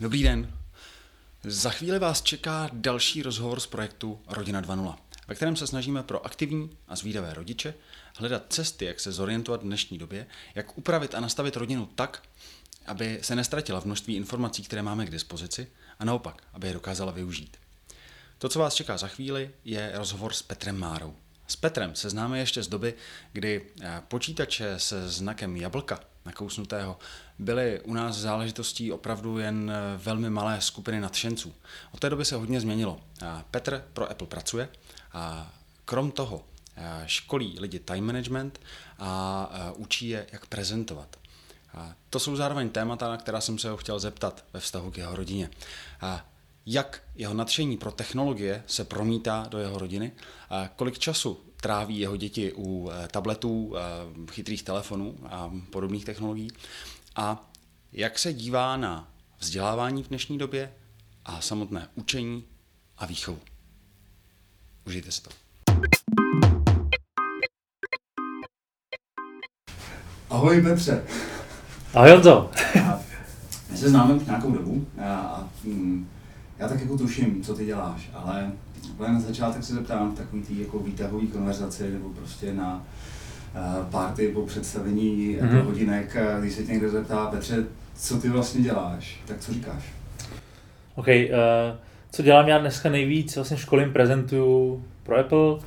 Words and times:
Dobrý 0.00 0.22
den. 0.22 0.52
Za 1.44 1.70
chvíli 1.70 1.98
vás 1.98 2.22
čeká 2.22 2.70
další 2.72 3.22
rozhovor 3.22 3.60
z 3.60 3.66
projektu 3.66 4.20
Rodina 4.26 4.62
2.0, 4.62 4.96
ve 5.28 5.34
kterém 5.34 5.56
se 5.56 5.66
snažíme 5.66 6.02
pro 6.02 6.26
aktivní 6.26 6.70
a 6.88 6.96
zvídavé 6.96 7.34
rodiče 7.34 7.74
hledat 8.16 8.42
cesty, 8.48 8.84
jak 8.84 9.00
se 9.00 9.12
zorientovat 9.12 9.60
v 9.60 9.64
dnešní 9.64 9.98
době, 9.98 10.26
jak 10.54 10.78
upravit 10.78 11.14
a 11.14 11.20
nastavit 11.20 11.56
rodinu 11.56 11.88
tak, 11.94 12.22
aby 12.86 13.18
se 13.22 13.36
nestratila 13.36 13.80
v 13.80 13.84
množství 13.84 14.16
informací, 14.16 14.62
které 14.62 14.82
máme 14.82 15.06
k 15.06 15.10
dispozici, 15.10 15.68
a 15.98 16.04
naopak, 16.04 16.42
aby 16.52 16.66
je 16.66 16.72
dokázala 16.72 17.12
využít. 17.12 17.56
To, 18.38 18.48
co 18.48 18.58
vás 18.58 18.74
čeká 18.74 18.98
za 18.98 19.08
chvíli, 19.08 19.50
je 19.64 19.92
rozhovor 19.94 20.32
s 20.32 20.42
Petrem 20.42 20.78
Márou. 20.78 21.14
S 21.46 21.56
Petrem 21.56 21.94
se 21.94 22.10
známe 22.10 22.38
ještě 22.38 22.62
z 22.62 22.68
doby, 22.68 22.94
kdy 23.32 23.66
eh, 23.80 24.02
počítače 24.08 24.74
se 24.78 25.08
znakem 25.08 25.56
jablka 25.56 26.00
nakousnutého 26.26 26.98
byly 27.38 27.80
u 27.80 27.94
nás 27.94 28.16
záležitostí 28.16 28.92
opravdu 28.92 29.38
jen 29.38 29.70
eh, 29.70 29.96
velmi 29.96 30.30
malé 30.30 30.60
skupiny 30.60 31.00
nadšenců. 31.00 31.54
Od 31.92 32.00
té 32.00 32.10
doby 32.10 32.24
se 32.24 32.36
hodně 32.36 32.60
změnilo. 32.60 33.00
Petr 33.50 33.84
pro 33.92 34.10
Apple 34.10 34.26
pracuje 34.26 34.68
a 35.12 35.52
krom 35.84 36.10
toho 36.10 36.44
eh, 36.76 37.02
školí 37.06 37.56
lidi 37.60 37.78
time 37.78 38.06
management 38.06 38.60
a 38.98 39.72
učí 39.76 40.08
je, 40.08 40.26
jak 40.32 40.46
prezentovat. 40.46 41.16
A 41.74 41.94
to 42.10 42.20
jsou 42.20 42.36
zároveň 42.36 42.68
témata, 42.68 43.08
na 43.08 43.16
která 43.16 43.40
jsem 43.40 43.58
se 43.58 43.70
ho 43.70 43.76
chtěl 43.76 43.98
zeptat 43.98 44.44
ve 44.52 44.60
vztahu 44.60 44.90
k 44.90 44.98
jeho 44.98 45.16
rodině. 45.16 45.50
A 46.00 46.26
jak 46.66 47.02
jeho 47.14 47.34
nadšení 47.34 47.76
pro 47.76 47.92
technologie 47.92 48.62
se 48.66 48.84
promítá 48.84 49.46
do 49.48 49.58
jeho 49.58 49.78
rodiny, 49.78 50.12
a 50.50 50.68
kolik 50.76 50.98
času 50.98 51.40
tráví 51.66 51.98
jeho 51.98 52.16
děti 52.16 52.52
u 52.56 52.90
eh, 52.90 53.08
tabletů, 53.08 53.74
eh, 53.76 54.32
chytrých 54.32 54.62
telefonů 54.62 55.16
a 55.24 55.50
podobných 55.70 56.04
technologií 56.04 56.50
a 57.16 57.50
jak 57.92 58.18
se 58.18 58.32
dívá 58.32 58.76
na 58.76 59.08
vzdělávání 59.38 60.02
v 60.02 60.08
dnešní 60.08 60.38
době 60.38 60.72
a 61.24 61.40
samotné 61.40 61.88
učení 61.94 62.44
a 62.98 63.06
výchovu. 63.06 63.38
Užijte 64.86 65.12
si 65.12 65.22
to. 65.22 65.30
Ahoj 70.30 70.62
Petře. 70.62 71.04
Ahoj 71.94 72.10
Honzo. 72.10 72.50
My 73.70 73.76
se 73.78 73.88
známe 73.88 74.14
už 74.14 74.26
nějakou 74.26 74.50
dobu 74.50 74.86
a, 75.04 75.14
a 75.14 75.48
hm, 75.64 76.08
já 76.58 76.68
tak 76.68 76.80
jako 76.80 76.98
tuším, 76.98 77.42
co 77.42 77.54
ty 77.54 77.66
děláš, 77.66 78.10
ale 78.14 78.52
úplně 78.90 79.12
na 79.12 79.20
začátek 79.20 79.64
se 79.64 79.74
zeptám 79.74 80.12
v 80.12 80.18
takový 80.18 80.42
tý 80.42 80.60
jako 80.60 80.78
výtahový 80.78 81.26
konverzaci 81.26 81.90
nebo 81.90 82.08
prostě 82.08 82.54
na 82.54 82.84
uh, 83.54 83.84
party 83.90 84.28
po 84.28 84.46
představení 84.46 85.38
mm-hmm. 85.40 85.62
hodinek, 85.62 86.16
když 86.40 86.52
se 86.52 86.62
tě 86.62 86.72
někdo 86.72 86.90
zeptá, 86.90 87.26
Petře, 87.26 87.64
co 87.96 88.18
ty 88.18 88.28
vlastně 88.28 88.62
děláš, 88.62 89.20
tak 89.26 89.40
co 89.40 89.52
říkáš? 89.52 89.92
OK, 90.94 91.06
uh, 91.06 91.34
co 92.10 92.22
dělám 92.22 92.48
já 92.48 92.58
dneska 92.58 92.90
nejvíc, 92.90 93.36
vlastně 93.36 93.56
školím, 93.56 93.92
prezentuju 93.92 94.84
pro 95.02 95.18
Apple, 95.18 95.54
uh, 95.54 95.60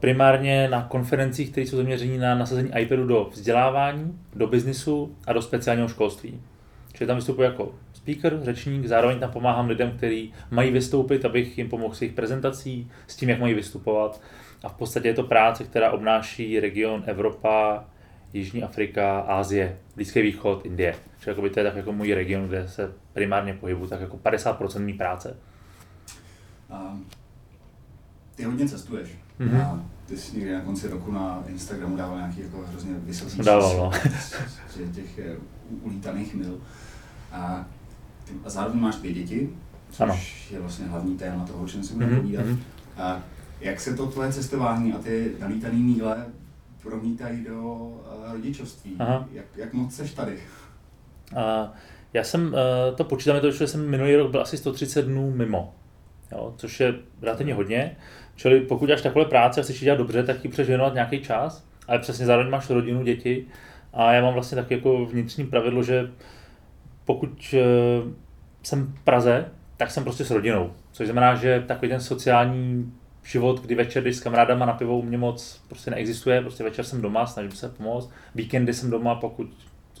primárně 0.00 0.68
na 0.68 0.82
konferencích, 0.82 1.50
které 1.50 1.66
jsou 1.66 1.76
zaměřené 1.76 2.18
na 2.18 2.34
nasazení 2.34 2.70
iPadu 2.78 3.06
do 3.06 3.30
vzdělávání, 3.32 4.18
do 4.34 4.46
biznisu 4.46 5.16
a 5.26 5.32
do 5.32 5.42
speciálního 5.42 5.88
školství. 5.88 6.40
Čili 6.92 7.08
tam 7.08 7.16
vystupuji 7.16 7.42
jako 7.42 7.74
speaker, 8.02 8.40
řečník, 8.42 8.86
zároveň 8.86 9.18
tam 9.18 9.30
pomáhám 9.30 9.68
lidem, 9.68 9.92
kteří 9.96 10.32
mají 10.50 10.70
vystoupit, 10.70 11.24
abych 11.24 11.58
jim 11.58 11.68
pomohl 11.68 11.94
s 11.94 12.02
jejich 12.02 12.14
prezentací, 12.14 12.90
s 13.06 13.16
tím, 13.16 13.28
jak 13.28 13.40
mají 13.40 13.54
vystupovat. 13.54 14.20
A 14.64 14.68
v 14.68 14.74
podstatě 14.74 15.08
je 15.08 15.14
to 15.14 15.22
práce, 15.22 15.64
která 15.64 15.90
obnáší 15.90 16.60
region 16.60 17.02
Evropa, 17.06 17.84
Jižní 18.32 18.62
Afrika, 18.62 19.20
Ázie, 19.20 19.78
Blízký 19.96 20.22
východ, 20.22 20.66
Indie. 20.66 20.94
Čili 21.20 21.50
to 21.50 21.60
je 21.60 21.64
tak 21.64 21.76
jako 21.76 21.92
můj 21.92 22.14
region, 22.14 22.48
kde 22.48 22.68
se 22.68 22.92
primárně 23.12 23.54
pohybuju, 23.54 23.88
tak 23.88 24.00
jako 24.00 24.16
50% 24.16 24.80
mý 24.80 24.92
práce. 24.92 25.36
Um, 26.70 27.06
ty 28.34 28.44
hodně 28.44 28.68
cestuješ. 28.68 29.10
Mm-hmm. 29.40 29.60
A 29.60 29.84
ty 30.06 30.16
jsi 30.16 30.36
někdy 30.36 30.52
na 30.52 30.60
konci 30.60 30.88
roku 30.88 31.12
na 31.12 31.44
Instagramu 31.48 31.96
dával 31.96 32.16
nějaký 32.16 32.40
jako 32.40 32.64
hrozně 32.68 32.94
vysoký 32.94 33.42
dával, 33.42 33.76
no. 33.76 33.90
z 34.68 34.94
těch 34.94 35.20
ulítaných 35.82 36.34
mil. 36.34 36.60
A 37.32 37.66
a 38.44 38.50
zároveň 38.50 38.80
máš 38.80 38.96
dvě 38.96 39.12
děti, 39.12 39.50
což 39.90 40.00
ano. 40.00 40.18
je 40.50 40.60
vlastně 40.60 40.86
hlavní 40.86 41.16
téma 41.16 41.44
toho, 41.44 41.64
o 41.64 41.68
čem 41.68 41.82
si 41.82 41.94
budeme 41.94 42.12
mm-hmm. 42.12 42.20
povídat. 42.20 42.46
Mhm. 42.46 42.60
A 42.96 43.22
jak 43.60 43.80
se 43.80 43.94
to 43.94 44.06
tvoje 44.06 44.32
cestování 44.32 44.92
a 44.92 44.98
ty 44.98 45.32
nalítané 45.40 45.74
míle 45.74 46.26
promítají 46.82 47.44
do 47.44 47.60
uh, 47.62 48.32
rodičovství? 48.32 48.96
Aha. 48.98 49.28
Jak, 49.32 49.44
jak 49.56 49.72
moc 49.72 49.94
seš 49.94 50.12
tady? 50.12 50.32
Uh, 50.32 51.68
já 52.12 52.24
jsem, 52.24 52.46
uh, 52.46 52.96
to 52.96 53.04
počítám, 53.04 53.40
to, 53.40 53.50
že 53.50 53.66
jsem 53.66 53.90
minulý 53.90 54.16
rok 54.16 54.30
byl 54.30 54.40
asi 54.40 54.56
130 54.56 55.02
dnů 55.02 55.30
mimo, 55.30 55.74
jo, 56.32 56.54
což 56.56 56.80
je 56.80 56.94
relativně 57.22 57.54
hodně. 57.54 57.96
Čili 58.36 58.60
pokud 58.60 58.86
děláš 58.86 59.02
takové 59.02 59.24
práce 59.24 59.60
a 59.60 59.62
chceš 59.62 59.80
dělat 59.80 59.96
dobře, 59.96 60.22
tak 60.22 60.38
ti 60.40 60.48
přeženovat 60.48 60.94
nějaký 60.94 61.20
čas, 61.20 61.64
ale 61.88 61.98
přesně 61.98 62.26
zároveň 62.26 62.50
máš 62.50 62.70
rodinu, 62.70 63.02
děti. 63.02 63.46
A 63.92 64.12
já 64.12 64.22
mám 64.22 64.34
vlastně 64.34 64.56
taky 64.56 64.74
jako 64.74 65.06
vnitřní 65.06 65.46
pravidlo, 65.46 65.82
že 65.82 66.10
pokud 67.14 67.54
eh, 67.54 67.62
jsem 68.62 68.86
v 68.86 69.04
Praze, 69.04 69.48
tak 69.76 69.90
jsem 69.90 70.04
prostě 70.04 70.24
s 70.24 70.30
rodinou. 70.30 70.72
Což 70.92 71.06
znamená, 71.06 71.34
že 71.34 71.64
takový 71.66 71.88
ten 71.88 72.00
sociální 72.00 72.92
život, 73.24 73.60
kdy 73.60 73.74
večer 73.74 74.02
jdeš 74.02 74.16
s 74.16 74.20
kamarádama 74.20 74.66
na 74.66 74.72
pivo, 74.72 74.98
u 74.98 75.02
mě 75.02 75.18
moc 75.18 75.62
prostě 75.68 75.90
neexistuje. 75.90 76.40
Prostě 76.40 76.64
večer 76.64 76.84
jsem 76.84 77.02
doma, 77.02 77.26
snažím 77.26 77.52
se 77.52 77.68
pomoct. 77.68 78.10
Víkendy 78.34 78.74
jsem 78.74 78.90
doma, 78.90 79.14
pokud 79.14 79.46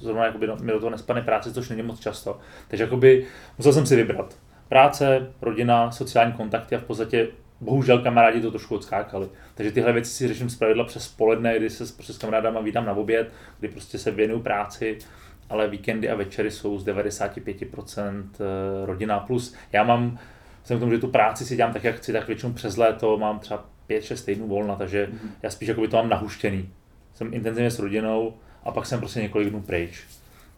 zrovna 0.00 0.24
jakoby 0.24 0.48
mi 0.60 0.72
do 0.72 0.78
toho 0.78 0.90
nespadne 0.90 1.22
práce, 1.22 1.52
což 1.52 1.68
není 1.68 1.82
moc 1.82 2.00
často. 2.00 2.38
Takže 2.68 2.84
jakoby 2.84 3.26
musel 3.58 3.72
jsem 3.72 3.86
si 3.86 3.96
vybrat. 3.96 4.38
Práce, 4.68 5.32
rodina, 5.42 5.90
sociální 5.90 6.32
kontakty 6.32 6.76
a 6.76 6.78
v 6.78 6.84
podstatě 6.84 7.28
bohužel 7.60 7.98
kamarádi 7.98 8.40
to 8.40 8.50
trošku 8.50 8.74
odskákali. 8.74 9.28
Takže 9.54 9.72
tyhle 9.72 9.92
věci 9.92 10.10
si 10.10 10.28
řeším 10.28 10.50
zpravidla 10.50 10.84
přes 10.84 11.08
poledne, 11.08 11.58
kdy 11.58 11.70
se 11.70 11.94
prostě 11.94 12.12
s 12.12 12.18
kamarádama 12.18 12.60
vítám 12.60 12.86
na 12.86 12.92
oběd, 12.92 13.32
kdy 13.58 13.68
prostě 13.68 13.98
se 13.98 14.10
věnuju 14.10 14.40
práci 14.40 14.98
ale 15.50 15.68
víkendy 15.68 16.08
a 16.08 16.14
večery 16.14 16.50
jsou 16.50 16.78
z 16.78 16.86
95% 16.86 18.24
eh, 18.34 18.86
rodina 18.86 19.20
plus. 19.20 19.54
Já 19.72 19.84
mám, 19.84 20.18
jsem 20.64 20.76
k 20.76 20.80
tomu, 20.80 20.92
že 20.92 20.98
tu 20.98 21.08
práci 21.08 21.44
si 21.44 21.56
dělám 21.56 21.72
tak, 21.72 21.84
jak 21.84 21.96
chci, 21.96 22.12
tak 22.12 22.26
většinou 22.26 22.52
přes 22.52 22.76
léto 22.76 23.18
mám 23.18 23.38
třeba 23.38 23.64
5-6 23.88 24.24
týdnů 24.24 24.48
volna, 24.48 24.76
takže 24.76 25.06
mm-hmm. 25.06 25.30
já 25.42 25.50
spíš 25.50 25.68
jako 25.68 25.80
by 25.80 25.88
to 25.88 25.96
mám 25.96 26.08
nahuštěný. 26.08 26.68
Jsem 27.14 27.34
intenzivně 27.34 27.70
s 27.70 27.78
rodinou 27.78 28.34
a 28.64 28.70
pak 28.70 28.86
jsem 28.86 28.98
prostě 29.00 29.20
několik 29.20 29.50
dnů 29.50 29.62
pryč. 29.62 30.04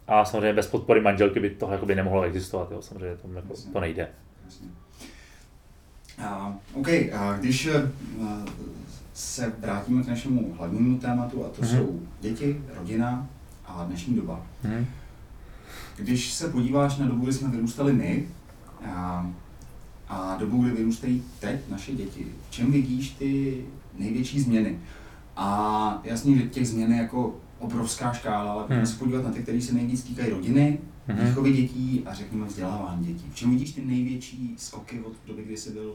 A 0.08 0.24
samozřejmě 0.24 0.52
bez 0.52 0.66
podpory 0.66 1.00
manželky 1.00 1.40
by 1.40 1.50
tohle 1.50 1.74
jako 1.74 1.86
by 1.86 1.94
nemohlo 1.94 2.22
existovat, 2.22 2.70
jo. 2.70 2.82
samozřejmě 2.82 3.16
to, 3.16 3.28
jako, 3.34 3.54
to 3.72 3.80
nejde. 3.80 4.08
Uh, 6.18 6.52
OK, 6.74 6.88
uh, 6.88 7.38
když 7.38 7.66
uh, 7.66 8.48
se 9.14 9.52
vrátíme 9.58 10.02
k 10.02 10.08
našemu 10.08 10.54
hlavnímu 10.54 10.98
tématu, 10.98 11.44
a 11.44 11.48
to 11.48 11.62
mm-hmm. 11.62 11.76
jsou 11.76 12.00
děti, 12.20 12.62
rodina, 12.74 13.28
a 13.66 13.84
dnešní 13.84 14.14
doba. 14.14 14.46
Hmm. 14.62 14.86
Když 15.96 16.32
se 16.32 16.48
podíváš 16.48 16.96
na 16.96 17.06
dobu, 17.06 17.24
kdy 17.24 17.32
jsme 17.32 17.48
vyrůstali 17.48 17.92
my, 17.92 18.28
a, 18.86 19.30
a 20.08 20.36
dobu, 20.36 20.62
kdy 20.62 20.70
vyrůstají 20.70 21.22
teď 21.40 21.60
naše 21.68 21.92
děti, 21.92 22.26
v 22.48 22.52
čem 22.52 22.72
vidíš 22.72 23.10
ty 23.10 23.64
největší 23.98 24.40
změny? 24.40 24.78
A 25.36 26.00
jasně, 26.04 26.36
že 26.36 26.42
těch 26.42 26.68
změn 26.68 26.92
je 26.92 26.98
jako 26.98 27.36
obrovská 27.58 28.12
škála, 28.12 28.52
ale 28.52 28.62
pojďme 28.62 28.76
hmm. 28.76 28.86
se 28.86 28.98
podívat 28.98 29.24
na 29.24 29.30
ty, 29.30 29.42
které 29.42 29.60
se 29.60 29.74
nejvíc 29.74 30.02
týkají 30.02 30.30
rodiny, 30.30 30.78
hmm. 31.06 31.26
výchovy 31.26 31.52
dětí 31.52 32.02
a 32.06 32.14
řekněme 32.14 32.46
vzdělávání 32.46 33.06
dětí. 33.06 33.30
V 33.32 33.34
čem 33.34 33.50
vidíš 33.50 33.72
ty 33.72 33.84
největší 33.84 34.54
skoky 34.58 35.00
od 35.00 35.12
doby, 35.26 35.42
kdy 35.42 35.56
jsi 35.56 35.70
byl 35.70 35.94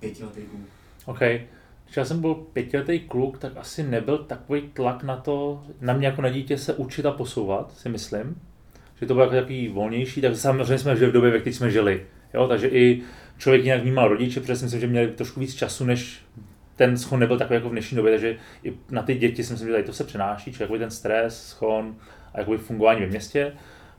pětiletý 0.00 0.40
kluk? 0.40 0.62
Okay. 1.04 1.40
Když 1.88 1.96
já 1.96 2.04
jsem 2.04 2.20
byl 2.20 2.34
pětiletý 2.34 3.00
kluk, 3.00 3.38
tak 3.38 3.52
asi 3.56 3.82
nebyl 3.82 4.18
takový 4.18 4.60
tlak 4.72 5.02
na 5.02 5.16
to, 5.16 5.62
na 5.80 5.92
mě 5.92 6.06
jako 6.06 6.22
na 6.22 6.28
dítě 6.28 6.58
se 6.58 6.74
učit 6.74 7.06
a 7.06 7.12
posouvat, 7.12 7.72
si 7.72 7.88
myslím. 7.88 8.40
Že 9.00 9.06
to 9.06 9.14
bylo 9.14 9.26
jako 9.26 9.36
takový 9.36 9.68
volnější, 9.68 10.20
tak 10.20 10.36
samozřejmě 10.36 10.78
jsme 10.78 10.96
žili 10.96 11.10
v 11.10 11.14
době, 11.14 11.30
ve 11.30 11.38
které 11.38 11.54
jsme 11.54 11.70
žili. 11.70 12.06
Jo? 12.34 12.48
Takže 12.48 12.68
i 12.68 13.02
člověk 13.38 13.64
jinak 13.64 13.82
vnímal 13.82 14.08
rodiče, 14.08 14.40
protože 14.40 14.56
si 14.56 14.64
myslím, 14.64 14.80
že 14.80 14.86
měli 14.86 15.08
trošku 15.08 15.40
víc 15.40 15.54
času, 15.54 15.84
než 15.84 16.22
ten 16.76 16.96
schon 16.96 17.20
nebyl 17.20 17.38
takový 17.38 17.54
jako 17.54 17.68
v 17.68 17.72
dnešní 17.72 17.96
době, 17.96 18.12
takže 18.12 18.36
i 18.64 18.74
na 18.90 19.02
ty 19.02 19.14
děti 19.14 19.44
si 19.44 19.52
myslím, 19.52 19.68
že 19.68 19.72
tady 19.72 19.84
to 19.84 19.92
se 19.92 20.04
přenáší, 20.04 20.52
či 20.52 20.66
ten 20.78 20.90
stres, 20.90 21.56
schon 21.58 21.96
a 22.34 22.38
jakoby 22.38 22.58
fungování 22.58 23.00
ve 23.00 23.06
městě. 23.06 23.52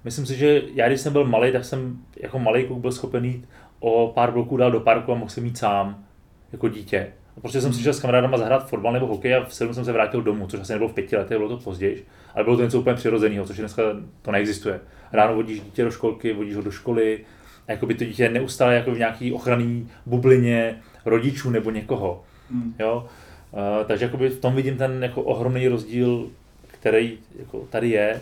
Myslím 0.04 0.26
si, 0.26 0.36
že 0.36 0.62
já 0.74 0.88
když 0.88 1.02
jsem 1.02 1.14
byl 1.14 1.26
malý, 1.26 1.52
tak 1.52 1.66
jsem 1.66 1.98
jako 2.22 2.40
malý 2.40 2.64
kluk 2.64 2.80
byl 2.80 2.92
schopen 2.92 3.26
jít 3.26 3.50
o 3.80 4.12
pár 4.16 4.32
bloků 4.32 4.58
dál 4.58 4.72
do 4.72 4.80
parku 4.80 5.12
a 5.12 5.16
mohl 5.16 5.30
jsem 5.30 5.46
jít 5.46 5.58
sám 5.58 6.06
jako 6.52 6.70
dítě. 6.70 7.14
Prostě 7.42 7.62
jsem 7.62 7.74
si 7.74 7.84
šel 7.84 7.94
s 7.94 8.00
kamarádama 8.00 8.38
zahrát 8.38 8.70
fotbal 8.70 8.94
nebo 8.94 9.08
hokej 9.08 9.36
a 9.36 9.46
v 9.46 9.54
sedm 9.54 9.74
jsem 9.74 9.86
se 9.86 9.92
vrátil 9.92 10.22
domů, 10.22 10.48
což 10.48 10.60
asi 10.60 10.72
nebylo 10.72 10.90
v 10.90 10.94
pěti 10.94 11.18
letech, 11.18 11.38
bylo 11.38 11.50
to 11.50 11.58
později, 11.58 12.06
ale 12.36 12.44
bylo 12.44 12.58
to 12.58 12.64
něco 12.64 12.80
úplně 12.80 12.96
přirozeného, 12.96 13.46
což 13.46 13.58
dneska 13.58 13.84
to 14.22 14.32
neexistuje. 14.32 14.80
Ráno 15.12 15.36
vodíš 15.36 15.60
dítě 15.60 15.84
do 15.84 15.92
školky, 15.92 16.34
vodíš 16.34 16.56
ho 16.56 16.62
do 16.62 16.72
školy, 16.72 17.26
a 17.68 17.72
jako 17.72 17.86
by 17.86 17.96
to 17.96 18.04
dítě 18.04 18.30
neustále 18.30 18.76
jako 18.76 18.92
v 18.92 18.98
nějaký 18.98 19.34
ochranný 19.34 19.90
bublině 20.06 20.76
rodičů 21.06 21.50
nebo 21.50 21.72
někoho. 21.72 22.24
Hmm. 22.52 22.76
Jo? 22.80 23.08
Uh, 23.52 23.86
takže 23.86 24.06
jakoby 24.06 24.30
v 24.30 24.40
tom 24.40 24.56
vidím 24.56 24.78
ten 24.78 25.04
jako 25.04 25.22
ohromný 25.22 25.68
rozdíl, 25.68 26.30
který 26.68 27.18
jako 27.40 27.68
tady 27.70 27.90
je. 27.90 28.22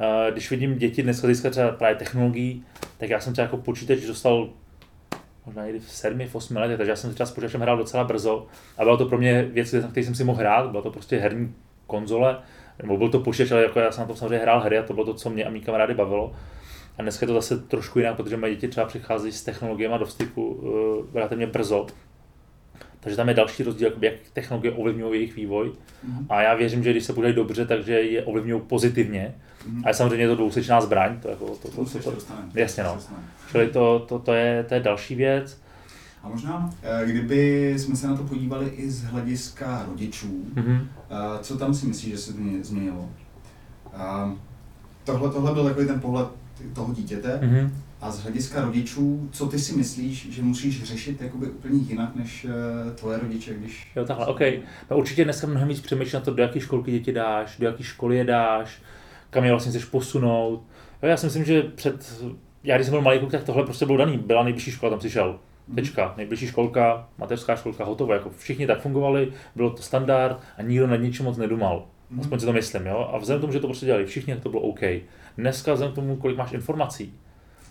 Uh, 0.00 0.32
když 0.32 0.50
vidím 0.50 0.78
děti 0.78 1.02
dneska 1.02 1.28
získat 1.28 1.50
třeba 1.50 1.70
právě 1.70 1.96
technologií, 1.96 2.64
tak 2.98 3.10
já 3.10 3.20
jsem 3.20 3.32
třeba 3.32 3.44
jako 3.44 3.56
počítač 3.56 4.00
dostal 4.00 4.48
možná 5.50 5.64
někdy 5.64 5.80
v 5.80 5.90
sedmi, 5.90 6.26
v 6.26 6.34
osmi 6.34 6.58
letech, 6.58 6.76
takže 6.76 6.90
já 6.90 6.96
jsem 6.96 7.14
třeba 7.14 7.26
s 7.26 7.32
počítačem 7.32 7.60
hrál 7.60 7.76
docela 7.76 8.04
brzo 8.04 8.46
a 8.78 8.84
byla 8.84 8.96
to 8.96 9.06
pro 9.06 9.18
mě 9.18 9.42
věc, 9.42 9.72
na 9.72 9.88
které 9.88 10.04
jsem 10.06 10.14
si 10.14 10.24
mohl 10.24 10.38
hrát, 10.38 10.70
byla 10.70 10.82
to 10.82 10.90
prostě 10.90 11.18
herní 11.18 11.54
konzole, 11.86 12.38
nebo 12.82 12.96
byl 12.96 13.08
to 13.08 13.20
počítač, 13.20 13.50
ale 13.50 13.62
jako 13.62 13.78
já 13.78 13.92
jsem 13.92 14.02
na 14.02 14.06
tom 14.06 14.16
samozřejmě 14.16 14.38
hrál 14.38 14.60
hry 14.60 14.78
a 14.78 14.82
to 14.82 14.94
bylo 14.94 15.06
to, 15.06 15.14
co 15.14 15.30
mě 15.30 15.44
a 15.44 15.50
mý 15.50 15.60
kamarády 15.60 15.94
bavilo. 15.94 16.32
A 16.98 17.02
dneska 17.02 17.24
je 17.24 17.28
to 17.28 17.34
zase 17.34 17.58
trošku 17.58 17.98
jinak, 17.98 18.16
protože 18.16 18.36
moje 18.36 18.54
děti 18.54 18.68
třeba 18.68 18.86
přichází 18.86 19.32
s 19.32 19.44
technologiemi 19.44 19.94
do 19.98 20.06
styku 20.06 20.48
uh, 20.48 21.14
relativně 21.14 21.46
brzo. 21.46 21.86
Takže 23.00 23.16
tam 23.16 23.28
je 23.28 23.34
další 23.34 23.62
rozdíl, 23.62 23.92
jak 24.00 24.14
technologie 24.32 24.72
ovlivňují 24.72 25.20
jejich 25.20 25.36
vývoj. 25.36 25.68
Mm-hmm. 25.68 26.26
A 26.28 26.42
já 26.42 26.54
věřím, 26.54 26.82
že 26.82 26.90
když 26.90 27.04
se 27.04 27.12
bude 27.12 27.32
dobře, 27.32 27.66
takže 27.66 27.92
je 27.92 28.24
ovlivňují 28.24 28.62
pozitivně. 28.66 29.34
Mm-hmm. 29.34 29.82
A 29.88 29.92
samozřejmě 29.92 30.24
je 30.24 30.28
to 30.28 30.34
dvousečná 30.34 30.80
zbraň. 30.80 31.20
To, 31.20 31.28
jako, 31.28 31.46
to, 31.46 31.68
to, 31.68 31.84
to, 31.84 31.98
to, 31.98 32.10
to, 32.10 32.34
jasně 32.54 32.82
no. 32.82 32.98
Čili 33.50 33.68
to, 33.68 34.06
to, 34.08 34.18
to, 34.18 34.32
je, 34.32 34.64
to 34.68 34.74
je 34.74 34.80
další 34.80 35.14
věc. 35.14 35.60
A 36.22 36.28
možná, 36.28 36.74
eh, 36.82 37.06
kdyby 37.06 37.74
jsme 37.78 37.96
se 37.96 38.06
na 38.06 38.16
to 38.16 38.22
podívali 38.22 38.66
i 38.66 38.90
z 38.90 39.04
hlediska 39.04 39.84
rodičů, 39.88 40.44
mm-hmm. 40.54 40.86
co 41.40 41.56
tam 41.56 41.74
si 41.74 41.86
myslíš, 41.86 42.12
že 42.12 42.18
se 42.18 42.32
změnilo? 42.62 43.08
Tohle, 45.04 45.30
tohle 45.30 45.54
byl 45.54 45.64
takový 45.64 45.86
ten 45.86 46.00
pohled 46.00 46.28
toho 46.74 46.94
dítěte. 46.94 47.40
Mm-hmm. 47.42 47.70
A 48.00 48.10
z 48.10 48.22
hlediska 48.22 48.60
rodičů, 48.60 49.28
co 49.32 49.46
ty 49.46 49.58
si 49.58 49.76
myslíš, 49.76 50.32
že 50.32 50.42
musíš 50.42 50.82
řešit 50.82 51.20
jakoby 51.20 51.46
úplně 51.46 51.78
jinak 51.78 52.16
než 52.16 52.44
uh, 52.44 52.92
tvoje 52.92 53.18
rodiče, 53.18 53.54
když... 53.54 53.90
Jo, 53.96 54.04
takhle, 54.04 54.26
OK. 54.26 54.40
No 54.90 54.98
určitě 54.98 55.24
dneska 55.24 55.46
mnohem 55.46 55.68
víc 55.68 55.80
přemýšlím 55.80 56.20
na 56.20 56.24
to, 56.24 56.34
do 56.34 56.42
jaké 56.42 56.60
školky 56.60 56.90
děti 56.90 57.12
dáš, 57.12 57.56
do 57.58 57.66
jaké 57.66 57.82
školy 57.82 58.16
je 58.16 58.24
dáš, 58.24 58.82
kam 59.30 59.44
je 59.44 59.50
vlastně 59.50 59.70
chceš 59.70 59.84
posunout. 59.84 60.62
Jo, 61.02 61.08
já 61.08 61.16
si 61.16 61.26
myslím, 61.26 61.44
že 61.44 61.62
před... 61.62 62.24
Já 62.64 62.76
když 62.76 62.86
jsem 62.86 62.92
byl 62.92 63.02
malý 63.02 63.18
kluk, 63.18 63.30
tak 63.30 63.44
tohle 63.44 63.64
prostě 63.64 63.86
bylo 63.86 63.98
daný. 63.98 64.18
Byla 64.18 64.42
nejbližší 64.42 64.70
škola, 64.70 64.90
tam 64.90 65.00
si 65.00 65.10
šel. 65.10 65.38
Mhm. 65.68 65.76
Tečka. 65.76 66.14
Nejbližší 66.16 66.46
školka, 66.46 67.08
mateřská 67.18 67.56
školka, 67.56 67.84
hotovo. 67.84 68.12
Jako 68.12 68.30
všichni 68.30 68.66
tak 68.66 68.80
fungovali, 68.80 69.32
bylo 69.56 69.70
to 69.70 69.82
standard 69.82 70.40
a 70.58 70.62
nikdo 70.62 70.86
nad 70.86 70.96
ničím 70.96 71.24
moc 71.24 71.36
nedumal. 71.36 71.86
Mm. 72.10 72.20
Aspoň 72.20 72.40
si 72.40 72.46
to 72.46 72.52
myslím, 72.52 72.86
jo. 72.86 73.10
A 73.12 73.18
vzhledem 73.18 73.40
k 73.40 73.42
tomu, 73.42 73.52
že 73.52 73.60
to 73.60 73.66
prostě 73.66 73.86
dělali 73.86 74.06
všichni, 74.06 74.34
tak 74.34 74.42
to 74.42 74.48
bylo 74.48 74.62
OK. 74.62 74.80
Dneska 75.38 75.72
vzhledem 75.72 75.92
k 75.92 75.94
tomu, 75.94 76.16
kolik 76.16 76.36
máš 76.36 76.52
informací, 76.52 77.14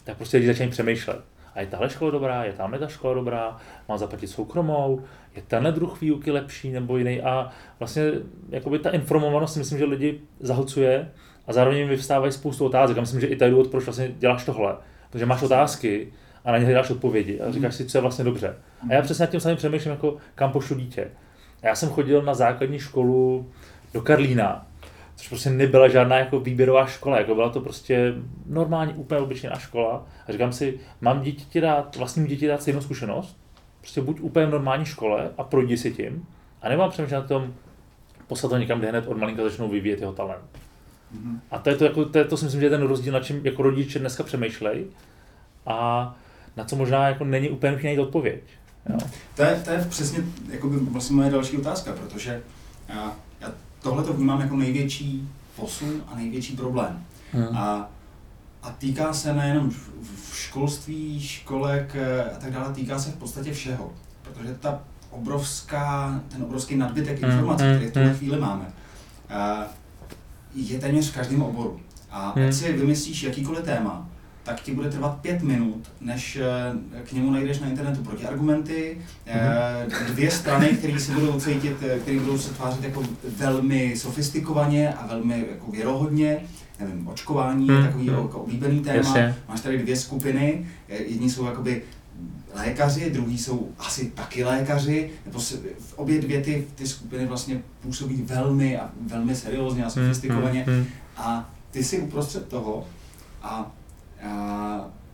tak 0.04 0.18
prostě 0.18 0.38
lidi 0.38 0.48
začínají 0.48 0.72
přemýšlet. 0.72 1.20
A 1.56 1.62
je 1.62 1.68
tahle 1.68 1.90
škola 1.90 2.12
dobrá, 2.12 2.44
je 2.44 2.54
tamhle 2.54 2.80
ta 2.80 2.88
škola 2.88 3.14
dobrá, 3.14 3.58
má 3.90 3.98
zaplatit 3.98 4.28
soukromou, 4.28 5.02
je 5.36 5.42
tenhle 5.42 5.72
druh 5.72 6.02
výuky 6.02 6.32
lepší 6.32 6.72
nebo 6.72 6.98
jiný. 6.98 7.22
A 7.22 7.50
vlastně 7.80 8.04
jakoby 8.50 8.80
ta 8.80 8.90
informovanost 8.90 9.56
myslím, 9.56 9.78
že 9.78 9.86
lidi 9.86 10.22
zahlcuje 10.40 11.12
a 11.48 11.54
zároveň 11.54 11.80
mi 11.80 11.90
vyvstávají 11.90 12.32
spoustu 12.32 12.66
otázek. 12.66 12.98
A 12.98 13.02
myslím, 13.02 13.22
že 13.22 13.28
i 13.28 13.44
je 13.44 13.50
důvod, 13.50 13.68
proč 13.68 13.86
vlastně 13.86 14.12
děláš 14.18 14.46
tohle. 14.46 14.76
Protože 15.10 15.26
máš 15.26 15.42
otázky 15.42 16.14
a 16.46 16.52
na 16.52 16.58
ně 16.58 16.66
hledáš 16.66 16.90
odpovědi 16.90 17.42
a 17.42 17.52
říkáš 17.52 17.76
si, 17.76 17.86
co 17.86 17.98
je 17.98 18.02
vlastně 18.02 18.26
dobře. 18.26 18.56
A 18.90 18.94
já 18.94 19.02
přesně 19.02 19.24
nad 19.24 19.32
tím 19.32 19.40
samým 19.40 19.58
přemýšlím, 19.58 19.92
jako 19.92 20.18
kam 20.36 20.52
pošlu 20.52 20.76
dítě. 20.76 21.08
Já 21.62 21.76
jsem 21.76 21.90
chodil 21.90 22.22
na 22.22 22.34
základní 22.34 22.80
školu 22.80 23.52
do 23.94 24.02
Karlína, 24.02 24.68
což 25.20 25.28
prostě 25.28 25.50
nebyla 25.50 25.88
žádná 25.88 26.20
jako 26.20 26.40
výběrová 26.40 26.86
škola, 26.86 27.18
jako 27.18 27.36
byla 27.36 27.50
to 27.50 27.62
prostě 27.62 28.14
normální, 28.46 28.94
úplně 28.94 29.22
obyčejná 29.22 29.56
škola. 29.56 30.06
A 30.28 30.32
říkám 30.32 30.54
si, 30.54 30.80
mám 31.02 31.22
dítě 31.22 31.62
dát, 31.62 31.96
vlastním 31.96 32.28
dítě 32.28 32.48
dát 32.48 32.62
stejnou 32.62 32.82
zkušenost, 32.82 33.38
prostě 33.80 34.02
buď 34.02 34.20
úplně 34.20 34.46
v 34.46 34.50
normální 34.50 34.86
škole 34.86 35.32
a 35.38 35.44
projdi 35.44 35.78
si 35.78 35.92
tím, 35.92 36.26
a 36.62 36.70
nemám 36.70 36.90
přemýšlet 36.90 37.18
na 37.18 37.28
tom, 37.28 37.54
poslat 38.28 38.50
to 38.50 38.58
někam, 38.58 38.80
kde 38.80 38.90
hned 38.90 39.08
od 39.08 39.18
malinka 39.18 39.44
začnou 39.44 39.70
vyvíjet 39.70 40.00
jeho 40.00 40.14
talent. 40.14 40.44
Mm-hmm. 41.16 41.40
A 41.52 41.60
to 41.60 41.70
je 41.70 41.76
to, 41.76 41.84
jako, 41.84 42.06
to, 42.06 42.18
je, 42.18 42.26
to 42.26 42.38
si 42.38 42.46
myslím, 42.46 42.62
že 42.62 42.66
je 42.66 42.70
ten 42.70 42.82
rozdíl, 42.82 43.14
na 43.14 43.20
čem 43.20 43.46
jako 43.46 43.64
rodiče 43.64 44.00
dneska 44.00 44.24
přemýšlej 44.24 44.86
a 45.66 46.16
na 46.58 46.64
co 46.64 46.76
možná 46.76 47.08
jako 47.08 47.24
není 47.24 47.50
úplně 47.50 47.72
nutně 47.72 47.88
najít 47.88 48.00
odpověď. 48.00 48.42
Jo? 48.90 48.98
To, 49.36 49.44
je, 49.44 49.62
to 49.66 49.72
je 49.72 49.86
přesně 49.90 50.24
jako 50.50 50.70
by 50.70 50.78
vlastně 50.78 51.16
moje 51.16 51.32
další 51.32 51.58
otázka, 51.58 51.94
protože 51.94 52.42
já 52.90 53.16
tohle 53.82 54.04
to 54.04 54.14
vnímám 54.14 54.42
jako 54.42 54.56
největší 54.56 55.30
posun 55.56 56.04
a 56.08 56.16
největší 56.16 56.56
problém. 56.56 57.06
Hmm. 57.32 57.58
A, 57.58 57.90
a 58.64 58.72
týká 58.72 59.14
se 59.14 59.34
nejenom 59.34 59.70
v, 59.70 59.90
v 60.32 60.38
školství, 60.38 61.22
školek 61.22 61.96
eh, 61.96 62.24
a 62.24 62.38
tak 62.40 62.52
dále, 62.52 62.74
týká 62.74 63.00
se 63.00 63.12
v 63.12 63.16
podstatě 63.16 63.54
všeho. 63.54 63.94
Protože 64.22 64.54
ta 64.54 64.80
obrovská, 65.10 66.20
ten 66.28 66.44
obrovský 66.44 66.76
nadbytek 66.76 67.22
hmm. 67.22 67.32
informací, 67.32 67.64
hmm. 67.64 67.76
který 67.76 67.90
v 67.90 67.94
tuhle 67.94 68.08
hmm. 68.08 68.18
chvíli 68.18 68.40
máme, 68.40 68.74
eh, 69.30 69.66
je 70.56 70.80
téměř 70.80 71.12
v 71.12 71.16
každém 71.16 71.42
oboru. 71.42 71.80
A 72.12 72.34
hmm. 72.36 72.48
ať 72.48 72.54
si 72.54 72.74
vymyslíš 72.74 73.24
jakýkoliv 73.24 73.64
téma, 73.64 74.09
tak 74.50 74.62
ti 74.62 74.74
bude 74.74 74.90
trvat 74.90 75.20
pět 75.22 75.42
minut, 75.42 75.92
než 76.02 76.36
eh, 76.36 77.04
k 77.04 77.12
němu 77.12 77.32
najdeš 77.32 77.60
na 77.60 77.68
internetu 77.68 78.04
protiargumenty, 78.04 78.98
mm-hmm. 79.28 80.06
dvě 80.14 80.32
strany, 80.32 80.68
které 80.68 81.00
se 81.00 81.12
budou 81.12 81.40
cítit, 81.40 81.76
eh, 81.82 82.00
které 82.00 82.20
budou 82.20 82.38
se 82.38 82.54
tvářit 82.54 82.84
jako 82.84 83.04
velmi 83.38 83.98
sofistikovaně 83.98 84.94
a 84.94 85.08
velmi 85.08 85.46
jako 85.52 85.72
věrohodně, 85.72 86.38
nevím, 86.80 87.08
očkování 87.08 87.68
je 87.68 87.84
takový 87.84 88.06
jako 88.06 88.40
oblíbený 88.40 88.80
téma, 88.80 88.98
Jasně. 88.98 89.36
máš 89.50 89.62
tady 89.62 89.78
dvě 89.78 89.96
skupiny, 89.96 90.68
jedni 90.88 91.30
jsou 91.30 91.46
jakoby 91.46 91.82
lékaři, 92.54 93.10
druhý 93.10 93.38
jsou 93.38 93.70
asi 93.80 94.06
taky 94.06 94.44
lékaři, 94.44 95.10
nebo 95.26 95.40
se, 95.40 95.60
obě 95.96 96.22
dvě 96.22 96.42
ty, 96.42 96.68
ty 96.76 96.88
skupiny 96.88 97.26
vlastně 97.26 97.62
působí 97.82 98.22
velmi 98.22 98.78
a 98.78 98.90
velmi 99.02 99.36
seriózně 99.36 99.84
a 99.84 99.86
mhm, 99.86 99.94
sofistikovaně 99.94 100.66
a 101.18 101.50
ty 101.72 101.84
si 101.84 102.00
uprostřed 102.00 102.48
toho 102.48 102.88
a 103.42 103.72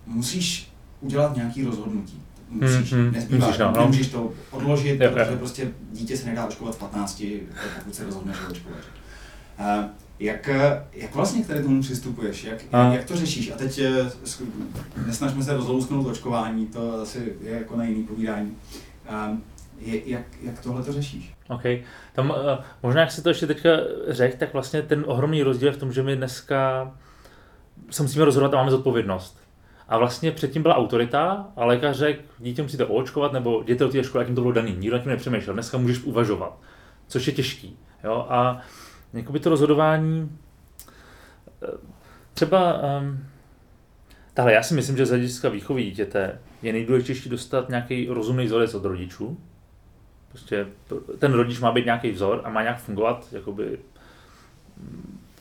musíš 0.05 0.71
udělat 1.01 1.35
nějaký 1.35 1.63
rozhodnutí. 1.63 2.21
Musíš, 2.49 2.93
hmm, 2.93 3.03
hmm, 3.03 3.11
nezbývá, 3.11 3.45
musíš, 3.45 3.59
no, 3.59 3.71
no. 3.71 3.81
nemůžeš 3.81 4.07
to 4.07 4.33
odložit, 4.51 5.01
jo, 5.01 5.09
protože 5.09 5.31
jo. 5.31 5.37
prostě 5.37 5.71
dítě 5.91 6.17
se 6.17 6.29
nedá 6.29 6.45
očkovat 6.45 6.75
v 6.75 6.79
15, 6.79 7.23
pokud 7.77 7.95
se 7.95 8.05
rozhodneš 8.05 8.37
očkovat. 8.51 8.79
Uh, 9.59 9.85
jak, 10.19 10.49
jak 10.93 11.15
vlastně 11.15 11.43
k 11.43 11.47
tady 11.47 11.63
tomu 11.63 11.81
přistupuješ? 11.81 12.43
Jak, 12.43 12.63
a. 12.71 12.93
jak 12.93 13.05
to 13.05 13.15
řešíš? 13.15 13.51
A 13.51 13.55
teď 13.55 13.79
eh, 13.79 14.11
nesnažme 15.05 15.43
se 15.43 15.53
rozlousknout 15.53 16.07
očkování, 16.07 16.67
to 16.67 17.01
asi 17.01 17.33
je 17.41 17.51
jako 17.51 17.77
na 17.77 17.83
jiný 17.83 18.03
povídání. 18.03 18.57
Je, 19.79 20.09
jak, 20.09 20.25
jak 20.41 20.59
tohle 20.59 20.83
to 20.83 20.93
řešíš? 20.93 21.33
OK. 21.49 21.63
Tam, 22.13 22.29
uh, 22.29 22.35
možná 22.83 23.01
jak 23.01 23.11
si 23.11 23.21
to 23.21 23.29
ještě 23.29 23.47
teďka 23.47 23.69
řekl, 24.07 24.37
tak 24.37 24.53
vlastně 24.53 24.81
ten 24.81 25.03
ohromný 25.07 25.43
rozdíl 25.43 25.67
je 25.67 25.73
v 25.73 25.77
tom, 25.77 25.93
že 25.93 26.03
my 26.03 26.15
dneska 26.15 26.91
se 27.91 28.03
musíme 28.03 28.25
rozhodovat 28.25 28.53
a 28.53 28.57
máme 28.57 28.71
zodpovědnost. 28.71 29.45
A 29.87 29.97
vlastně 29.97 30.31
předtím 30.31 30.61
byla 30.61 30.75
autorita 30.75 31.47
a 31.55 31.65
lékař 31.65 31.97
řekl, 31.97 32.21
dítě 32.39 32.61
musíte 32.61 32.85
oočkovat 32.85 33.33
nebo 33.33 33.61
jděte 33.61 33.83
do 33.83 33.89
té 33.89 34.03
školy, 34.03 34.21
jak 34.21 34.27
jim 34.27 34.35
to 34.35 34.41
bylo 34.41 34.53
daný. 34.53 34.75
Nikdo 34.75 34.97
na 34.97 35.03
tím 35.03 35.11
nepřemýšlel. 35.11 35.53
Dneska 35.53 35.77
můžeš 35.77 36.03
uvažovat, 36.03 36.57
což 37.07 37.27
je 37.27 37.33
těžký. 37.33 37.77
Jo? 38.03 38.25
A 38.29 38.61
jakoby 39.13 39.39
to 39.39 39.49
rozhodování, 39.49 40.37
eh, 41.63 41.67
třeba, 42.33 42.81
um, 42.99 43.25
tahle, 44.33 44.53
já 44.53 44.63
si 44.63 44.73
myslím, 44.73 44.97
že 44.97 45.05
z 45.05 45.09
hlediska 45.09 45.49
výchovy 45.49 45.83
dítěte 45.83 46.39
je 46.61 46.73
nejdůležitější 46.73 47.29
dostat 47.29 47.69
nějaký 47.69 48.07
rozumný 48.07 48.45
vzorec 48.45 48.73
od 48.73 48.85
rodičů. 48.85 49.37
Prostě 50.29 50.67
ten 51.19 51.33
rodič 51.33 51.59
má 51.59 51.71
být 51.71 51.85
nějaký 51.85 52.11
vzor 52.11 52.41
a 52.43 52.49
má 52.49 52.61
nějak 52.61 52.79
fungovat 52.79 53.27
jakoby, 53.31 53.79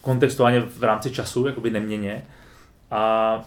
kontextuálně 0.05 0.61
v 0.61 0.85
rámci 0.85 1.11
času, 1.11 1.47
jakoby 1.47 1.71
neměně. 1.71 2.25
A 2.91 3.45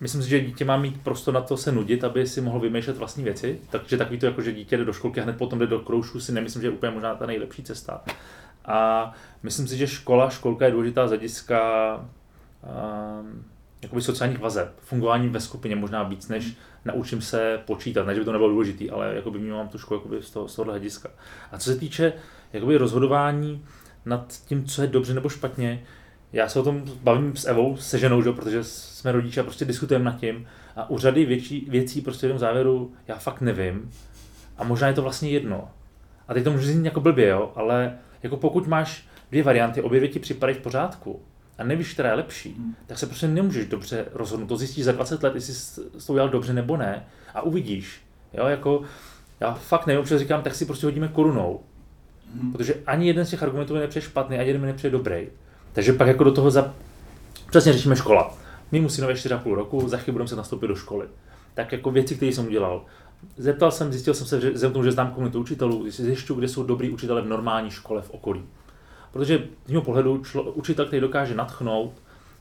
myslím 0.00 0.22
si, 0.22 0.28
že 0.28 0.40
dítě 0.40 0.64
má 0.64 0.76
mít 0.76 1.02
prostor 1.02 1.34
na 1.34 1.40
to 1.40 1.56
se 1.56 1.72
nudit, 1.72 2.04
aby 2.04 2.26
si 2.26 2.40
mohl 2.40 2.60
vymýšlet 2.60 2.96
vlastní 2.96 3.24
věci. 3.24 3.58
Takže 3.70 3.96
takový 3.96 4.18
to, 4.18 4.26
jako 4.26 4.42
že 4.42 4.52
dítě 4.52 4.76
jde 4.76 4.84
do 4.84 4.92
školky 4.92 5.20
a 5.20 5.24
hned 5.24 5.36
potom 5.36 5.58
jde 5.58 5.66
do 5.66 5.78
kroužku, 5.78 6.20
si 6.20 6.32
nemyslím, 6.32 6.62
že 6.62 6.68
je 6.68 6.72
úplně 6.72 6.92
možná 6.92 7.14
ta 7.14 7.26
nejlepší 7.26 7.62
cesta. 7.62 8.04
A 8.64 9.12
myslím 9.42 9.68
si, 9.68 9.76
že 9.76 9.86
škola, 9.86 10.30
školka 10.30 10.64
je 10.64 10.70
důležitá 10.70 11.06
z 11.06 11.10
hlediska 11.10 11.60
um, 13.92 14.00
sociálních 14.00 14.38
vazeb, 14.38 14.72
fungování 14.80 15.28
ve 15.28 15.40
skupině 15.40 15.76
možná 15.76 16.02
víc, 16.02 16.28
než 16.28 16.56
naučím 16.84 17.22
se 17.22 17.60
počítat, 17.66 18.06
ne, 18.06 18.14
že 18.14 18.20
by 18.20 18.24
to 18.24 18.32
nebylo 18.32 18.50
důležitý, 18.50 18.90
ale 18.90 19.14
jakoby 19.14 19.38
vnímám 19.38 19.68
tu 19.68 19.78
školu 19.78 20.00
jakoby 20.00 20.22
z, 20.22 20.30
toho, 20.30 20.48
z 20.48 20.56
tohohle 20.56 20.72
hlediska. 20.72 21.08
A 21.52 21.58
co 21.58 21.70
se 21.70 21.76
týče 21.76 22.12
jakoby 22.52 22.76
rozhodování, 22.76 23.64
nad 24.04 24.34
tím, 24.46 24.64
co 24.64 24.82
je 24.82 24.88
dobře 24.88 25.14
nebo 25.14 25.28
špatně. 25.28 25.82
Já 26.32 26.48
se 26.48 26.60
o 26.60 26.62
tom 26.62 26.84
bavím 27.02 27.36
s 27.36 27.44
Evou, 27.44 27.76
se 27.76 27.98
ženou, 27.98 28.22
že? 28.22 28.32
protože 28.32 28.64
jsme 28.64 29.12
rodiče 29.12 29.40
a 29.40 29.44
prostě 29.44 29.64
diskutujeme 29.64 30.04
nad 30.04 30.20
tím. 30.20 30.46
A 30.76 30.90
u 30.90 30.98
řady 30.98 31.24
větší, 31.24 31.66
věcí 31.70 32.00
prostě 32.00 32.26
v 32.26 32.30
tom 32.30 32.38
závěru 32.38 32.92
já 33.08 33.16
fakt 33.16 33.40
nevím. 33.40 33.90
A 34.58 34.64
možná 34.64 34.88
je 34.88 34.94
to 34.94 35.02
vlastně 35.02 35.30
jedno. 35.30 35.70
A 36.28 36.34
teď 36.34 36.44
to 36.44 36.52
může 36.52 36.72
znít 36.72 36.84
jako 36.84 37.00
blbě, 37.00 37.28
jo? 37.28 37.52
ale 37.56 37.98
jako 38.22 38.36
pokud 38.36 38.66
máš 38.66 39.06
dvě 39.30 39.42
varianty, 39.42 39.82
obě 39.82 40.00
dvě 40.00 40.08
ti 40.08 40.18
připadají 40.18 40.58
v 40.58 40.62
pořádku 40.62 41.20
a 41.58 41.64
nevíš, 41.64 41.92
která 41.92 42.08
je 42.08 42.14
lepší, 42.14 42.54
hmm. 42.58 42.74
tak 42.86 42.98
se 42.98 43.06
prostě 43.06 43.28
nemůžeš 43.28 43.66
dobře 43.66 44.06
rozhodnout. 44.12 44.46
To 44.46 44.56
zjistíš 44.56 44.84
za 44.84 44.92
20 44.92 45.22
let, 45.22 45.34
jestli 45.34 45.54
jsi 45.54 45.80
to 46.06 46.12
udělal 46.12 46.28
dobře 46.28 46.52
nebo 46.52 46.76
ne 46.76 47.06
a 47.34 47.42
uvidíš. 47.42 48.02
Jo, 48.32 48.46
jako, 48.46 48.82
já 49.40 49.54
fakt 49.54 49.86
nevím, 49.86 50.02
protože 50.02 50.18
říkám, 50.18 50.42
tak 50.42 50.54
si 50.54 50.66
prostě 50.66 50.86
hodíme 50.86 51.08
korunou. 51.08 51.60
Hmm. 52.34 52.52
Protože 52.52 52.74
ani 52.86 53.06
jeden 53.06 53.26
z 53.26 53.30
těch 53.30 53.42
argumentů 53.42 53.74
mi 53.74 53.80
nepřijde 53.80 54.06
špatný, 54.06 54.38
ani 54.38 54.46
jeden 54.48 54.60
mi 54.60 54.66
nepřijde 54.66 54.90
dobrý. 54.90 55.28
Takže 55.72 55.92
pak 55.92 56.08
jako 56.08 56.24
do 56.24 56.32
toho 56.32 56.50
za... 56.50 56.74
Přesně 57.50 57.72
řešíme 57.72 57.96
škola. 57.96 58.34
mimo 58.72 58.88
synovi 58.88 59.14
4,5 59.14 59.54
roku, 59.54 59.88
za 59.88 59.96
chvíli 59.96 60.12
budeme 60.12 60.28
se 60.28 60.36
nastoupit 60.36 60.66
do 60.66 60.76
školy. 60.76 61.06
Tak 61.54 61.72
jako 61.72 61.90
věci, 61.90 62.14
které 62.14 62.32
jsem 62.32 62.46
udělal. 62.46 62.84
Zeptal 63.36 63.70
jsem, 63.70 63.92
zjistil 63.92 64.14
jsem 64.14 64.26
se, 64.26 64.40
že, 64.40 64.70
tomu, 64.70 64.84
že 64.84 64.92
znám 64.92 65.10
komunitu 65.10 65.40
učitelů, 65.40 65.90
zjišťuju, 65.90 66.38
kde 66.38 66.48
jsou 66.48 66.62
dobrý 66.62 66.90
učitele 66.90 67.22
v 67.22 67.26
normální 67.26 67.70
škole 67.70 68.02
v 68.02 68.10
okolí. 68.10 68.42
Protože 69.12 69.44
z 69.66 69.70
mého 69.70 69.82
pohledu 69.82 70.24
člo, 70.24 70.42
učitel, 70.42 70.86
který 70.86 71.00
dokáže 71.00 71.34
natchnout, 71.34 71.92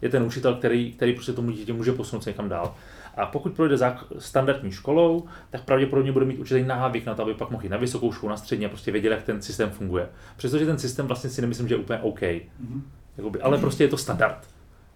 je 0.02 0.10
ten 0.10 0.24
učitel, 0.24 0.56
který, 0.56 0.94
který 0.94 1.14
prostě 1.14 1.34
tomu 1.34 1.52
dítě 1.52 1.74
může 1.74 1.92
posunout 1.92 2.22
se 2.22 2.30
někam 2.30 2.50
dál. 2.50 2.76
A 3.20 3.26
pokud 3.26 3.54
projde 3.54 3.78
za 3.78 3.98
standardní 4.20 4.72
školou, 4.72 5.24
tak 5.50 5.64
pravděpodobně 5.64 6.12
bude 6.12 6.26
mít 6.26 6.40
určitý 6.40 6.64
návyk 6.64 7.06
na 7.06 7.16
to, 7.16 7.24
aby 7.24 7.34
pak 7.34 7.50
mohl 7.52 7.64
jít 7.64 7.70
na 7.70 7.78
vysokou 7.78 8.12
školu, 8.12 8.30
na 8.30 8.38
střední 8.38 8.66
a 8.66 8.70
prostě 8.70 8.92
věděl, 8.92 9.12
jak 9.12 9.24
ten 9.24 9.42
systém 9.42 9.70
funguje. 9.70 10.10
Přestože 10.38 10.66
ten 10.66 10.80
systém 10.80 11.08
vlastně 11.08 11.30
si 11.30 11.42
nemyslím, 11.42 11.68
že 11.68 11.76
je 11.76 11.80
úplně 11.80 12.00
OK. 12.00 12.22
Mm-hmm. 12.22 12.82
Jakoby, 13.18 13.42
ale 13.42 13.58
prostě 13.58 13.84
je 13.84 13.88
to 13.88 13.98
standard. 13.98 14.48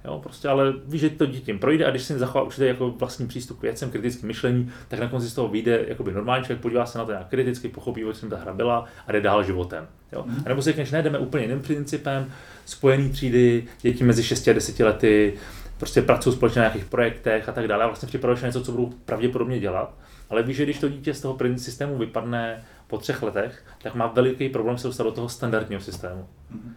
Jo, 0.06 0.20
prostě, 0.24 0.48
ale 0.48 0.74
víš, 0.88 1.02
že 1.02 1.10
to 1.10 1.26
dítě 1.26 1.54
projde 1.54 1.86
a 1.86 1.90
když 1.90 2.04
si 2.04 2.20
zachová 2.20 2.44
určitě 2.44 2.66
jako 2.66 2.90
vlastní 2.90 3.28
přístup 3.28 3.60
k 3.60 3.62
věcem, 3.62 3.92
kritické 3.92 4.28
myšlení, 4.28 4.72
tak 4.88 5.00
na 5.00 5.08
konci 5.08 5.30
z 5.30 5.34
toho 5.34 5.48
vyjde 5.48 5.86
jakoby 5.88 6.12
normální 6.12 6.46
člověk, 6.46 6.62
podívá 6.62 6.86
se 6.86 6.98
na 6.98 7.06
to 7.06 7.12
nějak 7.12 7.28
kriticky, 7.28 7.70
pochopí, 7.70 8.02
jak 8.02 8.30
ta 8.30 8.38
hra 8.38 8.54
byla 8.54 8.86
a 9.08 9.12
jde 9.12 9.22
dál 9.22 9.44
životem. 9.44 9.88
Jo? 10.12 10.24
Mm. 10.28 10.44
A 10.46 10.50
nebo 10.50 10.62
si 10.62 10.70
řekneš, 10.70 10.92
ne, 10.92 11.02
jdeme 11.02 11.20
úplně 11.20 11.44
jiným 11.44 11.62
principem, 11.62 12.32
spojený 12.66 13.10
třídy, 13.10 13.64
děti 13.82 14.04
mezi 14.04 14.24
6 14.24 14.48
a 14.48 14.54
10 14.54 14.80
lety, 14.80 15.34
prostě 15.84 16.02
pracují 16.02 16.36
společně 16.36 16.62
na 16.62 16.68
nějakých 16.68 16.86
projektech 16.86 17.50
a 17.50 17.52
tak 17.52 17.68
dále. 17.68 17.84
A 17.84 17.88
vlastně 17.88 18.08
připravuješ 18.08 18.42
něco, 18.42 18.64
co 18.64 18.72
budou 18.72 18.90
pravděpodobně 19.06 19.60
dělat. 19.60 19.94
Ale 20.30 20.44
víš, 20.44 20.58
že 20.58 20.64
když 20.64 20.80
to 20.80 20.90
dítě 20.90 21.14
z 21.14 21.22
toho 21.22 21.38
systému 21.58 21.98
vypadne 21.98 22.64
po 22.88 22.98
třech 22.98 23.24
letech, 23.24 23.66
tak 23.82 23.96
má 23.96 24.08
veliký 24.08 24.50
problém 24.50 24.78
se 24.78 24.88
dostat 24.88 25.04
do 25.04 25.12
toho 25.12 25.30
standardního 25.30 25.82
systému. 25.82 26.28
Mm. 26.50 26.76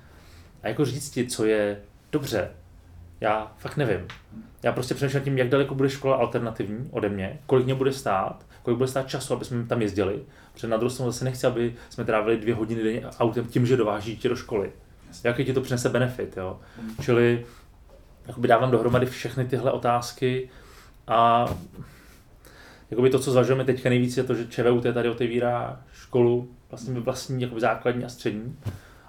A 0.63 0.69
jako 0.69 0.85
říct 0.85 1.11
ti, 1.11 1.27
co 1.27 1.45
je 1.45 1.79
dobře, 2.13 2.51
já 3.21 3.53
fakt 3.59 3.77
nevím. 3.77 4.01
Já 4.63 4.73
prostě 4.73 4.95
přemýšlím 4.95 5.23
tím, 5.23 5.39
jak 5.39 5.49
daleko 5.49 5.75
bude 5.75 5.91
škola 5.91 6.17
alternativní 6.17 6.89
ode 6.91 7.09
mě, 7.09 7.39
kolik 7.47 7.65
mě 7.65 7.75
bude 7.75 7.93
stát, 7.93 8.47
kolik 8.63 8.79
bude 8.79 8.89
stát 8.89 9.09
času, 9.09 9.35
aby 9.35 9.45
jsme 9.45 9.67
tam 9.67 9.83
jezdili. 9.83 10.21
Protože 10.53 10.67
na 10.67 10.77
druhou 10.77 10.91
stranu 10.91 11.13
zase 11.13 11.25
nechci, 11.25 11.47
aby 11.47 11.75
jsme 11.89 12.05
trávili 12.05 12.37
dvě 12.37 12.55
hodiny 12.55 12.83
denně 12.83 13.03
autem 13.19 13.45
tím, 13.47 13.67
že 13.67 13.77
dováží 13.77 14.15
dítě 14.15 14.29
do 14.29 14.37
školy. 14.37 14.73
Jaký 15.25 15.45
ti 15.45 15.53
to 15.53 15.61
přinese 15.61 15.89
benefit, 15.89 16.37
jo? 16.37 16.61
Mm. 16.83 16.91
Čili 17.01 17.47
jakoby 18.27 18.49
dávám 18.49 18.71
dohromady 18.71 19.07
všechny 19.07 19.45
tyhle 19.45 19.73
otázky 19.73 20.51
a 21.07 21.47
jakoby 22.91 23.11
to, 23.11 23.19
co 23.19 23.31
zvažujeme 23.33 23.65
teďka 23.65 23.89
nejvíc, 23.89 24.17
je 24.17 24.25
to, 24.25 24.35
že 24.35 24.47
ČVUT 24.47 24.83
tady 24.95 25.09
otevírá 25.09 25.81
školu, 25.93 26.49
vlastně 26.71 27.01
vlastní 27.01 27.43
jakoby 27.43 27.61
základní 27.61 28.05
a 28.05 28.09
střední. 28.09 28.57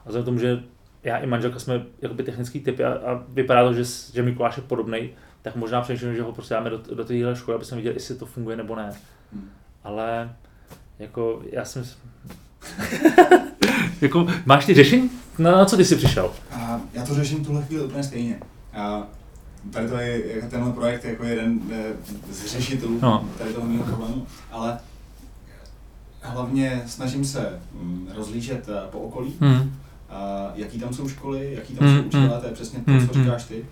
A 0.06 0.10
vzhledem 0.10 0.26
tomu, 0.26 0.40
že 0.40 0.64
já 1.04 1.18
i 1.18 1.28
manželka 1.28 1.60
jsme 1.60 1.86
jakoby 2.02 2.24
technický 2.24 2.60
typy 2.60 2.84
a, 2.84 2.94
a 2.94 3.24
vypadá 3.30 3.64
to, 3.64 3.74
že, 3.74 3.84
že 4.14 4.24
Mikuláš 4.24 4.58
je 4.58 4.64
podobný, 4.64 5.10
tak 5.42 5.56
možná 5.56 5.82
přemýšlím, 5.82 6.16
že 6.16 6.22
ho 6.22 6.32
prostě 6.32 6.54
dáme 6.54 6.70
do, 6.70 6.78
do 6.78 7.06
téhle 7.06 7.36
školy, 7.36 7.56
aby 7.56 7.66
jsme 7.66 7.78
viděli, 7.78 7.96
jestli 7.96 8.16
to 8.16 8.26
funguje 8.26 8.58
nebo 8.58 8.76
ne. 8.76 8.94
Hmm. 9.34 9.50
Ale 9.84 10.36
jako 11.00 11.42
já 11.52 11.66
jsem... 11.66 11.84
jako, 14.02 14.28
máš 14.46 14.66
ty 14.66 14.74
řešení? 14.74 15.10
Na, 15.38 15.52
na 15.52 15.66
co 15.66 15.78
ty 15.78 15.86
jsi 15.86 15.96
přišel? 15.96 16.34
A 16.52 16.82
já 16.94 17.06
to 17.06 17.16
řeším 17.16 17.46
tuhle 17.46 17.64
chvíli 17.64 17.84
úplně 17.84 18.04
stejně. 18.04 18.40
A 18.78 19.04
tady 19.72 19.90
to 19.90 19.98
je, 19.98 20.42
tenhle 20.50 20.74
projekt 20.74 21.06
jako 21.06 21.24
jeden 21.24 21.60
eh, 21.72 21.84
z 22.32 22.46
řešitelů 22.46 23.00
no. 23.02 23.30
tady 23.38 23.54
toho 23.54 23.68
mého 23.68 23.84
problému, 23.84 24.28
ale 24.52 24.80
hlavně 26.22 26.84
snažím 26.88 27.26
se 27.26 27.60
mm, 27.82 28.10
rozlížet 28.16 28.70
eh, 28.70 28.88
po 28.92 29.00
okolí, 29.00 29.36
hmm 29.40 29.74
a 30.10 30.52
jaký 30.56 30.80
tam 30.80 30.94
jsou 30.94 31.10
školy, 31.10 31.54
jaký 31.54 31.76
tam 31.76 31.88
jsou 31.88 31.94
mm, 31.94 32.08
učitelé, 32.08 32.40
to 32.40 32.46
je 32.46 32.54
přesně 32.54 32.80
to, 32.80 32.86
co 32.86 32.92
mm, 32.92 33.24
říkáš 33.24 33.44
ty. 33.44 33.66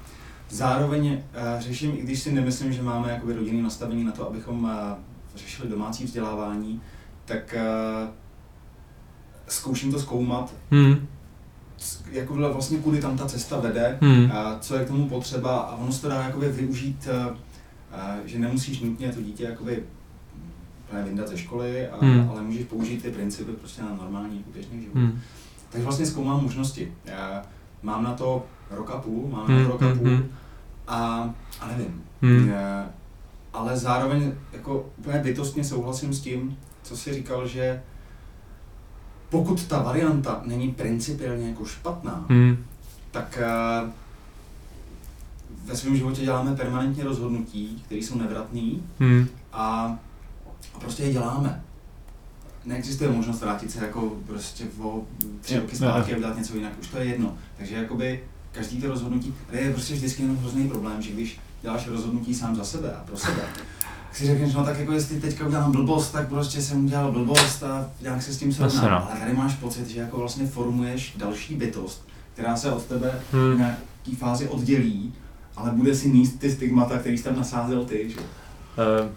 Zároveň 0.50 1.08
uh, 1.08 1.62
řeším, 1.62 1.92
i 1.96 2.02
když 2.02 2.20
si 2.20 2.32
nemyslím, 2.32 2.74
že 2.74 2.82
máme 2.82 3.12
jakoby 3.12 3.34
rodinný 3.34 3.62
nastavení 3.62 4.04
na 4.04 4.12
to, 4.12 4.28
abychom 4.30 4.72
řešili 5.36 5.70
domácí 5.70 6.04
vzdělávání, 6.04 6.82
tak 7.26 7.56
zkouším 9.48 9.92
to 9.92 10.00
zkoumat, 10.00 10.54
mm. 10.72 11.08
Jako 12.12 12.36
vlastně 12.36 12.77
kudy 12.77 13.01
tam 13.01 13.17
ta 13.17 13.25
cesta 13.25 13.60
vede, 13.60 13.98
mm. 14.01 14.32
a 14.32 14.60
co 14.60 14.75
je 14.75 14.86
k 14.86 14.88
tomu 14.88 15.10
potřeba 15.10 15.58
a 15.58 15.75
ono 15.75 15.91
se 15.91 16.01
to 16.01 16.10
dá 16.10 16.24
jakoby 16.24 16.50
využít, 16.50 17.08
uh, 17.08 17.36
že 18.25 18.39
nemusíš 18.39 18.82
nutně 18.82 19.12
to 19.12 19.22
dítě 19.22 19.44
jakoby 19.44 19.84
vyndat 21.03 21.27
ze 21.27 21.38
školy, 21.38 21.88
a, 21.88 22.05
mm. 22.05 22.29
ale 22.29 22.41
můžeš 22.41 22.65
použít 22.65 23.01
ty 23.01 23.12
principy 23.12 23.51
prostě 23.51 23.82
na 23.82 23.96
normální 23.96 24.46
běžný 24.53 24.82
život. 24.82 24.96
Mm 24.96 25.20
tak 25.75 25.84
vlastně 25.84 26.05
zkoumám 26.05 26.44
možnosti. 26.44 26.94
Já 27.05 27.46
mám 27.84 28.03
na 28.03 28.13
to 28.13 28.46
rok 28.72 28.91
a 28.91 28.98
půl, 28.98 29.29
mám 29.29 29.51
na 29.51 29.63
to 29.63 29.72
rok 29.72 29.82
a 29.82 29.86
hmm, 29.86 29.98
půl 29.98 30.08
hmm, 30.08 30.17
hmm. 30.17 30.29
a, 30.88 31.29
a 31.60 31.67
nevím. 31.67 32.03
Hmm. 32.22 32.50
Já, 32.50 32.89
ale 33.53 33.77
zároveň 33.77 34.34
jako 34.53 34.89
úplně 34.98 35.20
bytostně 35.20 35.63
souhlasím 35.63 36.13
s 36.13 36.22
tím, 36.22 36.58
co 36.84 36.98
jsi 36.98 37.13
říkal, 37.13 37.48
že 37.48 37.82
pokud 39.38 39.63
ta 39.63 39.82
varianta 39.82 40.42
není 40.46 40.72
principiálně 40.72 41.48
jako 41.48 41.65
špatná, 41.65 42.25
hmm. 42.30 42.58
tak 43.12 43.39
uh, 43.84 43.89
ve 45.65 45.75
svém 45.75 45.96
životě 45.98 46.22
děláme 46.22 46.56
permanentně 46.56 47.04
rozhodnutí, 47.04 47.84
které 47.86 48.01
jsou 48.01 48.18
nevratné 48.18 48.72
hmm. 49.00 49.27
a, 49.54 49.98
a 50.74 50.80
prostě 50.80 51.04
je 51.04 51.13
děláme 51.13 51.62
neexistuje 52.65 53.10
možnost 53.10 53.42
vrátit 53.42 53.72
se 53.72 53.86
jako 53.86 54.13
prostě 54.27 54.65
o 54.82 55.04
tři 55.42 55.60
roky 55.60 55.75
zpátky 55.75 56.13
a 56.13 56.18
udělat 56.18 56.38
něco 56.38 56.56
jinak, 56.56 56.74
už 56.82 56.88
to 56.88 56.98
je 56.98 57.06
jedno. 57.06 57.38
Takže 57.58 57.75
jakoby 57.75 58.24
každý 58.51 58.82
to 58.82 58.88
rozhodnutí, 58.88 59.34
tady 59.48 59.63
je 59.63 59.74
prostě 59.74 59.94
vždycky 59.94 60.22
jenom 60.22 60.38
hrozný 60.38 60.68
problém, 60.68 61.01
že 61.01 61.12
když 61.12 61.39
děláš 61.62 61.88
rozhodnutí 61.88 62.36
sám 62.36 62.56
za 62.56 62.63
sebe 62.63 62.94
a 62.94 63.04
pro 63.04 63.18
sebe, 63.18 63.42
tak 64.16 64.20
si 64.20 64.28
řekneš, 64.28 64.54
no 64.54 64.66
tak 64.66 64.80
jako 64.80 64.92
jestli 64.92 65.22
teďka 65.22 65.48
udělám 65.48 65.72
blbost, 65.72 66.12
tak 66.12 66.28
prostě 66.28 66.62
jsem 66.62 66.86
udělal 66.86 67.12
blbost 67.12 67.64
a 67.64 67.92
nějak 68.02 68.22
se 68.22 68.34
s 68.34 68.38
tím 68.38 68.54
srovnám. 68.54 68.92
No. 68.92 69.12
Ale 69.12 69.20
tady 69.20 69.34
máš 69.34 69.54
pocit, 69.54 69.88
že 69.88 70.00
jako 70.00 70.18
vlastně 70.18 70.46
formuješ 70.46 71.14
další 71.18 71.56
bytost, 71.56 72.08
která 72.34 72.56
se 72.56 72.72
od 72.72 72.86
tebe 72.86 73.22
hmm. 73.32 73.54
v 73.54 73.58
nějaký 73.58 74.16
fázi 74.16 74.48
oddělí, 74.48 75.14
ale 75.56 75.72
bude 75.72 75.96
si 75.96 76.10
níst 76.10 76.40
ty 76.40 76.52
stigmata, 76.52 76.98
který 76.98 77.18
jsi 77.18 77.24
tam 77.24 77.36
nasázel 77.36 77.86
ty, 77.86 78.10
že? 78.10 78.20
Uh 78.20 79.10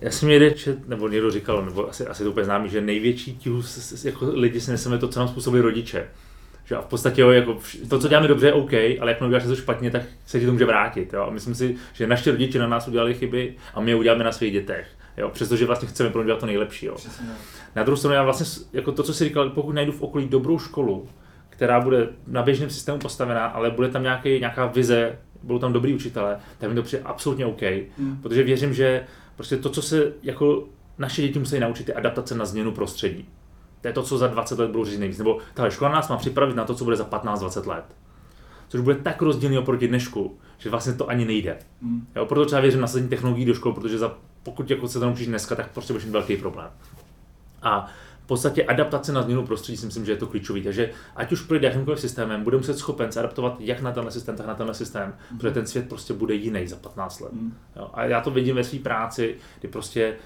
já 0.00 0.10
jsem 0.10 0.28
někde 0.28 0.50
čet, 0.50 0.88
nebo 0.88 1.08
někdo 1.08 1.30
říkal, 1.30 1.64
nebo 1.64 1.88
asi, 1.88 2.06
asi 2.06 2.24
to 2.24 2.30
úplně 2.30 2.44
známý, 2.44 2.68
že 2.68 2.80
největší 2.80 3.36
tíhu 3.36 3.62
jako 4.04 4.26
lidi 4.32 4.60
si 4.60 4.70
neseme 4.70 4.98
to, 4.98 5.08
co 5.08 5.20
nám 5.20 5.28
způsobí 5.28 5.60
rodiče. 5.60 6.06
Že 6.64 6.76
a 6.76 6.80
v 6.80 6.86
podstatě 6.86 7.20
jo, 7.20 7.30
jako 7.30 7.58
to, 7.88 7.98
co 7.98 8.08
děláme 8.08 8.28
dobře, 8.28 8.46
je 8.46 8.52
OK, 8.52 8.72
ale 8.72 9.10
jak 9.10 9.22
uděláš 9.22 9.42
něco 9.42 9.56
špatně, 9.56 9.90
tak 9.90 10.02
se 10.26 10.40
ti 10.40 10.46
to 10.46 10.52
může 10.52 10.64
vrátit. 10.64 11.12
Jo? 11.12 11.22
A 11.22 11.30
myslím 11.30 11.54
si, 11.54 11.76
že 11.92 12.06
naše 12.06 12.30
rodiče 12.30 12.58
na 12.58 12.66
nás 12.66 12.88
udělali 12.88 13.14
chyby 13.14 13.54
a 13.74 13.80
my 13.80 13.90
je 13.90 13.94
uděláme 13.94 14.24
na 14.24 14.32
svých 14.32 14.52
dětech. 14.52 14.86
Jo? 15.16 15.30
Přestože 15.30 15.66
vlastně 15.66 15.88
chceme 15.88 16.10
pro 16.10 16.22
ně 16.22 16.34
to 16.34 16.46
nejlepší. 16.46 16.86
Jo? 16.86 16.96
Na 17.76 17.82
druhou 17.82 17.96
stranu, 17.96 18.14
já 18.14 18.22
vlastně, 18.22 18.46
jako 18.72 18.92
to, 18.92 19.02
co 19.02 19.14
jsi 19.14 19.24
říkal, 19.24 19.50
pokud 19.50 19.72
najdu 19.72 19.92
v 19.92 20.02
okolí 20.02 20.28
dobrou 20.28 20.58
školu, 20.58 21.08
která 21.50 21.80
bude 21.80 22.08
na 22.26 22.42
běžném 22.42 22.70
systému 22.70 22.98
postavená, 22.98 23.46
ale 23.46 23.70
bude 23.70 23.88
tam 23.88 24.02
nějaký, 24.02 24.40
nějaká 24.40 24.66
vize, 24.66 25.18
budou 25.42 25.58
tam 25.58 25.72
dobrý 25.72 25.94
učitelé, 25.94 26.38
tak 26.58 26.68
mi 26.68 26.74
to 26.74 26.82
přijde 26.82 27.02
absolutně 27.04 27.46
OK. 27.46 27.62
Hmm. 27.98 28.18
Protože 28.22 28.42
věřím, 28.42 28.74
že 28.74 29.04
Prostě 29.36 29.56
to, 29.56 29.70
co 29.70 29.82
se 29.82 30.12
jako 30.22 30.64
naše 30.98 31.22
děti 31.22 31.38
musí 31.38 31.60
naučit, 31.60 31.88
je 31.88 31.94
adaptace 31.94 32.34
na 32.34 32.44
změnu 32.44 32.72
prostředí. 32.72 33.28
To 33.84 33.88
je 33.88 33.92
to, 33.94 34.02
co 34.02 34.18
za 34.18 34.26
20 34.26 34.58
let 34.58 34.70
budou 34.70 34.84
říct 34.84 34.98
nejvíc. 34.98 35.18
Nebo 35.18 35.38
tahle 35.54 35.70
škola 35.70 35.90
nás 35.90 36.08
má 36.08 36.16
připravit 36.16 36.56
na 36.56 36.64
to, 36.64 36.74
co 36.74 36.84
bude 36.84 36.96
za 36.96 37.04
15-20 37.04 37.68
let. 37.68 37.84
Což 38.68 38.80
bude 38.80 38.94
tak 38.94 39.22
rozdílný 39.22 39.58
oproti 39.58 39.88
dnešku, 39.88 40.38
že 40.58 40.70
vlastně 40.70 40.92
to 40.92 41.08
ani 41.08 41.24
nejde. 41.24 41.58
Mm. 41.80 42.06
Jo, 42.16 42.26
proto 42.26 42.46
třeba 42.46 42.60
věřím 42.60 42.80
na 42.80 42.86
sadení 42.86 43.08
technologií 43.08 43.44
do 43.44 43.54
škol, 43.54 43.72
protože 43.72 43.98
za, 43.98 44.14
pokud 44.42 44.70
jako 44.70 44.88
se 44.88 44.98
to 44.98 45.06
naučíš 45.06 45.26
dneska, 45.26 45.54
tak 45.54 45.70
prostě 45.70 45.92
budeš 45.92 46.06
mít 46.06 46.12
velký 46.12 46.36
problém. 46.36 46.70
A 47.62 47.86
v 48.24 48.26
podstatě 48.26 48.64
adaptace 48.64 49.12
na 49.12 49.22
změnu 49.22 49.46
prostředí 49.46 49.78
si 49.78 49.86
myslím, 49.86 50.04
že 50.04 50.12
je 50.12 50.16
to 50.16 50.26
klíčový. 50.26 50.62
Takže 50.62 50.90
ať 51.16 51.32
už 51.32 51.40
projde 51.40 51.68
jakýmkoliv 51.68 52.00
systémem, 52.00 52.44
bude 52.44 52.56
muset 52.56 52.78
schopen 52.78 53.12
se 53.12 53.20
adaptovat 53.20 53.56
jak 53.60 53.80
na 53.80 53.92
tenhle 53.92 54.12
systém, 54.12 54.36
tak 54.36 54.46
na 54.46 54.54
tenhle 54.54 54.74
systém, 54.74 55.14
mm. 55.30 55.38
protože 55.38 55.54
ten 55.54 55.66
svět 55.66 55.88
prostě 55.88 56.14
bude 56.14 56.34
jiný 56.34 56.66
za 56.66 56.76
15 56.76 57.20
let. 57.20 57.32
Mm. 57.32 57.54
Jo? 57.76 57.90
A 57.94 58.04
já 58.04 58.20
to 58.20 58.30
vidím 58.30 58.56
ve 58.56 58.64
své 58.64 58.78
práci, 58.78 59.36
kdy 59.60 59.68
prostě 59.68 60.16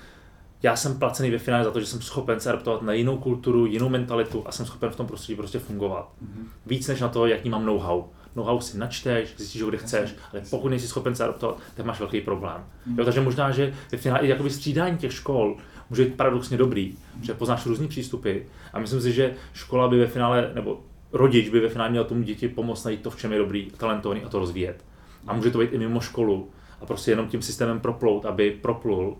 já 0.63 0.77
jsem 0.77 0.99
placený 0.99 1.31
ve 1.31 1.39
finále 1.39 1.65
za 1.65 1.71
to, 1.71 1.81
že 1.81 1.87
jsem 1.87 2.01
schopen 2.01 2.41
se 2.41 2.49
adaptovat 2.49 2.83
na 2.83 2.93
jinou 2.93 3.17
kulturu, 3.17 3.67
jinou 3.67 3.89
mentalitu 3.89 4.43
a 4.47 4.53
jsem 4.53 4.67
schopen 4.67 4.91
v 4.91 4.97
tom 4.97 5.07
prostředí 5.07 5.37
prostě 5.37 5.59
fungovat. 5.59 6.09
Mm. 6.21 6.49
Víc 6.67 6.89
než 6.89 7.01
na 7.01 7.09
to, 7.09 7.27
jaký 7.27 7.49
mám 7.49 7.67
know-how 7.67 8.05
know-how 8.39 8.61
si 8.61 8.79
načteš, 8.79 9.35
zjistíš 9.37 9.63
kde 9.63 9.79
chceš, 9.79 10.15
ale 10.33 10.43
pokud 10.51 10.69
nejsi 10.69 10.89
schopen 10.89 11.15
se 11.15 11.25
adaptovat, 11.25 11.61
tak 11.75 11.87
máš 11.87 11.99
velký 11.99 12.21
problém. 12.21 12.65
Mm. 12.87 12.99
Jo, 12.99 13.05
takže 13.05 13.21
možná, 13.21 13.51
že 13.51 13.75
ve 13.93 13.99
finále 13.99 14.21
i 14.21 14.29
jakoby 14.29 14.51
střídání 14.51 14.99
těch 14.99 15.13
škol 15.13 15.57
může 15.91 16.05
být 16.05 16.15
paradoxně 16.15 16.57
dobrý, 16.57 16.95
mm. 17.17 17.25
že 17.25 17.35
poznáš 17.35 17.67
různý 17.67 17.89
přístupy 17.89 18.39
a 18.73 18.79
myslím 18.79 19.01
si, 19.01 19.13
že 19.13 19.35
škola 19.53 19.89
by 19.89 19.99
ve 19.99 20.07
finále, 20.07 20.51
nebo 20.55 20.81
rodič 21.13 21.49
by 21.49 21.61
ve 21.61 21.69
finále 21.69 21.91
měl 21.91 22.05
tomu 22.05 22.23
děti 22.23 22.49
pomoct 22.49 22.85
najít 22.85 23.03
to, 23.03 23.11
v 23.11 23.17
čem 23.17 23.33
je 23.33 23.39
dobrý, 23.39 23.71
talentovaný 23.77 24.25
a 24.25 24.29
to 24.29 24.39
rozvíjet. 24.39 24.85
A 25.27 25.33
může 25.33 25.51
to 25.51 25.59
být 25.59 25.73
i 25.73 25.79
mimo 25.79 26.01
školu 26.01 26.51
a 26.81 26.87
prostě 26.87 27.11
jenom 27.11 27.29
tím 27.29 27.43
systémem 27.43 27.81
proplout, 27.81 28.27
aby 28.27 28.51
proplul 28.51 29.17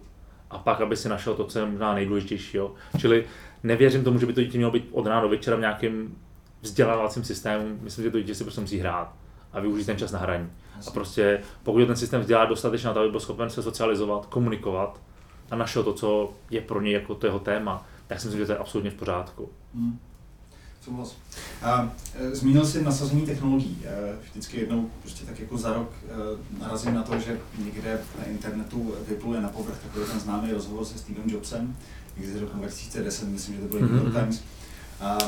a 0.51 0.59
pak, 0.59 0.81
aby 0.81 0.97
si 0.97 1.09
našel 1.09 1.35
to, 1.35 1.45
co 1.45 1.59
je 1.59 1.67
možná 1.67 1.95
nejdůležitější. 1.95 2.57
Jo. 2.57 2.75
Čili 2.99 3.25
nevěřím 3.63 4.05
tomu, 4.05 4.19
že 4.19 4.27
by 4.27 4.33
to 4.33 4.43
dítě 4.43 4.59
mělo 4.59 4.73
být 4.73 4.89
od 4.93 5.07
rána 5.07 5.21
do 5.21 5.29
večera 5.29 5.57
v 5.57 5.61
nějakém 5.61 6.15
vzdělávacím 6.63 7.25
systému. 7.25 7.79
Myslím, 7.81 8.05
že 8.05 8.11
to 8.11 8.21
dítě 8.21 8.35
si 8.35 8.45
prostě 8.45 8.61
musí 8.61 8.79
hrát. 8.79 9.13
a 9.53 9.61
využít 9.61 9.85
ten 9.85 9.99
čas 9.99 10.13
na 10.13 10.19
hraní. 10.19 10.51
A 10.89 10.91
prostě 10.91 11.41
pokud 11.63 11.87
ten 11.87 11.97
systém 11.97 12.21
vzdělá 12.21 12.45
dostatečně 12.45 12.87
na 12.89 13.01
aby 13.01 13.11
byl 13.11 13.21
schopen 13.21 13.51
se 13.51 13.63
socializovat, 13.63 14.27
komunikovat 14.27 15.01
a 15.51 15.57
našel 15.57 15.83
to, 15.85 15.93
co 15.93 16.33
je 16.51 16.61
pro 16.61 16.81
něj 16.81 16.93
jako 16.93 17.15
to 17.15 17.27
jeho 17.27 17.39
téma, 17.39 17.87
tak 18.07 18.21
si 18.21 18.27
myslím, 18.27 18.41
že 18.43 18.47
to 18.47 18.53
je 18.53 18.59
absolutně 18.59 18.91
v 18.91 18.95
pořádku. 18.95 19.51
Hmm. 19.75 19.99
Souhlas. 20.81 21.17
A, 21.63 21.93
e, 22.15 22.35
zmínil 22.35 22.67
jsi 22.67 22.83
nasazení 22.83 23.27
technologií. 23.27 23.79
E, 23.85 24.17
vždycky 24.23 24.61
jednou 24.61 24.91
prostě 25.03 25.25
tak 25.27 25.41
jako 25.41 25.59
za 25.59 25.73
rok 25.73 25.93
e, 26.05 26.61
narazím 26.61 26.95
na 26.95 27.03
to, 27.03 27.19
že 27.19 27.41
někde 27.65 28.01
na 28.19 28.25
internetu 28.25 28.95
vypluje 29.09 29.41
na 29.41 29.49
povrch 29.49 29.79
takový 29.83 30.07
ten 30.07 30.21
známý 30.21 30.53
rozhovor 30.53 30.85
se 30.85 30.99
Stevem 30.99 31.31
Jobsem, 31.31 31.77
někdy 32.17 32.33
z 32.33 32.41
roku 32.41 32.59
2010, 32.59 33.29
myslím, 33.29 33.55
že 33.55 33.61
to 33.61 33.69
byl 33.69 33.81
New 33.81 33.97
York 33.97 34.05
mhm. 34.05 34.15
Times, 34.15 34.43
a 35.01 35.19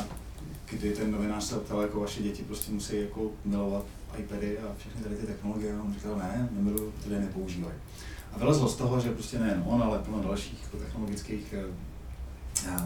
kdy 0.69 0.93
ten 0.93 1.11
novinář 1.11 1.43
se 1.43 1.55
ptal, 1.55 1.81
jako 1.81 1.99
vaše 1.99 2.23
děti 2.23 2.43
prostě 2.43 2.71
musí 2.71 3.01
jako 3.01 3.31
milovat 3.45 3.85
iPady 4.17 4.59
a 4.59 4.75
všechny 4.77 5.03
tady 5.03 5.15
ty 5.15 5.25
technologie, 5.25 5.75
a 5.77 5.83
on 5.83 5.93
říkal, 5.93 6.15
ne, 6.15 6.49
nemiluju, 6.51 6.93
ty 7.03 7.09
nepoužívají. 7.09 7.75
A 8.33 8.37
vylezlo 8.37 8.69
z 8.69 8.75
toho, 8.75 8.99
že 8.99 9.11
prostě 9.11 9.39
nejen 9.39 9.63
on, 9.67 9.83
ale 9.83 9.99
plno 9.99 10.23
dalších 10.23 10.63
jako 10.63 10.77
technologických 10.77 11.53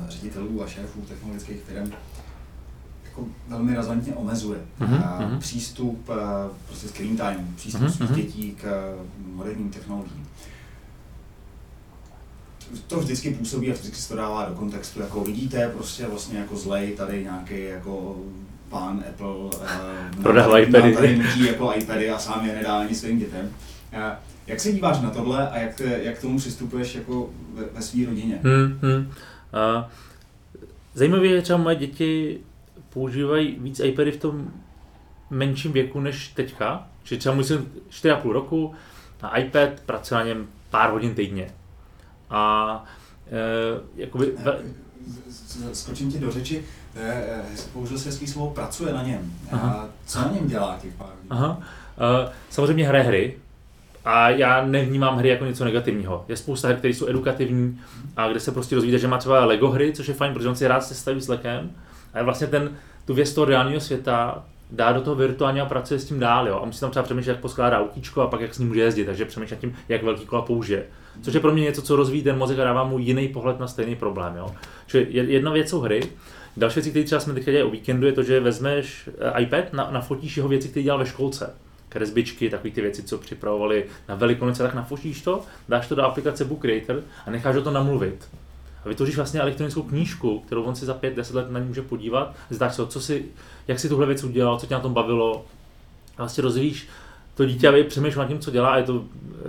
ředitelů 0.07 0.63
a 0.63 0.67
šéfů 0.67 1.01
technologických 1.01 1.62
firm 1.62 1.91
jako 3.15 3.29
velmi 3.48 3.75
razantně 3.75 4.13
omezuje 4.13 4.60
uh-huh, 4.81 5.39
přístup, 5.39 6.10
prostě 6.67 6.88
screen 6.88 7.17
time, 7.17 7.53
přístup 7.55 7.81
uh-huh, 7.81 8.07
svých 8.07 8.12
dětí 8.12 8.55
k 8.62 8.95
moderním 9.34 9.69
technologiím. 9.69 10.27
To 12.88 13.00
vždycky 13.00 13.31
působí 13.31 13.72
a 13.72 13.74
vždycky 13.74 13.95
se 13.95 14.10
to 14.10 14.15
dává 14.15 14.45
do 14.45 14.55
kontextu, 14.55 15.01
jako 15.01 15.24
vidíte, 15.24 15.69
prostě 15.69 16.07
vlastně 16.07 16.39
jako 16.39 16.55
zlej 16.55 16.91
tady 16.91 17.24
nějaký 17.24 17.63
jako 17.63 18.15
pán 18.69 19.03
Apple 19.10 19.27
uh, 19.27 20.24
prodává 20.24 20.60
iPady. 20.60 20.93
Tady 20.93 21.15
nutí 21.17 21.45
jako 21.45 21.74
iPady 21.75 22.10
a 22.10 22.19
sám 22.19 22.45
je 22.45 22.55
nedá 22.55 22.79
ani 22.79 22.95
svým 22.95 23.19
dětem. 23.19 23.50
Jak 24.48 24.60
se 24.60 24.72
díváš 24.72 25.01
na 25.01 25.10
tohle 25.10 25.50
a 25.50 25.60
jak, 25.60 25.79
jak 25.79 26.17
k 26.17 26.22
tomu 26.22 26.38
přistupuješ 26.38 26.95
jako 26.95 27.29
ve, 27.53 27.63
ve 27.74 27.81
své 27.81 28.05
rodině? 28.05 28.39
Hmm, 28.43 28.79
hmm. 28.81 29.05
Uh, 29.05 29.84
zajímavé 30.93 31.27
je, 31.27 31.41
třeba 31.41 31.60
moje 31.60 31.75
děti 31.75 32.39
používají 32.95 33.55
víc 33.59 33.79
iPady 33.79 34.11
v 34.11 34.17
tom 34.17 34.51
menším 35.29 35.71
věku 35.71 35.99
než 35.99 36.27
teďka. 36.27 36.87
Že 37.03 37.17
třeba 37.17 37.35
musím 37.35 37.57
4,5 37.89 38.31
roku 38.31 38.73
na 39.23 39.37
iPad, 39.37 39.69
pracuje 39.85 40.17
na 40.17 40.25
něm 40.25 40.47
pár 40.69 40.91
hodin 40.91 41.15
týdně. 41.15 41.47
A 42.29 42.83
e, 43.27 44.01
jakoby... 44.01 44.31
Ve... 44.37 44.59
Skočím 45.73 46.11
ti 46.11 46.19
do 46.19 46.31
řeči, 46.31 46.65
e, 46.95 47.43
použil 47.73 47.99
jsi 47.99 48.05
hezký 48.05 48.27
slovo 48.27 48.53
pracuje 48.53 48.93
na 48.93 49.03
něm. 49.03 49.33
A 49.51 49.85
co 50.05 50.19
na 50.19 50.31
něm 50.31 50.47
dělá 50.47 50.77
těch 50.81 50.93
pár 50.93 51.07
hodin? 51.07 51.27
Aha. 51.29 51.61
E, 51.97 52.31
samozřejmě 52.49 52.87
hraje 52.87 53.03
hry, 53.03 53.37
a 54.05 54.29
já 54.29 54.65
nevnímám 54.65 55.17
hry 55.17 55.29
jako 55.29 55.45
něco 55.45 55.65
negativního. 55.65 56.25
Je 56.27 56.37
spousta 56.37 56.67
her, 56.67 56.77
které 56.77 56.93
jsou 56.93 57.07
edukativní 57.07 57.81
a 58.17 58.27
kde 58.27 58.39
se 58.39 58.51
prostě 58.51 58.75
dozvíte, 58.75 58.99
že 58.99 59.07
má 59.07 59.17
třeba 59.17 59.45
Lego 59.45 59.69
hry, 59.69 59.93
což 59.93 60.07
je 60.07 60.13
fajn, 60.13 60.33
protože 60.33 60.49
on 60.49 60.55
si 60.55 60.67
rád 60.67 60.81
se 60.81 60.95
staví 60.95 61.21
s 61.21 61.27
lekem 61.27 61.71
a 62.15 62.24
vlastně 62.24 62.48
ten, 62.48 62.77
tu 63.05 63.13
věc 63.13 63.34
toho 63.34 63.45
reálného 63.45 63.79
světa 63.79 64.45
dá 64.72 64.91
do 64.91 65.01
toho 65.01 65.15
virtuálního 65.15 65.65
a 65.65 65.69
pracuje 65.69 66.00
s 66.00 66.05
tím 66.05 66.19
dál. 66.19 66.48
Jo? 66.48 66.60
A 66.62 66.65
musí 66.65 66.79
tam 66.79 66.91
třeba 66.91 67.03
přemýšlet, 67.03 67.34
jak 67.34 67.41
poskládá 67.41 67.79
autíčko 67.79 68.22
a 68.22 68.27
pak 68.27 68.41
jak 68.41 68.53
s 68.53 68.60
ním 68.60 68.67
může 68.67 68.81
jezdit, 68.81 69.05
takže 69.05 69.25
přemýšlet 69.25 69.60
tím, 69.60 69.75
jak 69.89 70.03
velký 70.03 70.25
kola 70.25 70.41
použije. 70.41 70.86
Což 71.22 71.34
je 71.34 71.39
pro 71.39 71.53
mě 71.53 71.63
něco, 71.63 71.81
co 71.81 71.95
rozvíjí 71.95 72.24
ten 72.24 72.38
mozek 72.38 72.60
a 72.60 72.63
dává 72.63 72.84
mu 72.84 73.00
jiný 73.00 73.27
pohled 73.27 73.60
na 73.60 73.67
stejný 73.67 73.95
problém. 73.95 74.36
Jo? 74.36 74.51
Čili 74.88 75.07
jedna 75.10 75.51
věc 75.51 75.69
jsou 75.69 75.79
hry, 75.79 76.01
Další 76.57 76.75
věc, 76.75 76.88
které 76.88 77.05
třeba 77.05 77.22
jsme 77.22 77.34
teď 77.34 77.45
dělali 77.45 77.63
o 77.63 77.69
víkendu, 77.69 78.07
je 78.07 78.13
to, 78.13 78.24
že 78.24 78.39
vezmeš 78.39 79.10
eh, 79.36 79.41
iPad, 79.41 79.74
na, 79.74 79.91
nafotíš 79.91 80.37
jeho 80.37 80.50
věci, 80.50 80.68
které 80.70 80.83
dělal 80.83 81.00
ve 81.00 81.05
školce. 81.05 81.53
Kresbičky, 81.89 82.50
takové 82.50 82.72
ty 82.72 82.81
věci, 82.81 83.03
co 83.03 83.18
připravovali 83.18 83.85
na 84.09 84.16
Velikonoce, 84.16 84.63
tak 84.63 84.74
nafotíš 84.74 85.22
to, 85.22 85.42
dáš 85.70 85.87
to 85.87 85.96
do 85.96 86.03
aplikace 86.03 86.46
Book 86.46 86.61
Creator 86.61 87.01
a 87.25 87.31
necháš 87.31 87.55
ho 87.55 87.61
to 87.61 87.72
namluvit 87.72 88.29
a 88.85 88.89
vytvoříš 88.89 89.15
vlastně 89.15 89.39
elektronickou 89.39 89.81
knížku, 89.81 90.39
kterou 90.39 90.63
on 90.63 90.75
si 90.75 90.85
za 90.85 90.93
5-10 90.93 91.35
let 91.35 91.51
na 91.51 91.59
ní 91.59 91.67
může 91.67 91.81
podívat, 91.81 92.35
zdáš 92.50 92.75
se, 92.75 92.87
co 92.87 93.01
si, 93.01 93.25
jak 93.67 93.79
si 93.79 93.89
tuhle 93.89 94.05
věc 94.05 94.24
udělal, 94.24 94.59
co 94.59 94.65
tě 94.65 94.74
na 94.74 94.79
tom 94.79 94.93
bavilo. 94.93 95.45
A 96.17 96.21
vlastně 96.21 96.41
rozvíjíš 96.41 96.87
to 97.35 97.45
dítě, 97.45 97.67
aby 97.67 97.83
přemýšlel 97.83 98.25
nad 98.25 98.29
tím, 98.29 98.39
co 98.39 98.51
dělá, 98.51 98.69
a 98.69 98.77
je 98.77 98.83
to, 98.83 99.05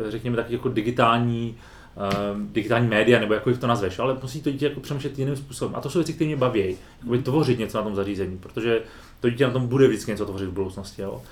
řekněme, 0.08 0.36
taky 0.36 0.52
jako 0.52 0.68
digitální, 0.68 1.56
uh, 1.96 2.40
digitální 2.52 2.88
média, 2.88 3.20
nebo 3.20 3.34
jako 3.34 3.56
to 3.56 3.66
nazveš, 3.66 3.98
ale 3.98 4.16
musí 4.22 4.42
to 4.42 4.50
dítě 4.50 4.66
jako 4.66 4.80
přemýšlet 4.80 5.18
jiným 5.18 5.36
způsobem. 5.36 5.76
A 5.76 5.80
to 5.80 5.90
jsou 5.90 5.98
věci, 5.98 6.12
které 6.12 6.26
mě 6.26 6.36
baví, 6.36 6.76
jako 7.10 7.22
tvořit 7.22 7.58
něco 7.58 7.78
na 7.78 7.84
tom 7.84 7.94
zařízení, 7.94 8.38
protože 8.38 8.82
to 9.20 9.30
dítě 9.30 9.46
na 9.46 9.52
tom 9.52 9.66
bude 9.66 9.88
vždycky 9.88 10.10
něco 10.10 10.26
tvořit 10.26 10.46
v 10.46 10.52
budoucnosti. 10.52 11.02
Jo. 11.02 11.22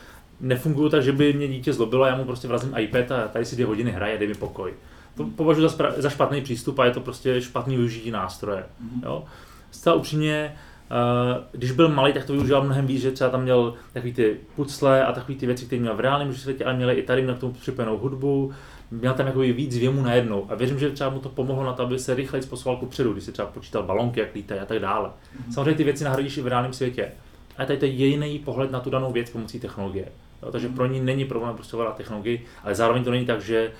Nefungují 0.40 0.90
tak, 0.90 1.02
že 1.02 1.12
by 1.12 1.32
mě 1.32 1.48
dítě 1.48 1.72
zlobilo, 1.72 2.06
já 2.06 2.16
mu 2.16 2.24
prostě 2.24 2.48
vrazím 2.48 2.74
iPad 2.78 3.12
a 3.12 3.28
tady 3.28 3.44
si 3.44 3.56
dvě 3.56 3.66
hodiny 3.66 3.90
hraje, 3.90 4.18
dej 4.18 4.28
mi 4.28 4.34
pokoj 4.34 4.72
to 5.16 5.24
považuji 5.24 5.68
za, 5.68 5.76
za 5.96 6.10
špatný 6.10 6.40
přístup 6.40 6.78
a 6.78 6.84
je 6.84 6.90
to 6.90 7.00
prostě 7.00 7.40
špatný 7.40 7.76
využití 7.76 8.10
nástroje. 8.10 8.58
Mm-hmm. 8.58 9.04
Jo? 9.04 9.24
Zcela 9.70 9.96
upřímně, 9.96 10.56
uh, 10.90 11.44
když 11.52 11.72
byl 11.72 11.88
malý, 11.88 12.12
tak 12.12 12.24
to 12.24 12.32
využíval 12.32 12.62
mnohem 12.62 12.86
víc, 12.86 13.02
že 13.02 13.10
třeba 13.10 13.30
tam 13.30 13.42
měl 13.42 13.74
takový 13.92 14.12
ty 14.12 14.36
pucle 14.56 15.04
a 15.04 15.12
takové 15.12 15.38
ty 15.38 15.46
věci, 15.46 15.66
které 15.66 15.80
měl 15.80 15.96
v 15.96 16.00
reálném 16.00 16.34
světě, 16.34 16.64
ale 16.64 16.74
měl 16.74 16.90
i 16.90 17.02
tady 17.02 17.22
měl 17.22 17.34
k 17.34 17.38
tomu 17.38 17.52
připojenou 17.52 17.98
hudbu, 17.98 18.52
měl 18.90 19.14
tam 19.14 19.26
jako 19.26 19.38
víc 19.38 19.78
věmu 19.78 20.02
najednou. 20.02 20.46
A 20.48 20.54
věřím, 20.54 20.78
že 20.78 20.90
třeba 20.90 21.10
mu 21.10 21.20
to 21.20 21.28
pomohlo 21.28 21.64
na 21.64 21.72
to, 21.72 21.82
aby 21.82 21.98
se 21.98 22.14
rychleji 22.14 22.46
posouval 22.46 22.76
ku 22.76 22.86
předu, 22.86 23.12
když 23.12 23.24
si 23.24 23.32
třeba 23.32 23.48
počítal 23.48 23.82
balonky, 23.82 24.20
jak 24.20 24.34
lítají 24.34 24.60
a 24.60 24.64
tak 24.64 24.78
dále. 24.78 25.08
Mm-hmm. 25.08 25.52
Samozřejmě 25.52 25.74
ty 25.74 25.84
věci 25.84 26.04
nahradíš 26.04 26.36
i 26.36 26.42
v 26.42 26.46
reálném 26.46 26.72
světě. 26.72 27.12
A 27.58 27.64
tady 27.64 27.78
to 27.78 27.84
je 27.84 27.90
jiný 27.90 28.38
pohled 28.38 28.70
na 28.70 28.80
tu 28.80 28.90
danou 28.90 29.12
věc 29.12 29.30
pomocí 29.30 29.60
technologie. 29.60 30.08
Jo, 30.42 30.50
takže 30.50 30.68
mm-hmm. 30.68 30.74
pro 30.74 30.86
ní 30.86 31.00
není 31.00 31.24
problém 31.24 31.54
prostě 31.54 31.76
technologii, 31.96 32.46
ale 32.64 32.74
zároveň 32.74 33.04
to 33.04 33.10
není 33.10 33.26
tak, 33.26 33.40
že 33.40 33.70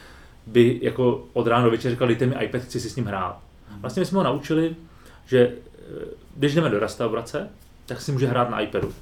by 0.47 0.79
jako 0.83 1.25
od 1.33 1.47
rána 1.47 1.65
do 1.65 1.71
večera 1.71 1.93
říkal, 1.93 2.09
dejte 2.09 2.27
mi 2.27 2.35
iPad, 2.45 2.63
chci 2.63 2.81
si 2.81 2.91
s 2.91 2.97
ním 2.97 3.05
hrát. 3.05 3.39
Mhm. 3.71 3.81
Vlastně 3.81 4.01
my 4.01 4.07
jsme 4.07 4.19
ho 4.19 4.25
naučili, 4.25 4.77
že 5.27 5.41
eh, 5.41 6.05
když 6.37 6.55
jdeme 6.55 6.71
do 6.71 6.79
restaurace, 6.79 7.49
tak 7.87 8.01
si 8.01 8.13
může 8.13 8.27
hrát 8.27 8.51
na 8.51 8.61
iPadu. 8.61 8.93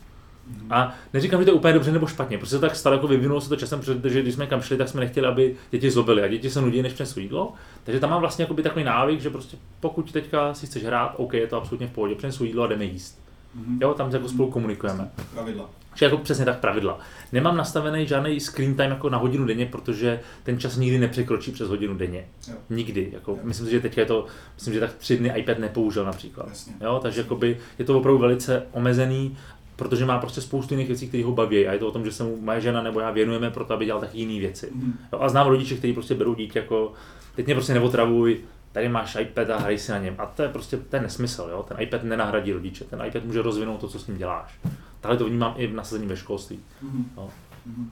Mhm. 0.46 0.72
A 0.72 0.94
neříkám, 1.12 1.40
že 1.40 1.44
to 1.44 1.50
je 1.50 1.55
úplně 1.55 1.74
dobře 1.74 1.92
nebo 1.92 2.07
špatně, 2.07 2.38
protože 2.38 2.50
se 2.50 2.59
tak 2.59 2.76
stalo, 2.76 2.96
jako 2.96 3.09
vyvinulo 3.09 3.40
se 3.40 3.48
to 3.48 3.57
časem, 3.57 3.81
protože 3.81 4.22
když 4.22 4.35
jsme 4.35 4.46
kam 4.46 4.61
šli, 4.61 4.76
tak 4.76 4.88
jsme 4.88 5.00
nechtěli, 5.00 5.26
aby 5.26 5.57
děti 5.70 5.90
zlobily 5.90 6.22
a 6.22 6.28
děti 6.28 6.50
se 6.50 6.61
nudí, 6.61 6.83
než 6.83 6.92
přinesou 6.92 7.20
jídlo. 7.20 7.52
Takže 7.85 8.00
tam 8.00 8.11
mám 8.11 8.20
vlastně 8.20 8.46
takový 8.46 8.85
návyk, 8.85 9.20
že 9.20 9.31
prostě 9.31 9.57
pokud 9.81 10.12
teďka 10.12 10.55
si 10.55 10.66
chceš 10.66 10.85
hrát, 10.85 11.14
OK, 11.16 11.35
je 11.35 11.46
to 11.46 11.57
absolutně 11.57 11.87
v 11.87 11.90
pohodě, 11.92 12.14
přinesu 12.14 12.44
jídlo 12.44 12.62
a 12.62 12.66
jdeme 12.66 12.85
jíst. 12.85 13.21
Mm-hmm. 13.58 13.78
Jo, 13.80 13.94
tam 13.94 14.10
jako 14.10 14.28
spolu 14.28 14.50
komunikujeme. 14.50 15.10
Pravidla. 15.34 15.70
Že 15.94 16.04
jako 16.04 16.18
přesně 16.18 16.44
tak 16.44 16.58
pravidla. 16.58 16.98
Nemám 17.32 17.56
nastavený 17.56 18.06
žádný 18.06 18.40
screen 18.40 18.74
time 18.74 18.90
jako 18.90 19.10
na 19.10 19.18
hodinu 19.18 19.46
denně, 19.46 19.66
protože 19.66 20.20
ten 20.42 20.58
čas 20.58 20.76
nikdy 20.76 20.98
nepřekročí 20.98 21.52
přes 21.52 21.68
hodinu 21.68 21.94
denně. 21.94 22.24
Jo. 22.48 22.54
Nikdy. 22.70 23.10
Jako, 23.12 23.30
jo. 23.30 23.38
Myslím 23.42 23.66
si, 23.66 23.72
že 23.72 23.80
teď 23.80 23.98
je 23.98 24.04
to, 24.04 24.26
myslím, 24.54 24.74
že 24.74 24.80
tak 24.80 24.94
tři 24.94 25.16
dny 25.16 25.32
iPad 25.36 25.58
nepoužil 25.58 26.04
například. 26.04 26.48
Jo, 26.80 27.00
takže 27.02 27.20
jakoby, 27.20 27.58
je 27.78 27.84
to 27.84 27.98
opravdu 27.98 28.18
velice 28.18 28.62
omezený, 28.72 29.36
protože 29.76 30.04
má 30.04 30.18
prostě 30.18 30.40
spoustu 30.40 30.74
jiných 30.74 30.88
věcí, 30.88 31.08
které 31.08 31.24
ho 31.24 31.32
baví. 31.32 31.66
A 31.66 31.72
je 31.72 31.78
to 31.78 31.88
o 31.88 31.92
tom, 31.92 32.04
že 32.04 32.12
se 32.12 32.24
mu 32.24 32.36
moje 32.40 32.60
žena 32.60 32.82
nebo 32.82 33.00
já 33.00 33.10
věnujeme 33.10 33.50
pro 33.50 33.64
to, 33.64 33.74
aby 33.74 33.84
dělal 33.84 34.00
taky 34.00 34.18
jiné 34.18 34.40
věci. 34.40 34.68
Mm. 34.74 34.98
Jo, 35.12 35.18
a 35.20 35.28
znám 35.28 35.46
rodiče, 35.46 35.76
kteří 35.76 35.92
prostě 35.92 36.14
berou 36.14 36.34
dítě 36.34 36.58
jako, 36.58 36.92
teď 37.36 37.46
mě 37.46 37.54
prostě 37.54 37.74
neotravuj, 37.74 38.40
tady 38.72 38.88
máš 38.88 39.16
iPad 39.20 39.50
a 39.50 39.58
hraj 39.58 39.78
si 39.78 39.92
na 39.92 39.98
něm. 39.98 40.14
A 40.18 40.26
to 40.26 40.42
je 40.42 40.48
prostě 40.48 40.78
je 40.92 41.00
nesmysl, 41.00 41.48
jo? 41.50 41.62
ten 41.68 41.76
iPad 41.80 42.02
nenahradí 42.02 42.52
rodiče, 42.52 42.85
ten 42.85 43.02
iPad 43.06 43.24
může 43.24 43.42
rozvinout 43.42 43.80
to, 43.80 43.88
co 43.88 43.98
s 43.98 44.06
ním 44.06 44.18
děláš. 44.18 44.58
Takhle 45.00 45.18
to 45.18 45.24
vnímám 45.24 45.54
i 45.56 45.66
v 45.66 45.74
nasazení 45.74 46.06
ve 46.06 46.16
školství. 46.16 46.61
Mm-hmm. 46.85 47.04
Mm-hmm. 47.16 47.87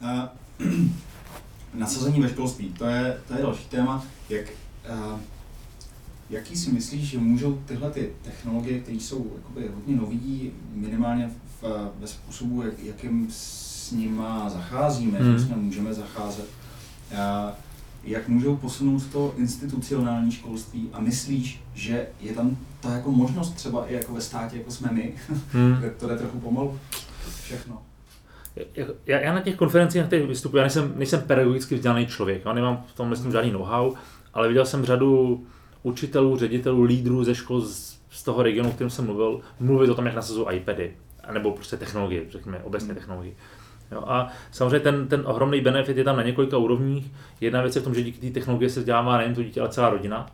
Uh, 0.00 0.88
nasazení 1.74 2.20
ve 2.20 2.28
školství, 2.28 2.68
to 2.68 2.84
je, 2.84 3.20
to 3.28 3.34
je 3.34 3.42
další 3.42 3.68
téma. 3.68 4.04
Jak, 4.28 4.46
uh, 4.90 5.20
jaký 6.30 6.56
si 6.56 6.72
myslíš, 6.72 7.02
že 7.02 7.18
můžou 7.18 7.62
tyhle 7.66 7.90
ty 7.90 8.12
technologie, 8.22 8.80
které 8.80 8.96
jsou 8.96 9.32
jakoby 9.36 9.68
hodně 9.74 9.96
nový, 9.96 10.52
minimálně 10.72 11.30
v, 11.62 11.90
ve 11.98 12.06
způsobu, 12.06 12.62
jak, 12.62 12.78
jakým 12.78 13.28
s 13.30 13.92
nima 13.92 14.48
zacházíme, 14.48 15.20
mm. 15.20 15.38
s 15.38 15.48
můžeme 15.48 15.94
zacházet, 15.94 16.46
uh, 17.12 17.18
jak 18.06 18.28
můžou 18.28 18.56
posunout 18.56 19.06
to 19.06 19.34
institucionální 19.36 20.32
školství 20.32 20.88
a 20.92 21.00
myslíš, 21.00 21.62
že 21.74 22.06
je 22.20 22.32
tam 22.32 22.56
ta 22.80 22.92
jako 22.92 23.10
možnost 23.10 23.54
třeba 23.54 23.86
i 23.86 23.94
jako 23.94 24.14
ve 24.14 24.20
státě, 24.20 24.56
jako 24.56 24.70
jsme 24.70 24.88
my, 24.92 25.14
hmm. 25.52 25.76
to 25.98 26.08
jde 26.08 26.16
trochu 26.16 26.40
pomalu, 26.40 26.78
všechno. 27.42 27.82
Já, 29.06 29.20
já 29.20 29.34
na 29.34 29.40
těch 29.40 29.56
konferencích, 29.56 30.00
na 30.00 30.06
kterých 30.06 30.28
vystupuji, 30.28 30.56
já 30.56 30.62
nejsem, 30.62 30.92
nejsem 30.96 31.20
pedagogicky 31.20 31.74
vzdělaný 31.74 32.06
člověk, 32.06 32.42
já 32.44 32.52
nemám 32.52 32.84
v 32.88 32.96
tom 32.96 33.08
myslím 33.08 33.32
žádný 33.32 33.50
know-how, 33.50 33.94
ale 34.34 34.48
viděl 34.48 34.66
jsem 34.66 34.84
řadu 34.84 35.46
učitelů, 35.82 36.36
ředitelů, 36.36 36.82
lídrů 36.82 37.24
ze 37.24 37.34
škol 37.34 37.60
z, 37.60 37.98
z 38.10 38.22
toho 38.22 38.42
regionu, 38.42 38.70
o 38.70 38.72
kterém 38.72 38.90
jsem 38.90 39.04
mluvil, 39.04 39.40
mluvit 39.60 39.90
o 39.90 39.94
tom, 39.94 40.06
jak 40.06 40.14
nasazují 40.14 40.46
iPady, 40.56 40.92
nebo 41.32 41.52
prostě 41.52 41.76
technologie, 41.76 42.22
řekněme, 42.30 42.60
obecně 42.64 42.94
hmm. 42.94 43.32
Jo, 43.92 44.02
a 44.06 44.28
samozřejmě 44.50 44.80
ten, 44.80 45.08
ten 45.08 45.22
ohromný 45.24 45.60
benefit 45.60 45.96
je 45.96 46.04
tam 46.04 46.16
na 46.16 46.22
několika 46.22 46.56
úrovních. 46.56 47.12
Jedna 47.40 47.62
věc 47.62 47.76
je 47.76 47.82
v 47.82 47.84
tom, 47.84 47.94
že 47.94 48.02
díky 48.02 48.26
té 48.26 48.34
technologie 48.34 48.70
se 48.70 48.80
vzdělává 48.80 49.18
nejen 49.18 49.34
to 49.34 49.42
dítě, 49.42 49.60
ale 49.60 49.68
celá 49.68 49.90
rodina. 49.90 50.26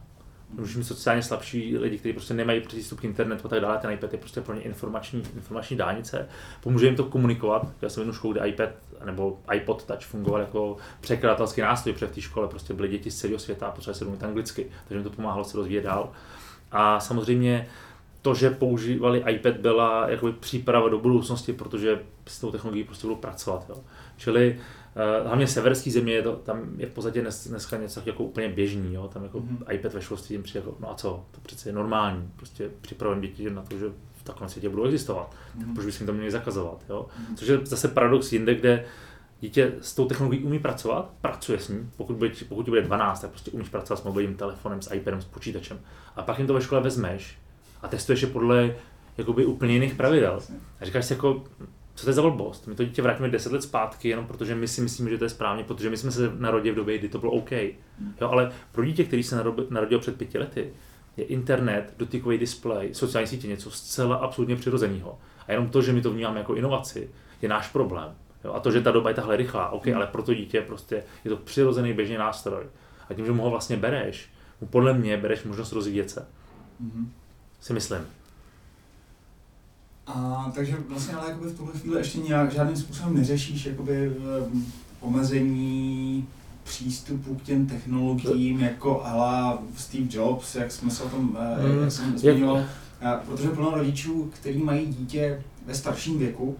Můžeš 0.50 0.76
mít 0.76 0.84
sociálně 0.84 1.22
slabší 1.22 1.78
lidi, 1.78 1.98
kteří 1.98 2.12
prostě 2.12 2.34
nemají 2.34 2.60
přístup 2.60 3.00
k 3.00 3.04
internetu 3.04 3.46
a 3.46 3.48
tak 3.48 3.60
dále, 3.60 3.78
ten 3.78 3.90
iPad 3.90 4.12
je 4.12 4.18
prostě 4.18 4.40
pro 4.40 4.54
ně 4.54 4.60
informační, 4.60 5.22
informační 5.34 5.76
dálnice. 5.76 6.28
Pomůže 6.60 6.86
jim 6.86 6.96
to 6.96 7.04
komunikovat. 7.04 7.66
Já 7.82 7.88
jsem 7.88 8.00
jednu 8.00 8.14
školu, 8.14 8.32
kde 8.32 8.48
iPad 8.48 8.68
nebo 9.04 9.38
iPod 9.54 9.84
Touch 9.84 10.00
fungoval 10.00 10.40
jako 10.40 10.76
překladatelský 11.00 11.60
nástroj, 11.60 11.92
protože 11.92 12.06
v 12.06 12.14
té 12.14 12.20
škole 12.20 12.48
prostě 12.48 12.74
byly 12.74 12.88
děti 12.88 13.10
z 13.10 13.18
celého 13.18 13.38
světa 13.38 13.66
a 13.66 13.70
potřebovali 13.70 13.98
se 13.98 14.04
mluvit 14.04 14.24
anglicky, 14.24 14.66
takže 14.88 14.98
mi 14.98 15.04
to 15.04 15.16
pomáhalo 15.16 15.44
se 15.44 15.56
rozvíjet 15.56 15.82
dál. 15.82 16.12
A 16.72 17.00
samozřejmě 17.00 17.68
to, 18.22 18.34
že 18.34 18.50
používali 18.50 19.24
iPad, 19.30 19.56
byla 19.56 20.10
jakoby 20.10 20.32
příprava 20.32 20.88
do 20.88 20.98
budoucnosti, 20.98 21.52
protože 21.52 22.00
s 22.26 22.40
tou 22.40 22.50
technologií 22.50 22.84
prostě 22.84 23.06
budou 23.06 23.20
pracovat. 23.20 23.66
Jo. 23.68 23.76
Čili 24.16 24.58
uh, 25.20 25.26
hlavně 25.26 25.46
severský 25.46 25.90
země, 25.90 26.14
je 26.14 26.22
to, 26.22 26.32
tam 26.32 26.68
je 26.76 26.86
v 26.86 26.92
podstatě 26.92 27.20
dnes, 27.20 27.48
dneska 27.48 27.76
něco 27.76 28.02
jako 28.06 28.24
úplně 28.24 28.48
běžný. 28.48 28.94
Jo. 28.94 29.10
Tam 29.12 29.22
jako 29.22 29.40
mm-hmm. 29.40 29.74
iPad 29.74 29.92
ve 29.92 30.02
školství 30.02 30.34
jim 30.34 30.42
přijde 30.42 30.60
jako, 30.60 30.76
no 30.80 30.90
a 30.90 30.94
co, 30.94 31.24
to 31.30 31.40
přece 31.42 31.68
je 31.68 31.72
normální. 31.72 32.30
Prostě 32.36 32.70
připravujeme 32.80 33.26
děti 33.26 33.50
na 33.50 33.62
to, 33.62 33.78
že 33.78 33.86
v 34.16 34.24
takovém 34.24 34.50
světě 34.50 34.68
budou 34.68 34.84
existovat. 34.84 35.34
Mm-hmm. 35.58 35.74
Proč 35.74 35.86
bychom 35.86 36.06
to 36.06 36.12
měli 36.12 36.30
zakazovat? 36.30 36.84
Jo? 36.88 37.06
Mm-hmm. 37.06 37.36
Což 37.36 37.48
je 37.48 37.60
zase 37.64 37.88
paradox 37.88 38.32
jinde, 38.32 38.54
kde 38.54 38.84
dítě 39.40 39.72
s 39.80 39.94
tou 39.94 40.04
technologií 40.04 40.44
umí 40.44 40.58
pracovat, 40.58 41.10
pracuje 41.20 41.58
s 41.58 41.68
ní, 41.68 41.90
pokud, 41.96 42.16
bude, 42.16 42.30
pokud 42.48 42.68
bude 42.68 42.82
12, 42.82 43.20
tak 43.20 43.30
prostě 43.30 43.50
umíš 43.50 43.68
pracovat 43.68 44.00
s 44.00 44.02
mobilním 44.02 44.34
telefonem, 44.34 44.82
s 44.82 44.94
iPadem, 44.94 45.20
s 45.20 45.24
počítačem. 45.24 45.80
A 46.16 46.22
pak 46.22 46.38
jim 46.38 46.46
to 46.46 46.54
ve 46.54 46.60
škole 46.60 46.80
vezmeš 46.80 47.41
a 47.82 47.88
testuješ 47.88 48.22
je 48.22 48.28
podle 48.28 48.74
jakoby 49.18 49.46
úplně 49.46 49.72
jiných 49.72 49.94
pravidel. 49.94 50.40
A 50.80 50.84
říkáš 50.84 51.04
si 51.04 51.12
jako, 51.12 51.44
co 51.94 52.04
to 52.04 52.10
je 52.10 52.14
za 52.14 52.22
blbost? 52.22 52.66
My 52.66 52.74
to 52.74 52.84
dítě 52.84 53.02
vrátíme 53.02 53.28
10 53.28 53.52
let 53.52 53.62
zpátky, 53.62 54.08
jenom 54.08 54.26
protože 54.26 54.54
my 54.54 54.68
si 54.68 54.80
myslíme, 54.80 55.10
že 55.10 55.18
to 55.18 55.24
je 55.24 55.28
správně, 55.28 55.64
protože 55.64 55.90
my 55.90 55.96
jsme 55.96 56.10
se 56.10 56.32
narodili 56.38 56.72
v 56.72 56.76
době, 56.76 56.98
kdy 56.98 57.08
to 57.08 57.18
bylo 57.18 57.32
OK. 57.32 57.52
Jo, 58.20 58.28
ale 58.30 58.52
pro 58.72 58.84
dítě, 58.84 59.04
který 59.04 59.22
se 59.22 59.44
narodil 59.70 59.98
před 59.98 60.16
pěti 60.16 60.38
lety, 60.38 60.72
je 61.16 61.24
internet, 61.24 61.94
dotykový 61.98 62.38
displej, 62.38 62.94
sociální 62.94 63.28
sítě 63.28 63.48
něco 63.48 63.70
zcela 63.70 64.16
absolutně 64.16 64.56
přirozeného. 64.56 65.18
A 65.48 65.52
jenom 65.52 65.68
to, 65.68 65.82
že 65.82 65.92
my 65.92 66.02
to 66.02 66.10
vnímáme 66.10 66.38
jako 66.38 66.54
inovaci, 66.54 67.10
je 67.42 67.48
náš 67.48 67.68
problém. 67.68 68.14
Jo? 68.44 68.52
A 68.52 68.60
to, 68.60 68.70
že 68.70 68.80
ta 68.80 68.90
doba 68.90 69.08
je 69.08 69.14
takhle 69.14 69.36
rychlá, 69.36 69.68
OK, 69.68 69.88
ale 69.88 70.06
pro 70.06 70.22
to 70.22 70.34
dítě 70.34 70.60
prostě 70.60 71.02
je 71.24 71.30
to 71.30 71.36
přirozený 71.36 71.92
běžný 71.92 72.16
nástroj. 72.16 72.64
A 73.08 73.14
tím, 73.14 73.26
že 73.26 73.32
mu 73.32 73.42
ho 73.42 73.50
vlastně 73.50 73.76
bereš, 73.76 74.30
mu 74.60 74.66
podle 74.66 74.94
mě 74.94 75.16
bereš 75.16 75.44
možnost 75.44 75.72
rozvíjet 75.72 76.10
se. 76.10 76.26
Mm-hmm. 76.84 77.06
Si 77.62 77.72
myslím. 77.72 78.00
A 80.06 80.52
takže 80.54 80.76
vlastně 80.88 81.14
ale 81.14 81.28
jakoby 81.30 81.50
v 81.50 81.56
tuhle 81.56 81.72
chvíli 81.72 81.98
ještě 81.98 82.18
nějak 82.18 82.52
žádným 82.52 82.76
způsobem 82.76 83.14
neřešíš 83.14 83.66
jakoby 83.66 84.12
omezení 85.00 86.26
přístupu 86.64 87.34
k 87.34 87.42
těm 87.42 87.66
technologiím 87.66 88.60
jako 88.60 89.04
ala 89.04 89.62
Steve 89.76 90.06
Jobs, 90.10 90.54
jak 90.54 90.72
jsme 90.72 90.90
se 90.90 91.02
o 91.02 91.08
tom, 91.08 91.38
mm. 91.70 91.82
jak 91.82 91.92
jsem 91.92 92.18
zmiňoval, 92.18 92.64
protože 93.26 93.48
plno 93.48 93.70
rodičů, 93.74 94.30
kteří 94.34 94.62
mají 94.62 94.86
dítě 94.86 95.42
ve 95.66 95.74
starším 95.74 96.18
věku, 96.18 96.56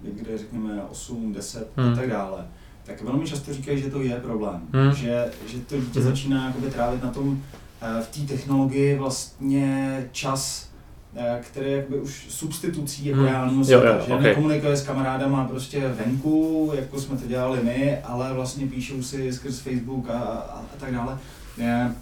někde 0.00 0.38
řekněme 0.38 0.82
8, 0.90 1.32
10 1.32 1.76
mm. 1.76 1.82
a 1.82 1.86
hmm. 1.86 1.96
tak 1.96 2.10
dále, 2.10 2.46
tak 2.84 3.02
velmi 3.02 3.26
často 3.26 3.54
říkají, 3.54 3.82
že 3.82 3.90
to 3.90 4.02
je 4.02 4.16
problém, 4.16 4.60
mm. 4.72 4.94
že, 4.94 5.30
že 5.46 5.58
to 5.58 5.80
dítě 5.80 5.98
mm. 5.98 6.04
začíná 6.04 6.46
jakoby 6.46 6.70
trávit 6.70 7.02
na 7.02 7.10
tom, 7.10 7.42
eh, 7.54 7.56
v 8.02 8.06
té 8.06 8.34
technologii 8.34 8.98
vlastně 8.98 10.08
čas, 10.12 10.72
Eh, 11.16 11.40
který 11.42 11.70
je 11.70 11.76
jakoby 11.76 12.00
už 12.00 12.26
substitucí 12.28 13.06
jako 13.06 13.20
hmm. 13.20 13.28
reálného 13.28 13.64
světa, 13.64 13.88
jo, 13.88 13.94
jo, 13.94 14.04
že 14.06 14.14
okay. 14.14 14.24
nekomunikuje 14.24 14.76
s 14.76 14.86
kamarádama 14.86 15.44
prostě 15.44 15.88
venku, 15.88 16.72
jako 16.74 17.00
jsme 17.00 17.16
to 17.16 17.26
dělali 17.26 17.60
my, 17.62 17.98
ale 17.98 18.32
vlastně 18.32 18.66
píšou 18.66 19.02
si 19.02 19.32
skrz 19.32 19.58
Facebook 19.58 20.10
a, 20.10 20.18
a, 20.18 20.58
a 20.58 20.76
tak 20.80 20.92
dále. 20.92 21.18
Je, 21.58 21.94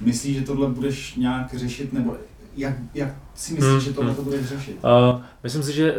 myslíš, 0.00 0.36
že 0.36 0.42
tohle 0.42 0.68
budeš 0.68 1.14
nějak 1.14 1.54
řešit, 1.54 1.92
nebo 1.92 2.16
jak, 2.56 2.74
jak 2.94 3.08
si 3.34 3.54
myslíš, 3.54 3.72
hmm. 3.72 3.80
že 3.80 3.92
tohle 3.92 4.14
to 4.14 4.22
budeš 4.22 4.46
řešit? 4.46 4.78
Uh, 4.84 5.20
myslím 5.42 5.62
si, 5.62 5.72
že 5.72 5.94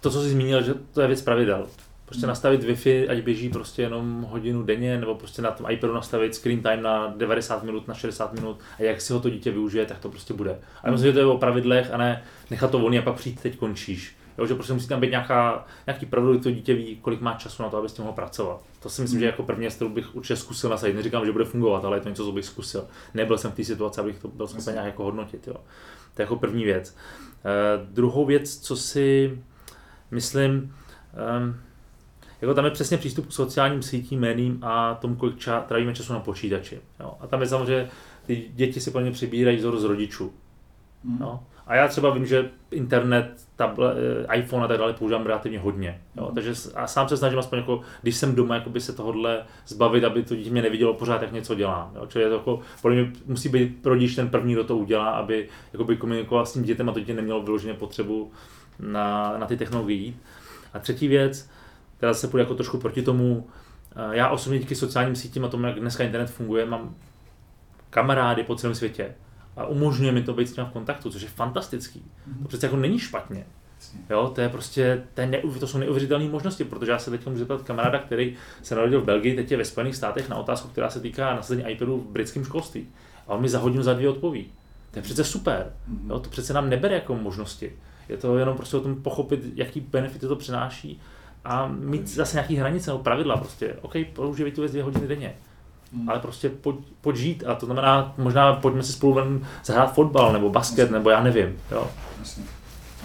to, 0.00 0.10
co 0.10 0.22
jsi 0.22 0.30
zmínil, 0.30 0.62
že 0.62 0.74
to 0.74 1.00
je 1.00 1.06
věc 1.06 1.22
pravidel. 1.22 1.66
Prostě 2.12 2.26
nastavit 2.26 2.64
Wi-Fi, 2.64 3.10
ať 3.10 3.18
běží 3.18 3.48
prostě 3.48 3.82
jenom 3.82 4.26
hodinu 4.30 4.62
denně, 4.62 4.98
nebo 5.00 5.14
prostě 5.14 5.42
na 5.42 5.50
tom 5.50 5.70
iPadu 5.70 5.94
nastavit 5.94 6.34
screen 6.34 6.62
time 6.62 6.82
na 6.82 7.14
90 7.16 7.62
minut, 7.62 7.88
na 7.88 7.94
60 7.94 8.32
minut 8.32 8.60
a 8.78 8.82
jak 8.82 9.00
si 9.00 9.12
ho 9.12 9.20
to 9.20 9.30
dítě 9.30 9.50
využije, 9.50 9.86
tak 9.86 9.98
to 9.98 10.08
prostě 10.08 10.34
bude. 10.34 10.58
A 10.84 10.90
myslím, 10.90 11.08
že 11.08 11.12
to 11.12 11.18
je 11.18 11.26
o 11.26 11.38
pravidlech 11.38 11.92
a 11.92 11.96
ne 11.96 12.22
nechat 12.50 12.70
to 12.70 12.78
volně 12.78 12.98
a 12.98 13.02
pak 13.02 13.14
přijít, 13.14 13.40
teď 13.40 13.58
končíš. 13.58 14.16
Jo, 14.38 14.46
že 14.46 14.54
prostě 14.54 14.72
musí 14.72 14.88
tam 14.88 15.00
být 15.00 15.10
nějaká, 15.10 15.66
nějaký 15.86 16.06
pravidlo, 16.06 16.38
to 16.38 16.50
dítě 16.50 16.74
ví, 16.74 16.98
kolik 17.02 17.20
má 17.20 17.34
času 17.34 17.62
na 17.62 17.68
to, 17.68 17.76
aby 17.76 17.88
s 17.88 17.92
tím 17.92 18.04
mohl 18.04 18.14
pracovat. 18.14 18.62
To 18.82 18.90
si 18.90 19.02
myslím, 19.02 19.20
že 19.20 19.26
jako 19.26 19.42
první 19.42 19.60
věc, 19.60 19.74
kterou 19.74 19.90
bych 19.90 20.14
určitě 20.14 20.36
zkusil 20.36 20.70
nasadit. 20.70 20.96
Neříkám, 20.96 21.26
že 21.26 21.32
bude 21.32 21.44
fungovat, 21.44 21.84
ale 21.84 21.96
je 21.96 22.00
to 22.00 22.08
něco, 22.08 22.24
co 22.24 22.32
bych 22.32 22.44
zkusil. 22.44 22.86
Nebyl 23.14 23.38
jsem 23.38 23.50
v 23.50 23.54
té 23.54 23.64
situaci, 23.64 24.00
abych 24.00 24.18
to 24.18 24.28
byl 24.28 24.46
schopen 24.46 24.74
nějak 24.74 24.86
jako 24.86 25.04
hodnotit. 25.04 25.46
Jo. 25.46 25.54
To 26.14 26.22
je 26.22 26.24
jako 26.24 26.36
první 26.36 26.64
věc. 26.64 26.96
Uh, 27.44 27.86
druhou 27.86 28.26
věc, 28.26 28.58
co 28.58 28.76
si 28.76 29.38
myslím, 30.10 30.74
um, 31.38 31.56
jako 32.42 32.54
tam 32.54 32.64
je 32.64 32.70
přesně 32.70 32.98
přístup 32.98 33.26
k 33.26 33.32
sociálním 33.32 33.82
sítím, 33.82 34.20
médiím 34.20 34.58
a 34.62 34.94
tomu, 34.94 35.16
kolik 35.16 35.38
ča, 35.38 35.60
trávíme 35.60 35.94
času 35.94 36.12
na 36.12 36.20
počítači. 36.20 36.80
Jo. 37.00 37.14
A 37.20 37.26
tam 37.26 37.40
je 37.40 37.46
samozřejmě, 37.46 37.88
ty 38.26 38.44
děti 38.54 38.80
si 38.80 38.90
plně 38.90 39.10
přibírají 39.10 39.56
vzor 39.56 39.80
z 39.80 39.84
rodičů. 39.84 40.32
Mm. 41.04 41.24
A 41.66 41.74
já 41.74 41.88
třeba 41.88 42.10
vím, 42.10 42.26
že 42.26 42.50
internet, 42.70 43.46
tablet, 43.56 43.96
eh, 44.30 44.36
iPhone 44.36 44.64
a 44.64 44.68
tak 44.68 44.78
dále 44.78 44.92
používám 44.92 45.26
relativně 45.26 45.58
hodně. 45.58 46.00
Jo. 46.16 46.26
Mm. 46.28 46.34
Takže 46.34 46.54
a 46.74 46.86
sám 46.86 47.08
se 47.08 47.16
snažím 47.16 47.38
aspoň 47.38 47.58
jako, 47.58 47.80
když 48.02 48.16
jsem 48.16 48.34
doma, 48.34 48.54
jakoby 48.54 48.80
se 48.80 48.92
tohohle 48.92 49.42
zbavit, 49.66 50.04
aby 50.04 50.22
to 50.22 50.36
dítě 50.36 50.50
mě 50.50 50.62
nevidělo 50.62 50.94
pořád, 50.94 51.22
jak 51.22 51.32
něco 51.32 51.54
dělám. 51.54 51.92
Jo. 51.94 52.06
Čili 52.06 52.24
je 52.24 52.30
to 52.30 52.36
jako, 52.36 52.60
podle 52.82 52.96
mě 52.96 53.12
musí 53.26 53.48
být 53.48 53.86
rodič 53.86 54.14
ten 54.14 54.28
první, 54.28 54.52
kdo 54.52 54.64
to 54.64 54.76
udělá, 54.76 55.10
aby 55.10 55.48
jakoby 55.72 55.96
komunikoval 55.96 56.46
s 56.46 56.52
tím 56.52 56.62
dítětem 56.62 56.88
a 56.88 56.92
to 56.92 57.00
dítě 57.00 57.14
nemělo 57.14 57.42
vyloženě 57.42 57.74
potřebu 57.74 58.32
na, 58.80 59.38
na 59.38 59.46
ty 59.46 59.56
technologie. 59.56 60.12
A 60.74 60.78
třetí 60.78 61.08
věc, 61.08 61.48
která 62.02 62.14
se 62.14 62.28
půjde 62.28 62.42
jako 62.42 62.54
trošku 62.54 62.78
proti 62.78 63.02
tomu. 63.02 63.46
Eh, 63.96 64.16
já 64.16 64.28
osobně 64.28 64.58
díky 64.58 64.74
sociálním 64.74 65.16
sítím 65.16 65.44
a 65.44 65.48
tomu, 65.48 65.66
jak 65.66 65.80
dneska 65.80 66.04
internet 66.04 66.30
funguje, 66.30 66.66
mám 66.66 66.94
kamarády 67.90 68.42
po 68.42 68.56
celém 68.56 68.74
světě 68.74 69.14
a 69.56 69.66
umožňuje 69.66 70.12
mi 70.12 70.22
to 70.22 70.34
být 70.34 70.48
s 70.48 70.52
tím 70.52 70.64
v 70.64 70.72
kontaktu, 70.72 71.10
což 71.10 71.22
je 71.22 71.28
fantastický. 71.28 72.00
Mm-hmm. 72.00 72.42
To 72.42 72.48
přece 72.48 72.66
jako 72.66 72.76
není 72.76 72.98
špatně. 72.98 73.46
Jo, 74.10 74.32
to 74.34 74.40
je 74.40 74.48
prostě, 74.48 75.02
to, 75.14 75.20
je 75.20 75.26
neuv, 75.26 75.60
to 75.60 75.66
jsou 75.66 75.78
neuvěřitelné 75.78 76.28
možnosti, 76.28 76.64
protože 76.64 76.90
já 76.90 76.98
se 76.98 77.10
teď 77.10 77.26
můžu 77.26 77.38
zeptat 77.38 77.62
kamaráda, 77.62 77.98
který 77.98 78.36
se 78.62 78.74
narodil 78.74 79.00
v 79.00 79.04
Belgii, 79.04 79.36
teď 79.36 79.50
je 79.50 79.56
ve 79.56 79.64
Spojených 79.64 79.96
státech 79.96 80.28
na 80.28 80.36
otázku, 80.36 80.68
která 80.68 80.90
se 80.90 81.00
týká 81.00 81.34
nasazení 81.34 81.70
iPadu 81.70 81.98
v 81.98 82.12
britském 82.12 82.44
školství. 82.44 82.88
A 83.26 83.34
on 83.34 83.42
mi 83.42 83.48
za 83.48 83.58
hodinu, 83.58 83.82
za 83.82 83.94
dvě 83.94 84.08
odpoví. 84.08 84.46
To 84.90 84.98
je 84.98 85.02
přece 85.02 85.24
super. 85.24 85.72
Mhm. 85.88 86.10
Jo, 86.10 86.18
to 86.18 86.30
přece 86.30 86.52
nám 86.52 86.70
nebere 86.70 86.94
jako 86.94 87.16
možnosti. 87.16 87.72
Je 88.08 88.16
to 88.16 88.38
jenom 88.38 88.56
prostě 88.56 88.76
o 88.76 88.80
tom 88.80 89.02
pochopit, 89.02 89.40
jaký 89.54 89.80
benefity 89.80 90.26
to 90.26 90.36
přináší 90.36 91.00
a 91.44 91.68
mít 91.68 92.08
zase 92.08 92.36
nějaký 92.36 92.56
hranice 92.56 92.90
nebo 92.90 93.02
pravidla 93.02 93.36
prostě. 93.36 93.76
OK, 93.82 93.92
používej 94.12 94.52
tu 94.52 94.60
věc 94.60 94.72
dvě 94.72 94.84
hodiny 94.84 95.08
denně. 95.08 95.34
Hmm. 95.92 96.10
Ale 96.10 96.18
prostě 96.18 96.48
pojď, 96.48 96.76
pojď 97.00 97.16
žít 97.16 97.44
a 97.46 97.54
to 97.54 97.66
znamená, 97.66 98.14
možná 98.18 98.52
pojďme 98.52 98.82
si 98.82 98.92
spolu 98.92 99.14
ven 99.14 99.46
zahrát 99.64 99.94
fotbal 99.94 100.32
nebo 100.32 100.50
basket 100.50 100.78
Jasně. 100.78 100.92
nebo 100.92 101.10
já 101.10 101.22
nevím. 101.22 101.56
Jo. 101.70 101.90
Jasně. 102.18 102.44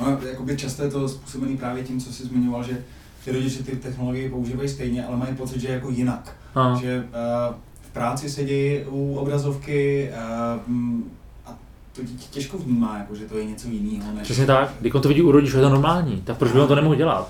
No, 0.01 0.19
jakoby 0.29 0.57
často 0.57 0.83
je 0.83 0.91
to 0.91 1.09
způsobený 1.09 1.57
právě 1.57 1.83
tím, 1.83 1.99
co 1.99 2.13
jsi 2.13 2.23
zmiňoval, 2.23 2.63
že 2.63 2.83
ty 3.25 3.31
rodiče 3.31 3.63
ty 3.63 3.75
technologie 3.75 4.29
používají 4.29 4.69
stejně, 4.69 5.05
ale 5.05 5.17
mají 5.17 5.35
pocit, 5.35 5.61
že 5.61 5.67
je 5.67 5.73
jako 5.73 5.89
jinak. 5.89 6.35
A. 6.55 6.77
Že 6.81 6.97
uh, 6.97 7.55
v 7.81 7.89
práci 7.89 8.29
sedí 8.29 8.79
u 8.89 9.15
obrazovky 9.15 10.09
uh, 10.11 10.71
a 11.45 11.55
to 11.95 12.03
dítě 12.03 12.25
těžko 12.31 12.57
vnímá, 12.57 12.97
jako, 12.97 13.15
že 13.15 13.25
to 13.25 13.37
je 13.37 13.45
něco 13.45 13.67
jiného. 13.67 14.11
Než... 14.13 14.23
Přesně 14.23 14.45
tak, 14.45 14.73
když 14.79 14.93
on 14.93 15.01
to 15.01 15.07
vidí 15.07 15.21
u 15.21 15.31
rodičů, 15.31 15.57
je 15.57 15.63
to 15.63 15.69
normální, 15.69 16.21
tak 16.21 16.37
proč 16.37 16.51
by 16.51 16.59
on 16.59 16.67
to 16.67 16.75
nemohl 16.75 16.95
dělat? 16.95 17.29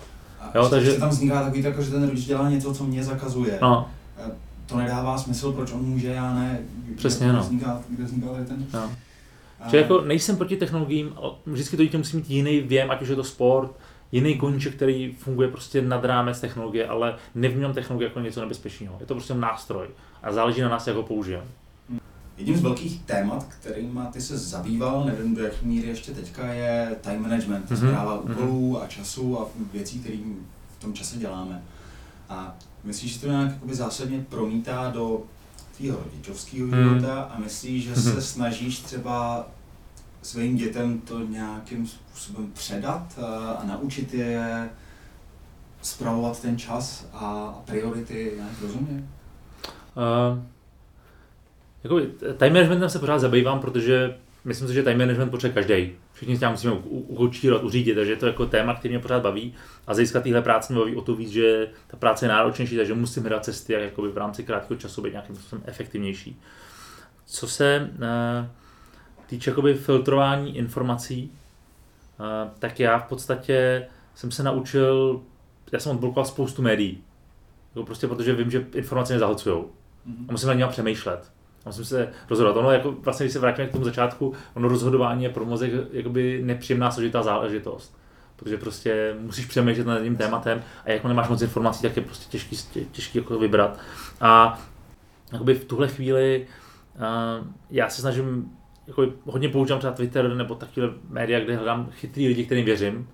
Jo, 0.58 0.70
takže... 0.70 0.94
tam 0.94 1.10
vzniká 1.10 1.44
takový 1.44 1.64
jako, 1.64 1.82
že 1.82 1.92
ten 1.92 2.10
rodič 2.10 2.26
dělá 2.26 2.50
něco, 2.50 2.74
co 2.74 2.84
mě 2.84 3.04
zakazuje. 3.04 3.60
No. 3.62 3.90
To 4.66 4.78
nedává 4.78 5.18
smysl, 5.18 5.52
proč 5.52 5.72
on 5.72 5.82
může, 5.82 6.08
já 6.08 6.34
ne. 6.34 6.60
Přesně, 6.96 7.34
no. 7.34 7.40
Vzniká, 7.40 7.82
kde 7.90 8.04
vzniká 8.04 8.28
ten... 8.48 8.66
No. 8.74 8.92
A... 9.60 9.70
Že 9.70 9.78
jako 9.78 10.02
nejsem 10.02 10.38
proti 10.38 10.58
technologiím, 10.58 11.16
vždycky 11.46 11.78
to 11.78 11.84
dítě 11.84 11.98
musí 11.98 12.18
mít 12.18 12.30
jiný 12.30 12.60
věm, 12.60 12.92
ať 12.92 13.02
už 13.02 13.08
je 13.08 13.16
to 13.16 13.24
sport, 13.24 13.72
jiný 14.12 14.38
koníček, 14.38 14.76
který 14.76 15.16
funguje 15.20 15.48
prostě 15.48 15.82
nad 15.82 16.06
rámec 16.06 16.40
technologie, 16.40 16.88
ale 16.88 17.16
nevnímám 17.36 17.74
technologie 17.74 18.08
jako 18.08 18.20
něco 18.20 18.42
nebezpečného. 18.42 18.98
Je 19.00 19.06
to 19.06 19.14
prostě 19.14 19.34
nástroj 19.34 19.88
a 20.24 20.32
záleží 20.32 20.62
na 20.62 20.70
nás, 20.70 20.88
jak 20.88 20.96
ho 20.96 21.04
použijeme. 21.04 21.46
Jedním 22.38 22.58
z 22.58 22.62
velkých 22.62 23.02
témat, 23.02 23.46
kterým 23.62 24.08
ty 24.12 24.22
se 24.22 24.38
zabýval, 24.38 25.06
nevím 25.06 25.36
do 25.36 25.44
jaké 25.44 25.58
míry 25.62 25.88
ještě 25.88 26.12
teďka, 26.12 26.48
je 26.48 26.96
time 27.02 27.22
management, 27.22 27.72
mm-hmm. 27.72 27.88
zpráva 27.88 28.16
mhm. 28.16 28.32
úkolů 28.32 28.82
a 28.82 28.88
času 28.88 29.42
a 29.42 29.48
věcí, 29.74 30.00
které 30.00 30.18
v 30.78 30.82
tom 30.82 30.94
čase 30.94 31.18
děláme. 31.18 31.64
A 32.30 32.56
myslíš, 32.84 33.14
že 33.14 33.20
to 33.20 33.28
nějak 33.28 33.52
zásadně 33.72 34.26
promítá 34.30 34.90
do 34.90 35.24
tvýho 35.78 36.00
rodičovského 36.04 36.68
mm. 36.68 36.74
života 36.74 37.22
a 37.22 37.40
myslíš, 37.40 37.84
že 37.84 37.96
se 37.96 38.14
mm-hmm. 38.14 38.22
snažíš 38.22 38.80
třeba 38.80 39.48
svým 40.22 40.58
dětem 40.58 41.00
to 41.00 41.20
nějakým 41.20 41.88
způsobem 41.88 42.52
předat 42.54 43.20
a, 43.20 43.64
naučit 43.66 44.14
je 44.14 44.70
spravovat 45.82 46.42
ten 46.42 46.58
čas 46.58 47.06
a 47.14 47.54
priority 47.66 48.34
nějak 48.36 48.62
rozumět? 48.62 49.04
Uh 49.96 50.57
jako, 51.84 52.00
time 52.38 52.54
managementem 52.54 52.90
se 52.90 53.00
pořád 53.00 53.20
zabývám, 53.20 53.60
protože 53.60 54.16
myslím 54.46 54.68
si, 54.68 54.74
že 54.74 54.84
time 54.84 54.98
management 54.98 55.30
potřebuje 55.30 55.54
každý. 55.54 55.92
Všichni 56.14 56.38
se 56.38 56.50
musíme 56.50 56.74
ukočírovat, 56.74 57.64
uřídit, 57.64 57.96
takže 57.96 58.12
je 58.12 58.16
to 58.16 58.28
jako 58.28 58.46
téma, 58.46 58.76
který 58.76 58.94
mě 58.94 59.00
pořád 59.00 59.22
baví. 59.22 59.54
A 59.88 59.94
získat 59.94 60.24
téhle 60.24 60.42
práce 60.42 60.74
mě 60.74 60.80
baví 60.80 60.96
o 60.96 61.02
to 61.02 61.16
víc, 61.16 61.30
že 61.30 61.68
ta 61.88 61.98
práce 61.98 62.26
je 62.26 62.30
náročnější, 62.30 62.78
takže 62.78 62.94
musím 62.94 63.24
hledat 63.24 63.46
cesty, 63.46 63.74
jak 63.74 63.82
jakoby 63.82 64.10
v 64.10 64.18
rámci 64.18 64.44
krátkého 64.44 64.80
času 64.80 65.02
být 65.02 65.12
nějakým 65.12 65.36
způsobem 65.36 65.64
efektivnější. 65.68 66.42
Co 67.26 67.48
se 67.48 67.90
uh, 67.94 68.48
týče 69.28 69.50
jakoby 69.50 69.74
filtrování 69.74 70.58
informací, 70.58 71.32
uh, 72.20 72.52
tak 72.60 72.80
já 72.80 73.00
v 73.00 73.04
podstatě 73.04 73.88
jsem 74.16 74.32
se 74.32 74.44
naučil, 74.44 75.22
já 75.72 75.80
jsem 75.80 75.92
odblokoval 75.92 76.26
spoustu 76.26 76.62
médií. 76.62 77.04
Jako 77.76 77.86
prostě 77.86 78.08
protože 78.08 78.36
vím, 78.36 78.52
že 78.52 78.66
informace 78.74 79.14
mě 79.14 79.20
zahlcují. 79.20 79.56
Mm-hmm. 79.56 80.26
A 80.30 80.32
musím 80.32 80.48
na 80.48 80.54
něj 80.54 80.68
přemýšlet. 80.68 81.37
A 81.68 81.70
musím 81.70 81.86
se 81.86 82.10
rozhodovat. 82.30 82.60
Ono, 82.60 82.72
jako, 82.72 82.92
vlastně, 82.92 83.24
když 83.24 83.34
se 83.34 83.40
vrátíme 83.40 83.68
k 83.68 83.72
tomu 83.72 83.84
začátku, 83.84 84.34
ono 84.54 84.68
rozhodování 84.68 85.24
je 85.24 85.30
pro 85.30 85.46
mozek 85.46 85.72
jakoby 85.92 86.42
nepříjemná 86.44 86.92
složitá 86.92 87.24
záležitost. 87.24 87.98
Protože 88.36 88.58
prostě 88.58 89.16
musíš 89.20 89.46
přemýšlet 89.46 89.88
nad 89.88 90.02
tím 90.02 90.16
tématem 90.16 90.64
a 90.86 90.92
jako 90.92 91.08
nemáš 91.08 91.30
moc 91.30 91.42
informací, 91.42 91.82
tak 91.82 91.98
je 91.98 92.04
prostě 92.04 92.26
těžký, 92.30 92.86
těžký 92.92 93.18
jako 93.18 93.40
vybrat. 93.40 93.80
A 94.22 94.62
jakoby 95.32 95.54
v 95.54 95.66
tuhle 95.66 95.88
chvíli 95.88 96.48
uh, 96.96 97.48
já 97.70 97.90
se 97.90 98.02
snažím, 98.02 98.52
jako 98.88 99.06
hodně 99.26 99.50
používám 99.50 99.80
třeba 99.80 99.94
Twitter 99.94 100.36
nebo 100.36 100.56
takové 100.56 100.90
média, 101.10 101.40
kde 101.40 101.56
hledám 101.56 101.90
chytrý 101.92 102.28
lidi, 102.28 102.46
kterým 102.46 102.66
věřím 102.66 103.10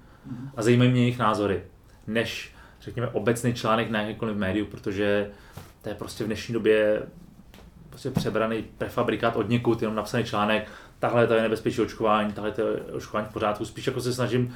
a 0.58 0.62
zajímají 0.62 0.92
mě 0.92 1.02
jejich 1.02 1.20
názory, 1.20 1.64
než 2.08 2.56
řekněme 2.82 3.08
obecný 3.08 3.54
článek 3.54 3.90
na 3.90 4.02
jakékoliv 4.02 4.38
médiu, 4.38 4.66
protože 4.66 5.30
to 5.82 5.90
je 5.90 5.96
prostě 5.96 6.24
v 6.24 6.28
dnešní 6.28 6.54
době 6.54 7.02
prostě 7.94 8.12
přebraný 8.12 8.64
prefabrikát 8.78 9.36
od 9.36 9.50
někud, 9.50 9.82
jenom 9.82 9.96
napsaný 9.96 10.24
článek, 10.24 10.68
tahle 11.00 11.28
to 11.28 11.34
je 11.34 11.42
nebezpečí 11.42 11.82
očkování, 11.82 12.34
tahle 12.34 12.52
to 12.52 12.62
je 12.62 12.76
očkování 12.76 13.28
v 13.30 13.34
pořádku. 13.34 13.66
Spíš 13.66 13.88
jako 13.88 14.02
se 14.02 14.14
snažím 14.14 14.56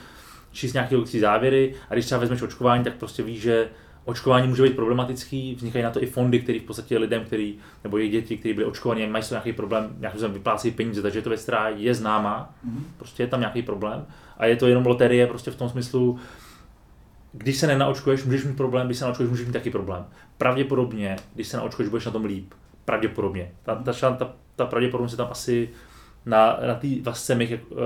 číst 0.52 0.74
nějaké 0.74 0.96
logické 0.96 1.20
závěry 1.20 1.76
a 1.90 1.94
když 1.94 2.06
třeba 2.06 2.22
vezmeš 2.22 2.42
očkování, 2.42 2.84
tak 2.84 2.94
prostě 2.94 3.24
víš, 3.24 3.42
že 3.42 3.70
očkování 4.06 4.48
může 4.48 4.64
být 4.64 4.76
problematický, 4.76 5.56
vznikají 5.56 5.84
na 5.84 5.92
to 5.92 6.04
i 6.04 6.06
fondy, 6.06 6.40
které 6.40 6.60
v 6.60 6.64
podstatě 6.64 6.98
lidem, 6.98 7.26
který, 7.26 7.58
nebo 7.84 7.98
jejich 7.98 8.12
děti, 8.12 8.38
kteří 8.38 8.54
byli 8.54 8.66
očkovaní, 8.66 9.08
mají 9.08 9.24
nějaký 9.30 9.54
problém, 9.54 9.84
nějakým 9.84 10.20
způsobem 10.20 10.34
vyplácí 10.34 10.72
peníze, 10.72 11.02
takže 11.02 11.20
je 11.20 11.24
to 11.24 11.30
věc, 11.30 11.44
která 11.44 11.70
je 11.70 11.94
známá, 11.94 12.54
mm-hmm. 12.68 12.82
prostě 12.98 13.24
je 13.24 13.28
tam 13.28 13.40
nějaký 13.40 13.62
problém 13.62 14.06
a 14.38 14.46
je 14.46 14.56
to 14.56 14.68
jenom 14.68 14.86
loterie 14.86 15.28
prostě 15.28 15.52
v 15.52 15.56
tom 15.56 15.70
smyslu, 15.70 16.20
když 17.32 17.58
se 17.58 17.68
nenaočkuješ, 17.68 18.24
můžeš 18.24 18.44
mít 18.44 18.58
problém, 18.58 18.86
když 18.86 18.98
se 18.98 19.06
naočkuješ, 19.06 19.30
můžeš 19.30 19.46
mít 19.48 19.54
taky 19.54 19.70
problém. 19.70 20.06
Pravděpodobně, 20.38 21.16
když 21.36 21.48
se 21.48 21.58
naočkuješ, 21.58 21.90
budeš 21.90 22.06
na 22.06 22.12
tom 22.12 22.26
líp. 22.26 22.54
Pravděpodobně. 22.88 23.52
Ta, 23.64 23.76
ta, 23.76 23.92
ta, 24.16 24.34
ta 24.56 24.66
pravděpodobnost 24.66 25.12
je 25.12 25.18
tam 25.18 25.28
asi 25.32 25.70
na, 26.26 26.60
na 26.68 26.76
té 26.76 26.88
vascemich, 27.02 27.60
uh, 27.70 27.78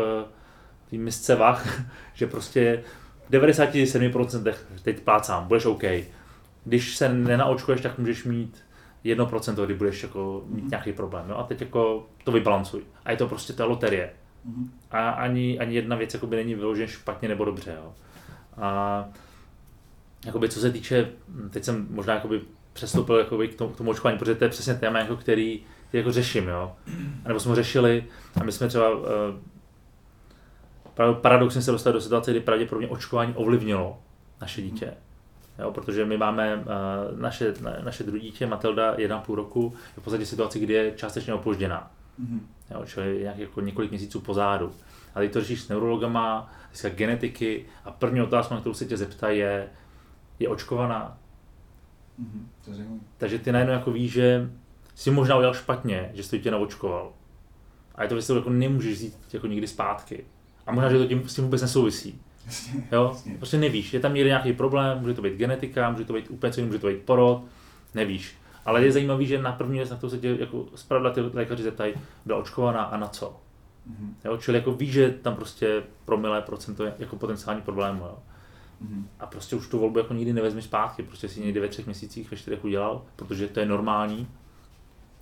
tý 0.90 0.98
misce 0.98 1.36
vach, 1.36 1.82
že 2.14 2.28
prostě 2.28 2.84
97% 3.32 4.54
teď 4.84 5.00
plácám, 5.00 5.48
budeš 5.48 5.66
OK. 5.66 5.84
Když 6.66 6.98
se 6.98 7.14
nenaočkuješ, 7.14 7.82
tak 7.82 7.98
můžeš 7.98 8.24
mít 8.24 8.64
1%, 9.06 9.66
kdy 9.66 9.74
budeš 9.74 10.04
jako 10.04 10.44
mít 10.46 10.70
nějaký 10.70 10.94
problém. 10.94 11.26
No 11.28 11.40
a 11.40 11.44
teď 11.44 11.62
jako 11.62 12.08
to 12.24 12.32
vybalancuj. 12.32 12.82
A 13.06 13.12
je 13.12 13.18
to 13.18 13.28
prostě 13.28 13.54
ta 13.54 13.66
loterie. 13.66 14.10
A 14.92 15.10
ani, 15.10 15.60
ani 15.60 15.76
jedna 15.76 15.96
věc 15.96 16.16
by 16.16 16.36
není 16.36 16.56
vyloženě 16.56 16.88
špatně 16.88 17.30
nebo 17.30 17.46
dobře. 17.46 17.78
Jo. 17.78 17.94
A 18.58 19.06
jakoby, 20.26 20.50
co 20.50 20.60
se 20.60 20.72
týče, 20.72 21.10
teď 21.50 21.64
jsem 21.64 21.88
možná 21.90 22.14
jakoby 22.14 22.42
přestoupil 22.74 23.16
jakoby 23.16 23.48
k, 23.48 23.56
tomu, 23.56 23.74
k 23.74 23.78
tomu 23.78 23.92
očkování, 23.92 24.18
protože 24.18 24.36
to 24.36 24.44
je 24.44 24.50
přesně 24.50 24.74
téma, 24.74 25.00
jako 25.00 25.18
který, 25.18 25.64
který 25.88 26.00
jako 26.00 26.12
řeším, 26.12 26.48
jo. 26.48 26.76
A 27.26 27.28
nebo 27.28 27.40
jsme 27.40 27.50
ho 27.50 27.56
řešili 27.56 28.06
a 28.42 28.44
my 28.44 28.52
jsme 28.52 28.68
třeba 28.68 28.90
uh, 28.90 29.06
paradoxně 31.22 31.62
se 31.62 31.72
dostali 31.72 31.94
do 31.94 32.02
situace, 32.02 32.32
kdy 32.32 32.40
pravděpodobně 32.40 32.88
očkování 32.88 33.34
ovlivnilo 33.36 34.00
naše 34.42 34.62
dítě. 34.62 34.94
Jo, 35.60 35.72
protože 35.72 36.06
my 36.06 36.18
máme 36.18 36.56
uh, 36.56 36.64
naše, 37.20 37.54
na, 37.62 37.74
naše 37.84 38.04
druhé 38.04 38.20
dítě, 38.20 38.48
Matilda, 38.48 38.96
půl 39.26 39.36
roku, 39.36 39.74
je 39.76 40.02
v 40.02 40.04
podstatě 40.04 40.26
situaci, 40.26 40.60
kdy 40.60 40.74
je 40.74 40.92
částečně 40.96 41.34
opožděná. 41.34 41.92
Mm-hmm. 42.24 42.40
Jo, 42.72 42.86
čili 42.86 43.20
nějak 43.22 43.38
jako 43.38 43.62
několik 43.62 43.90
měsíců 43.90 44.22
pozadu. 44.22 44.72
A 45.16 45.20
teď 45.20 45.34
to 45.34 45.42
řešíš 45.42 45.62
s 45.62 45.70
neurologama, 45.70 46.54
dneska 46.70 46.90
genetiky 46.90 47.66
a 47.86 47.92
první 47.92 48.22
otázka, 48.22 48.56
na 48.56 48.62
kterou 48.62 48.74
se 48.74 48.86
tě 48.86 48.98
zeptá, 48.98 49.30
je, 49.30 49.70
je 50.40 50.50
očkovaná? 50.50 51.18
Mm-hmm. 52.20 53.00
Takže 53.18 53.40
ty 53.40 53.52
najednou 53.52 53.74
jako 53.74 53.92
víš, 53.92 54.12
že 54.12 54.52
si 54.96 55.12
možná 55.12 55.36
udělal 55.36 55.54
špatně, 55.54 56.12
že 56.14 56.24
jsi 56.24 56.40
tě 56.40 56.52
naočkoval. 56.52 57.12
A 57.96 58.04
je 58.04 58.10
to 58.10 58.16
věc, 58.16 58.30
jako 58.30 58.50
nemůžeš 58.50 58.94
vzít 58.94 59.18
jako 59.34 59.48
nikdy 59.48 59.68
zpátky. 59.68 60.26
A 60.68 60.72
možná, 60.72 60.90
že 60.90 60.98
to 60.98 61.06
tím, 61.06 61.30
s 61.30 61.36
tím 61.36 61.44
vůbec 61.44 61.62
nesouvisí. 61.62 62.22
Jasně, 62.46 62.88
jo? 62.92 63.10
Jasně. 63.14 63.38
Prostě 63.38 63.58
nevíš, 63.58 63.94
je 63.94 64.00
tam 64.00 64.14
někde 64.14 64.28
nějaký 64.28 64.54
problém, 64.54 65.00
může 65.00 65.14
to 65.14 65.22
být 65.22 65.34
genetika, 65.34 65.90
může 65.90 66.06
to 66.06 66.14
být 66.14 66.30
úplně 66.30 66.64
může 66.64 66.80
to 66.80 66.88
být 66.88 67.02
porod, 67.02 67.42
nevíš. 67.94 68.36
Ale 68.66 68.84
je 68.84 68.92
zajímavý, 68.92 69.26
že 69.26 69.42
na 69.42 69.52
první 69.52 69.78
věc, 69.78 69.90
na 69.90 69.98
to 69.98 70.10
se 70.10 70.18
tě 70.18 70.38
jako 70.40 70.66
zpravda 70.76 71.10
ty 71.10 71.22
lékaři 71.22 71.64
zeptají, 71.64 71.94
byla 72.26 72.40
očkovaná 72.40 72.84
a 72.84 72.98
na 72.98 73.08
co. 73.08 73.40
Mm-hmm. 73.90 74.14
Jo? 74.26 74.38
Čili 74.38 74.58
jako 74.58 74.72
víš, 74.72 74.92
že 74.92 75.10
tam 75.10 75.36
prostě 75.36 75.84
promilé 76.06 76.42
procento 76.42 76.84
je 76.84 76.94
jako 77.00 77.16
potenciální 77.16 77.62
problém. 77.62 77.98
Jo? 77.98 78.18
Mm-hmm. 78.84 79.04
A 79.20 79.26
prostě 79.26 79.56
už 79.56 79.68
tu 79.68 79.80
volbu 79.80 80.00
jako 80.00 80.14
nikdy 80.14 80.34
nevezmeš 80.34 80.64
zpátky, 80.64 81.04
prostě 81.04 81.30
si 81.30 81.42
někdy 81.42 81.60
ve 81.60 81.68
třech 81.68 81.86
měsících, 81.86 82.32
ve 82.32 82.38
čtyřech 82.38 82.66
udělal, 82.66 83.06
protože 83.16 83.48
to 83.48 83.60
je 83.60 83.66
normální. 83.66 84.28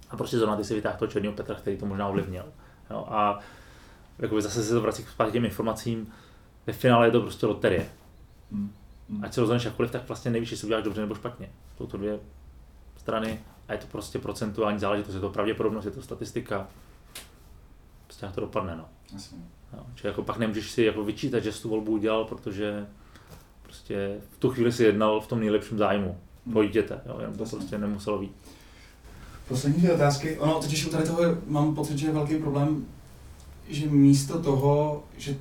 A 0.10 0.18
prostě 0.18 0.38
zrovna 0.38 0.56
ty 0.56 0.64
si 0.64 0.76
vytáhl 0.76 0.98
toho 0.98 1.12
černého 1.12 1.34
Petra, 1.34 1.56
který 1.56 1.78
to 1.78 1.86
možná 1.86 2.08
ovlivnil. 2.08 2.46
Jo? 2.90 3.06
A 3.10 3.40
jakoby 4.20 4.42
zase 4.42 4.64
se 4.64 4.74
to 4.74 4.82
vrací 4.82 5.04
k 5.04 5.32
těm 5.32 5.46
informacím, 5.46 6.12
ve 6.68 6.74
finále 6.74 7.08
je 7.08 7.12
to 7.12 7.22
prostě 7.22 7.46
loterie. 7.46 7.90
Mm. 8.52 8.74
Mm. 9.10 9.24
Ať 9.24 9.34
se 9.34 9.42
rozhodneš 9.42 9.66
jakkoliv, 9.66 9.92
tak 9.92 10.08
vlastně 10.08 10.32
nevíš, 10.32 10.52
jestli 10.52 10.66
uděláš 10.66 10.84
dobře 10.84 11.02
nebo 11.02 11.16
špatně. 11.16 11.50
Jsou 11.78 11.88
to 11.88 11.98
dvě 11.98 12.20
strany 12.98 13.40
a 13.68 13.74
je 13.74 13.80
to 13.80 13.88
prostě 13.88 14.20
procentuální 14.20 14.80
záležitost, 14.80 15.16
je 15.16 15.22
to 15.22 15.30
pravděpodobnost, 15.30 15.86
je 15.86 15.92
to 15.92 16.02
statistika. 16.02 16.68
Prostě 18.06 18.26
jak 18.26 18.36
to 18.36 18.42
dopadne, 18.42 18.76
no. 18.76 18.86
Jasně. 19.14 19.38
No, 19.74 19.86
čili 19.96 20.12
jako 20.12 20.24
pak 20.24 20.38
nemůžeš 20.38 20.72
si 20.72 20.84
jako 20.84 21.04
vyčítat, 21.04 21.40
že 21.40 21.52
jsi 21.52 21.62
tu 21.62 21.70
volbu 21.70 21.92
udělal, 21.92 22.26
protože 22.26 22.88
prostě 23.70 24.18
v 24.32 24.38
tu 24.40 24.50
chvíli 24.50 24.72
si 24.72 24.84
jednal 24.84 25.22
v 25.22 25.28
tom 25.28 25.40
nejlepším 25.40 25.78
zájmu 25.78 26.16
mm. 26.46 26.54
toho 26.54 26.64
dítěte, 26.64 27.02
jo, 27.06 27.18
jenom 27.20 27.36
to 27.36 27.46
prostě 27.46 27.78
nemuselo 27.78 28.20
být. 28.20 28.32
Poslední 29.48 29.80
dvě 29.80 29.94
otázky. 29.94 30.38
Ono 30.38 30.54
totiž 30.54 30.86
u 30.86 30.90
tady 30.90 31.04
toho 31.04 31.22
mám 31.48 31.76
pocit, 31.76 31.98
že 31.98 32.08
je 32.08 32.14
velký 32.14 32.36
problém 32.36 32.86
že 33.70 33.90
místo 33.90 34.40
toho, 34.40 35.04
že, 35.18 35.36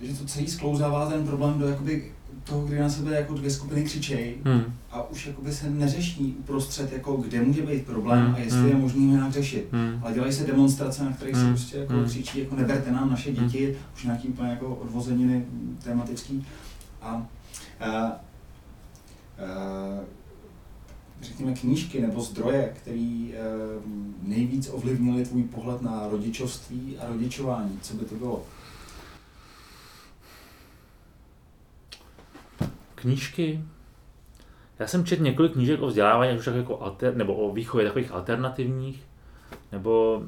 že 0.00 0.14
to 0.14 0.24
celý 0.24 0.46
sklouzává 0.46 1.10
ten 1.10 1.26
problém 1.26 1.58
do 1.58 1.68
jakoby 1.68 2.12
toho, 2.44 2.66
kdy 2.66 2.78
na 2.78 2.88
sebe 2.88 3.14
jako 3.14 3.34
dvě 3.34 3.50
skupiny 3.50 3.84
křičejí 3.84 4.34
hmm. 4.44 4.62
a 4.90 5.10
už 5.10 5.26
jakoby 5.26 5.52
se 5.52 5.70
neřeší 5.70 6.36
uprostřed, 6.38 6.92
jako 6.92 7.16
kde 7.16 7.42
může 7.42 7.62
být 7.62 7.86
problém 7.86 8.26
hmm. 8.26 8.34
a 8.34 8.38
jestli 8.38 8.60
hmm. 8.60 8.68
je 8.68 8.74
možný 8.74 9.06
ho 9.06 9.16
nějak 9.16 9.32
řešit. 9.32 9.68
Hmm. 9.72 10.00
Ale 10.02 10.14
dělají 10.14 10.32
se 10.32 10.44
demonstrace, 10.44 11.04
na 11.04 11.12
kterých 11.12 11.34
hmm. 11.34 11.44
se 11.44 11.50
prostě 11.50 11.78
jako 11.78 11.92
hmm. 11.92 12.04
křičí, 12.04 12.38
jako 12.38 12.56
neberte 12.56 12.92
nám 12.92 13.10
naše 13.10 13.30
hmm. 13.30 13.46
děti, 13.46 13.64
hmm. 13.66 13.76
už 13.94 14.04
nějaký 14.04 14.28
úplně 14.28 14.50
jako 14.50 14.74
odvozeniny 14.74 15.44
tematický. 15.84 16.46
A, 17.02 17.26
a, 17.80 17.88
a 17.88 18.20
řekněme, 21.22 21.54
knížky 21.54 22.00
nebo 22.00 22.20
zdroje, 22.20 22.74
které 22.76 23.28
eh, 23.32 23.40
nejvíc 24.22 24.70
ovlivnily 24.72 25.24
tvůj 25.24 25.42
pohled 25.42 25.82
na 25.82 26.08
rodičovství 26.08 26.98
a 26.98 27.08
rodičování? 27.08 27.78
Co 27.82 27.94
by 27.94 28.04
to 28.04 28.14
bylo? 28.14 28.46
Knížky? 32.94 33.64
Já 34.78 34.86
jsem 34.86 35.04
četl 35.04 35.22
několik 35.22 35.52
knížek 35.52 35.82
o 35.82 35.86
vzdělávání, 35.86 36.38
už 36.38 36.44
tak 36.44 36.54
jako 36.54 36.82
alter, 36.82 37.16
nebo 37.16 37.34
o 37.34 37.52
výchově 37.54 37.86
takových 37.86 38.10
alternativních, 38.10 39.02
nebo, 39.72 40.22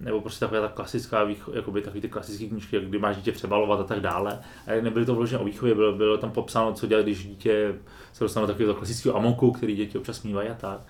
nebo 0.00 0.20
prostě 0.20 0.40
taková 0.40 0.60
ta 0.60 0.68
klasická 0.68 1.28
jakoby 1.52 1.82
takový 1.82 2.00
ty 2.00 2.08
klasické 2.08 2.46
knížky, 2.46 2.80
kdy 2.80 2.98
máš 2.98 3.16
dítě 3.16 3.32
přebalovat 3.32 3.80
a 3.80 3.84
tak 3.84 4.00
dále. 4.00 4.38
A 4.66 4.82
nebyly 4.82 5.06
to 5.06 5.14
vložené 5.14 5.42
o 5.42 5.44
výchově, 5.44 5.74
bylo, 5.74 5.92
bylo 5.92 6.18
tam 6.18 6.30
popsáno, 6.30 6.72
co 6.72 6.86
dělat, 6.86 7.02
když 7.02 7.26
dítě 7.26 7.74
se 8.12 8.24
dostane 8.24 8.46
do 8.46 8.52
takového 8.52 8.74
klasického 8.74 9.16
amoku, 9.16 9.52
který 9.52 9.76
děti 9.76 9.98
občas 9.98 10.22
mývají 10.22 10.48
a 10.48 10.54
tak. 10.54 10.80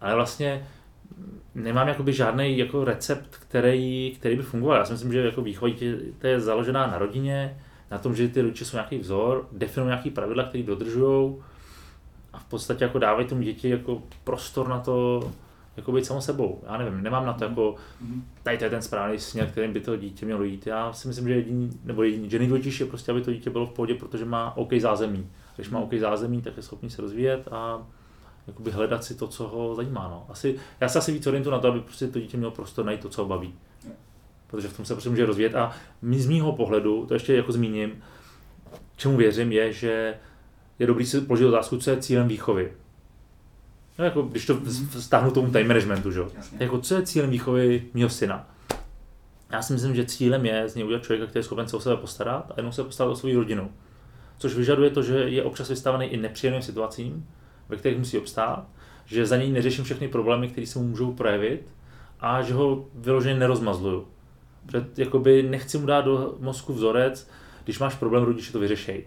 Ale 0.00 0.14
vlastně 0.14 0.66
nemám 1.54 1.88
jakoby 1.88 2.12
žádný 2.12 2.58
jako 2.58 2.84
recept, 2.84 3.36
který, 3.36 4.16
který 4.18 4.36
by 4.36 4.42
fungoval. 4.42 4.78
Já 4.78 4.84
si 4.84 4.92
myslím, 4.92 5.12
že 5.12 5.20
jako 5.20 5.42
výchova 5.42 5.72
to 6.18 6.26
je 6.26 6.40
založená 6.40 6.86
na 6.86 6.98
rodině, 6.98 7.58
na 7.90 7.98
tom, 7.98 8.16
že 8.16 8.28
ty 8.28 8.40
rodiče 8.40 8.64
jsou 8.64 8.76
nějaký 8.76 8.98
vzor, 8.98 9.48
definují 9.52 9.88
nějaký 9.88 10.10
pravidla, 10.10 10.44
které 10.44 10.64
dodržují 10.64 11.36
a 12.32 12.38
v 12.38 12.44
podstatě 12.44 12.84
jako 12.84 12.98
dávají 12.98 13.26
tomu 13.26 13.42
děti 13.42 13.68
jako 13.68 14.02
prostor 14.24 14.68
na 14.68 14.80
to, 14.80 15.30
jako 15.76 15.92
být 15.92 16.04
samo 16.04 16.20
sebou. 16.20 16.62
Já 16.66 16.76
nevím, 16.76 17.02
nemám 17.02 17.26
na 17.26 17.32
to 17.32 17.44
jako, 17.44 17.74
mhm. 18.00 18.24
tady 18.42 18.58
to 18.58 18.64
je 18.64 18.70
ten 18.70 18.82
správný 18.82 19.18
směr, 19.18 19.50
kterým 19.50 19.72
by 19.72 19.80
to 19.80 19.96
dítě 19.96 20.26
mělo 20.26 20.42
jít. 20.42 20.66
Já 20.66 20.92
si 20.92 21.08
myslím, 21.08 21.28
že 21.28 21.34
jediný, 21.34 21.70
nebo 21.84 22.02
jediný, 22.02 22.30
že 22.30 22.38
nejdůležitější 22.38 22.82
je 22.82 22.88
prostě, 22.88 23.12
aby 23.12 23.20
to 23.20 23.32
dítě 23.32 23.50
bylo 23.50 23.66
v 23.66 23.72
pohodě, 23.72 23.94
protože 23.94 24.24
má 24.24 24.56
OK 24.56 24.72
zázemí. 24.78 25.30
Když 25.56 25.70
má 25.70 25.80
OK 25.80 25.94
zázemí, 25.94 26.42
tak 26.42 26.56
je 26.56 26.62
schopný 26.62 26.90
se 26.90 27.02
rozvíjet 27.02 27.48
a 27.50 27.86
jakoby 28.46 28.70
hledat 28.70 29.04
si 29.04 29.14
to, 29.14 29.28
co 29.28 29.48
ho 29.48 29.74
zajímá. 29.74 30.08
No. 30.08 30.26
Asi, 30.28 30.56
já 30.80 30.88
se 30.88 30.98
asi 30.98 31.12
víc 31.12 31.26
orientuji 31.26 31.50
na 31.50 31.58
to, 31.58 31.68
aby 31.68 31.80
prostě 31.80 32.08
to 32.08 32.20
dítě 32.20 32.36
mělo 32.36 32.52
prostor 32.52 32.84
najít 32.84 33.00
to, 33.00 33.08
co 33.08 33.22
ho 33.22 33.28
baví. 33.28 33.54
Protože 34.46 34.68
v 34.68 34.76
tom 34.76 34.84
se 34.84 34.94
prostě 34.94 35.10
může 35.10 35.26
rozvíjet. 35.26 35.54
A 35.54 35.72
z 36.12 36.26
mýho 36.26 36.52
pohledu, 36.52 37.06
to 37.06 37.14
ještě 37.14 37.36
jako 37.36 37.52
zmíním, 37.52 38.02
čemu 38.96 39.16
věřím, 39.16 39.52
je, 39.52 39.72
že 39.72 40.14
je 40.78 40.86
dobrý 40.86 41.06
si 41.06 41.20
položit 41.20 41.44
otázku, 41.44 41.78
co 41.78 41.90
je 41.90 41.96
cílem 41.96 42.28
výchovy. 42.28 42.72
No, 43.98 44.04
jako, 44.04 44.22
když 44.22 44.46
to 44.46 44.60
stáhnu 45.00 45.30
tomu 45.30 45.50
time 45.50 45.68
managementu, 45.68 46.10
že? 46.10 46.20
Jako, 46.58 46.78
co 46.78 46.94
je 46.94 47.02
cílem 47.02 47.30
výchovy 47.30 47.84
mého 47.94 48.10
syna? 48.10 48.48
Já 49.52 49.62
si 49.62 49.72
myslím, 49.72 49.94
že 49.94 50.04
cílem 50.04 50.46
je 50.46 50.68
z 50.68 50.74
něj 50.74 50.84
udělat 50.84 51.02
člověka, 51.02 51.26
který 51.26 51.40
je 51.40 51.44
schopen 51.44 51.68
se 51.68 51.76
o 51.76 51.80
sebe 51.80 51.96
postarat 51.96 52.50
a 52.50 52.54
jenom 52.56 52.72
se 52.72 52.84
postarat 52.84 53.10
o 53.10 53.16
svou 53.16 53.34
rodinu. 53.34 53.70
Což 54.38 54.54
vyžaduje 54.54 54.90
to, 54.90 55.02
že 55.02 55.14
je 55.18 55.42
občas 55.42 55.68
vystavený 55.68 56.06
i 56.06 56.16
nepříjemným 56.16 56.62
situacím, 56.62 57.26
ve 57.68 57.76
kterých 57.76 57.98
musí 57.98 58.18
obstát, 58.18 58.66
že 59.06 59.26
za 59.26 59.36
něj 59.36 59.52
neřeším 59.52 59.84
všechny 59.84 60.08
problémy, 60.08 60.48
které 60.48 60.66
se 60.66 60.78
mu 60.78 60.84
můžou 60.84 61.12
projevit 61.12 61.74
a 62.20 62.42
že 62.42 62.54
ho 62.54 62.86
vyloženě 62.94 63.34
nerozmazluju. 63.34 64.08
Před, 64.66 64.98
jakoby 64.98 65.42
nechci 65.42 65.78
mu 65.78 65.86
dát 65.86 66.00
do 66.00 66.36
mozku 66.40 66.72
vzorec, 66.72 67.30
když 67.64 67.78
máš 67.78 67.94
problém, 67.94 68.24
rodiče 68.24 68.52
to 68.52 68.58
vyřešej. 68.58 69.04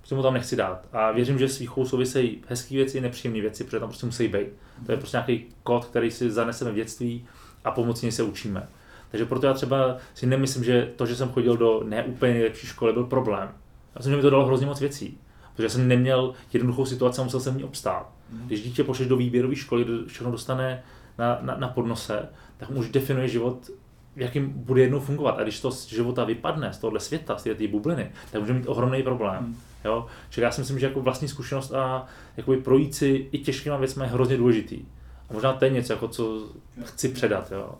Prostě 0.00 0.14
mu 0.14 0.22
tam 0.22 0.34
nechci 0.34 0.56
dát. 0.56 0.86
A 0.92 1.12
věřím, 1.12 1.38
že 1.38 1.48
s 1.48 1.58
výchovou 1.58 1.86
souvisejí 1.86 2.42
hezké 2.48 2.74
věci 2.74 2.98
i 2.98 3.00
nepříjemné 3.00 3.40
věci, 3.40 3.64
protože 3.64 3.80
tam 3.80 3.88
prostě 3.88 4.06
musí 4.06 4.28
být. 4.28 4.46
To 4.86 4.92
je 4.92 4.98
prostě 4.98 5.16
nějaký 5.16 5.44
kód, 5.62 5.84
který 5.84 6.10
si 6.10 6.30
zaneseme 6.30 6.70
v 6.70 6.74
dětství 6.74 7.26
a 7.64 7.70
pomocí 7.70 8.12
se 8.12 8.22
učíme. 8.22 8.68
Takže 9.10 9.26
proto 9.26 9.46
já 9.46 9.52
třeba 9.52 9.96
si 10.14 10.26
nemyslím, 10.26 10.64
že 10.64 10.92
to, 10.96 11.06
že 11.06 11.16
jsem 11.16 11.28
chodil 11.28 11.56
do 11.56 11.82
neúplně 11.84 12.32
nejlepší 12.32 12.66
školy, 12.66 12.92
byl 12.92 13.04
problém. 13.04 13.48
Já 13.96 14.02
jsem, 14.02 14.12
že 14.12 14.16
mi 14.16 14.22
to 14.22 14.30
dalo 14.30 14.46
hrozně 14.46 14.66
moc 14.66 14.80
věcí. 14.80 15.18
Protože 15.56 15.68
jsem 15.68 15.88
neměl 15.88 16.34
jednoduchou 16.52 16.86
situaci 16.86 17.20
a 17.20 17.24
musel 17.24 17.40
jsem 17.40 17.56
ní 17.56 17.64
obstát. 17.64 18.08
Mhm. 18.32 18.46
Když 18.46 18.62
dítě 18.62 18.84
pošleš 18.84 19.08
do 19.08 19.16
výběrové 19.16 19.56
školy, 19.56 19.84
všechno 20.06 20.30
dostane 20.30 20.82
na, 21.18 21.38
na, 21.42 21.56
na 21.56 21.68
podnose, 21.68 22.28
tak 22.56 22.70
mu 22.70 22.80
už 22.80 22.88
definuje 22.88 23.28
život, 23.28 23.70
jakým 24.16 24.50
bude 24.50 24.82
jednou 24.82 25.00
fungovat. 25.00 25.38
A 25.38 25.42
když 25.42 25.60
to 25.60 25.70
z 25.70 25.88
života 25.88 26.24
vypadne, 26.24 26.72
z 26.72 26.78
tohohle 26.78 27.00
světa, 27.00 27.38
z 27.38 27.42
té 27.42 27.68
bubliny, 27.68 28.10
tak 28.32 28.40
může 28.40 28.52
mít 28.52 28.66
ohromný 28.66 29.02
problém. 29.02 29.38
Hmm. 29.38 29.56
Jo? 29.84 30.06
Čili 30.30 30.44
já 30.44 30.50
si 30.50 30.60
myslím, 30.60 30.78
že 30.78 30.86
jako 30.86 31.00
vlastní 31.00 31.28
zkušenost 31.28 31.72
a 31.72 32.06
jakoby 32.36 32.56
projít 32.56 32.94
si 32.94 33.28
i 33.32 33.38
těžkýma 33.38 33.76
věcmi 33.76 34.04
je 34.04 34.08
hrozně 34.08 34.36
důležitý. 34.36 34.84
A 35.30 35.32
možná 35.32 35.52
to 35.52 35.64
je 35.64 35.70
něco, 35.70 35.92
jako 35.92 36.08
co 36.08 36.48
chci 36.84 37.08
předat. 37.08 37.52
Jo? 37.52 37.74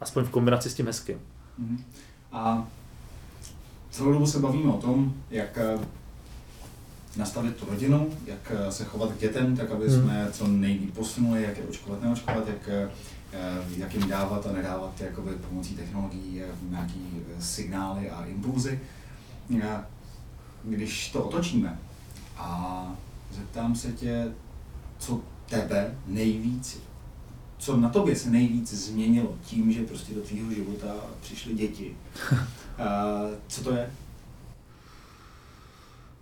Aspoň 0.00 0.24
v 0.24 0.30
kombinaci 0.30 0.70
s 0.70 0.74
tím 0.74 0.86
hezkým. 0.86 1.18
Hmm. 1.58 1.84
A 2.32 2.66
celou 3.90 4.12
dobu 4.12 4.26
se 4.26 4.38
bavíme 4.38 4.72
o 4.72 4.80
tom, 4.80 5.14
jak 5.30 5.58
eh, 5.58 5.78
nastavit 7.16 7.56
tu 7.56 7.66
rodinu, 7.70 8.10
jak 8.26 8.52
eh, 8.54 8.72
se 8.72 8.84
chovat 8.84 9.12
k 9.12 9.20
dětem, 9.20 9.56
tak 9.56 9.70
aby 9.70 9.88
hmm. 9.88 10.02
jsme 10.02 10.28
co 10.32 10.46
nejlíp 10.46 10.94
posunuli, 10.94 11.42
jak 11.42 11.56
je 11.58 11.64
očkovat, 11.64 12.02
neočkovat, 12.02 12.48
jak, 12.48 12.68
eh, 12.68 12.90
jak 13.76 13.94
jim 13.94 14.08
dávat 14.08 14.46
a 14.46 14.52
nedávat 14.52 15.00
jakoby 15.00 15.30
pomocí 15.48 15.74
technologií 15.74 16.42
nějaký 16.70 17.22
signály 17.38 18.10
a 18.10 18.24
impulzy. 18.24 18.80
Když 20.64 21.10
to 21.12 21.24
otočíme 21.24 21.78
a 22.36 22.86
zeptám 23.30 23.74
se 23.74 23.92
tě, 23.92 24.32
co 24.98 25.20
tebe 25.48 25.94
nejvíc, 26.06 26.82
co 27.58 27.76
na 27.76 27.88
tobě 27.88 28.16
se 28.16 28.30
nejvíc 28.30 28.74
změnilo 28.74 29.34
tím, 29.42 29.72
že 29.72 29.82
prostě 29.82 30.14
do 30.14 30.20
tvýho 30.20 30.50
života 30.50 30.94
přišly 31.20 31.54
děti. 31.54 31.96
co 33.48 33.64
to 33.64 33.72
je? 33.72 33.90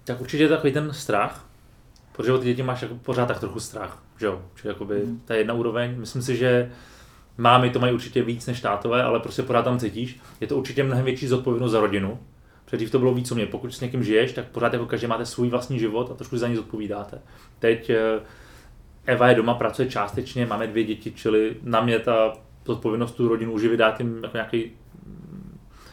Tak 0.05 0.21
určitě 0.21 0.49
takový 0.49 0.73
ten 0.73 0.93
strach, 0.93 1.49
protože 2.13 2.33
od 2.33 2.43
dětí 2.43 2.63
máš 2.63 2.83
jako 2.83 2.95
pořád 2.95 3.27
tak 3.27 3.41
trochu 3.41 3.61
strach, 3.61 4.03
že 4.19 4.27
jo? 4.27 4.43
Čili 4.55 4.75
jakoby 4.75 5.03
mm. 5.07 5.21
ta 5.25 5.35
jedna 5.35 5.55
úroveň, 5.55 6.01
myslím 6.01 6.23
si, 6.23 6.37
že 6.37 6.73
mámy 7.39 7.71
to 7.71 7.81
mají 7.81 7.95
určitě 7.95 8.23
víc 8.23 8.47
než 8.47 8.61
tátové, 8.61 9.03
ale 9.03 9.21
prostě 9.21 9.43
pořád 9.43 9.63
tam 9.63 9.79
cítíš. 9.79 10.21
Je 10.41 10.47
to 10.47 10.57
určitě 10.57 10.85
mnohem 10.85 11.05
větší 11.05 11.27
zodpovědnost 11.27 11.73
za 11.73 11.81
rodinu. 11.81 12.19
Předtím 12.73 12.91
to 12.91 12.99
bylo 12.99 13.15
víc 13.15 13.33
o 13.33 13.35
mě. 13.35 13.47
Pokud 13.47 13.75
s 13.75 13.81
někým 13.81 14.05
žiješ, 14.05 14.33
tak 14.33 14.47
pořád 14.49 14.73
jako 14.73 14.87
každý 14.87 15.07
máte 15.07 15.27
svůj 15.27 15.49
vlastní 15.49 15.79
život 15.79 16.11
a 16.11 16.15
trošku 16.15 16.39
za 16.39 16.49
ní 16.49 16.57
zodpovídáte. 16.57 17.23
Teď 17.59 17.91
eh, 17.91 18.21
Eva 19.07 19.29
je 19.29 19.35
doma, 19.35 19.55
pracuje 19.55 19.89
částečně, 19.89 20.47
máme 20.47 20.67
dvě 20.67 20.85
děti, 20.85 21.13
čili 21.13 21.57
na 21.63 21.81
mě 21.81 21.99
ta 21.99 22.33
zodpovědnost 22.67 23.13
tu 23.13 23.29
rodinu 23.29 23.53
uživit, 23.53 23.77
dát 23.77 24.01
jim 24.01 24.21
jako 24.23 24.37
nějaký 24.37 24.71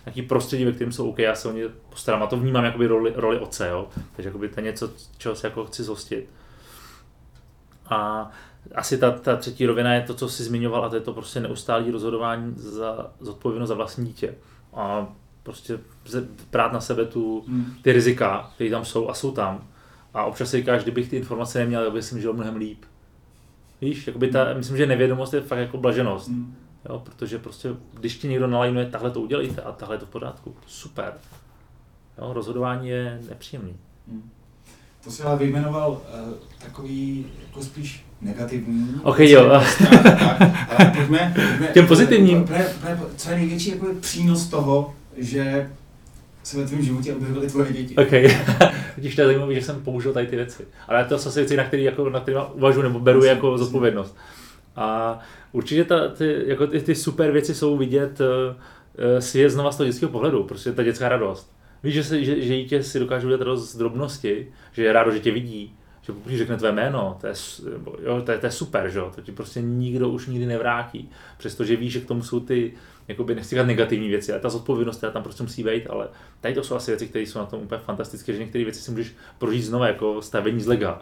nějaký 0.05 0.21
prostředí, 0.21 0.65
ve 0.65 0.71
kterém 0.71 0.91
jsou 0.91 1.09
OK, 1.09 1.19
já 1.19 1.35
se 1.35 1.47
o 1.47 1.51
ně 1.51 1.63
postarám 1.89 2.23
a 2.23 2.27
to 2.27 2.37
vnímám 2.37 2.65
jakoby 2.65 2.87
roli, 2.87 3.13
roli 3.15 3.39
oce, 3.39 3.69
jo? 3.69 3.87
takže 4.15 4.29
jakoby 4.29 4.49
to 4.49 4.59
je 4.59 4.63
něco, 4.63 4.91
čeho 5.17 5.35
se 5.35 5.47
jako 5.47 5.65
chci 5.65 5.83
zhostit. 5.83 6.29
A 7.89 8.31
asi 8.75 8.97
ta, 8.97 9.11
ta 9.11 9.35
třetí 9.35 9.65
rovina 9.65 9.93
je 9.93 10.01
to, 10.01 10.13
co 10.13 10.29
jsi 10.29 10.43
zmiňoval, 10.43 10.85
a 10.85 10.89
to 10.89 10.95
je 10.95 11.01
to 11.01 11.13
prostě 11.13 11.39
neustálý 11.39 11.91
rozhodování 11.91 12.53
za 12.55 13.11
zodpovědnost 13.19 13.69
za 13.69 13.75
vlastní 13.75 14.05
dítě. 14.05 14.35
A 14.73 15.13
prostě 15.43 15.79
brát 16.51 16.73
na 16.73 16.81
sebe 16.81 17.05
tu, 17.05 17.43
hmm. 17.47 17.73
ty 17.81 17.91
rizika, 17.91 18.51
které 18.55 18.69
tam 18.69 18.85
jsou 18.85 19.09
a 19.09 19.13
jsou 19.13 19.31
tam. 19.31 19.67
A 20.13 20.23
občas 20.23 20.49
si 20.49 20.57
říkáš, 20.57 20.83
kdybych 20.83 21.09
ty 21.09 21.17
informace 21.17 21.59
neměl, 21.59 21.83
tak 21.83 21.93
bych 21.93 22.03
si 22.03 22.21
žil 22.21 22.33
mnohem 22.33 22.55
líp. 22.55 22.85
Víš, 23.81 24.07
jakoby 24.07 24.27
ta, 24.27 24.43
hmm. 24.43 24.57
myslím, 24.57 24.77
že 24.77 24.85
nevědomost 24.85 25.33
je 25.33 25.41
fakt 25.41 25.59
jako 25.59 25.77
blaženost. 25.77 26.27
Hmm. 26.27 26.55
Jo, 26.89 26.99
protože 26.99 27.39
prostě, 27.39 27.69
když 27.93 28.17
ti 28.17 28.27
někdo 28.27 28.47
nalajnuje, 28.47 28.85
tahle 28.85 29.11
to 29.11 29.21
udělejte 29.21 29.61
a 29.61 29.71
tahle 29.71 29.97
to 29.97 30.05
v 30.05 30.09
pořádku. 30.09 30.55
Super. 30.67 31.13
Jo, 32.17 32.33
rozhodování 32.33 32.89
je 32.89 33.21
nepříjemný. 33.29 33.75
To 35.03 35.11
si 35.11 35.23
ale 35.23 35.37
vyjmenoval 35.37 35.91
uh, 35.91 36.33
takový 36.59 37.25
jako 37.47 37.63
spíš 37.63 38.05
negativní. 38.21 39.01
Ok, 39.03 39.19
jo. 39.19 39.61
pojďme, 40.95 41.33
pojďme, 41.35 41.69
Těm 41.73 41.87
pozitivním. 41.87 42.47
Co 43.15 43.29
je 43.29 43.35
největší 43.35 43.69
jako 43.69 43.87
přínos 43.99 44.47
toho, 44.47 44.95
že 45.19 45.69
se 46.43 46.57
ve 46.57 46.65
tvém 46.65 46.81
životě 46.81 47.13
objevily 47.13 47.47
tvoje 47.47 47.73
děti. 47.73 47.95
OK. 47.95 48.11
Když 48.95 49.15
to 49.15 49.21
je 49.21 49.27
zajímavé, 49.27 49.53
že 49.53 49.61
jsem 49.61 49.83
použil 49.83 50.13
tady 50.13 50.27
ty 50.27 50.35
věci. 50.35 50.67
Ale 50.87 51.05
to 51.05 51.17
jsou 51.17 51.31
věci, 51.31 51.57
na 51.57 51.63
které 51.63 51.83
jako, 51.83 52.09
na 52.09 52.53
uvažuji 52.53 52.81
nebo 52.81 52.99
beru 52.99 53.23
jako 53.23 53.57
zodpovědnost. 53.57 54.17
A 54.75 55.19
určitě 55.51 55.83
ta, 55.83 56.07
ty, 56.07 56.43
jako 56.45 56.67
ty, 56.67 56.79
ty 56.79 56.95
super 56.95 57.31
věci 57.31 57.55
jsou 57.55 57.77
vidět 57.77 58.19
uh, 58.19 58.55
svět 59.19 59.49
znova 59.49 59.71
z 59.71 59.77
toho 59.77 59.87
dětského 59.87 60.11
pohledu, 60.11 60.43
prostě 60.43 60.71
ta 60.71 60.83
dětská 60.83 61.09
radost. 61.09 61.53
Víš, 61.83 61.93
že, 61.93 62.03
se, 62.03 62.23
že, 62.23 62.41
že 62.41 62.55
dítě 62.55 62.83
si 62.83 62.99
dokáže 62.99 63.25
udělat 63.25 63.41
radost 63.41 63.71
z 63.71 63.77
drobnosti, 63.77 64.47
že 64.71 64.83
je 64.83 64.93
rádo, 64.93 65.11
že 65.11 65.19
tě 65.19 65.31
vidí, 65.31 65.75
že 66.01 66.13
pokud 66.13 66.33
řekne 66.33 66.57
tvé 66.57 66.71
jméno, 66.71 67.17
to 67.21 67.27
je, 67.27 67.33
jo, 68.03 68.21
to 68.21 68.31
je, 68.31 68.37
to 68.37 68.45
je 68.45 68.51
super, 68.51 68.89
že? 68.89 68.99
to 69.15 69.21
ti 69.21 69.31
prostě 69.31 69.61
nikdo 69.61 70.09
už 70.09 70.27
nikdy 70.27 70.45
nevrátí. 70.45 71.09
Přestože 71.37 71.75
víš, 71.75 71.93
že 71.93 71.99
k 72.01 72.07
tomu 72.07 72.23
jsou 72.23 72.39
ty, 72.39 72.73
jakoby 73.09 73.35
nechci 73.35 73.49
říkat 73.49 73.67
negativní 73.67 74.09
věci, 74.09 74.31
ale 74.31 74.41
ta 74.41 74.49
zodpovědnost 74.49 74.97
která 74.97 75.11
tam 75.11 75.23
prostě 75.23 75.43
musí 75.43 75.63
být, 75.63 75.87
ale 75.87 76.07
tady 76.41 76.53
to 76.53 76.63
jsou 76.63 76.75
asi 76.75 76.91
věci, 76.91 77.07
které 77.07 77.25
jsou 77.25 77.39
na 77.39 77.45
tom 77.45 77.61
úplně 77.61 77.81
fantastické, 77.85 78.33
že 78.33 78.39
některé 78.39 78.63
věci 78.63 78.81
si 78.81 78.91
můžeš 78.91 79.13
prožít 79.37 79.63
znovu 79.63 79.83
jako 79.83 80.21
stavení 80.21 80.61
z 80.61 80.67
lega. 80.67 81.01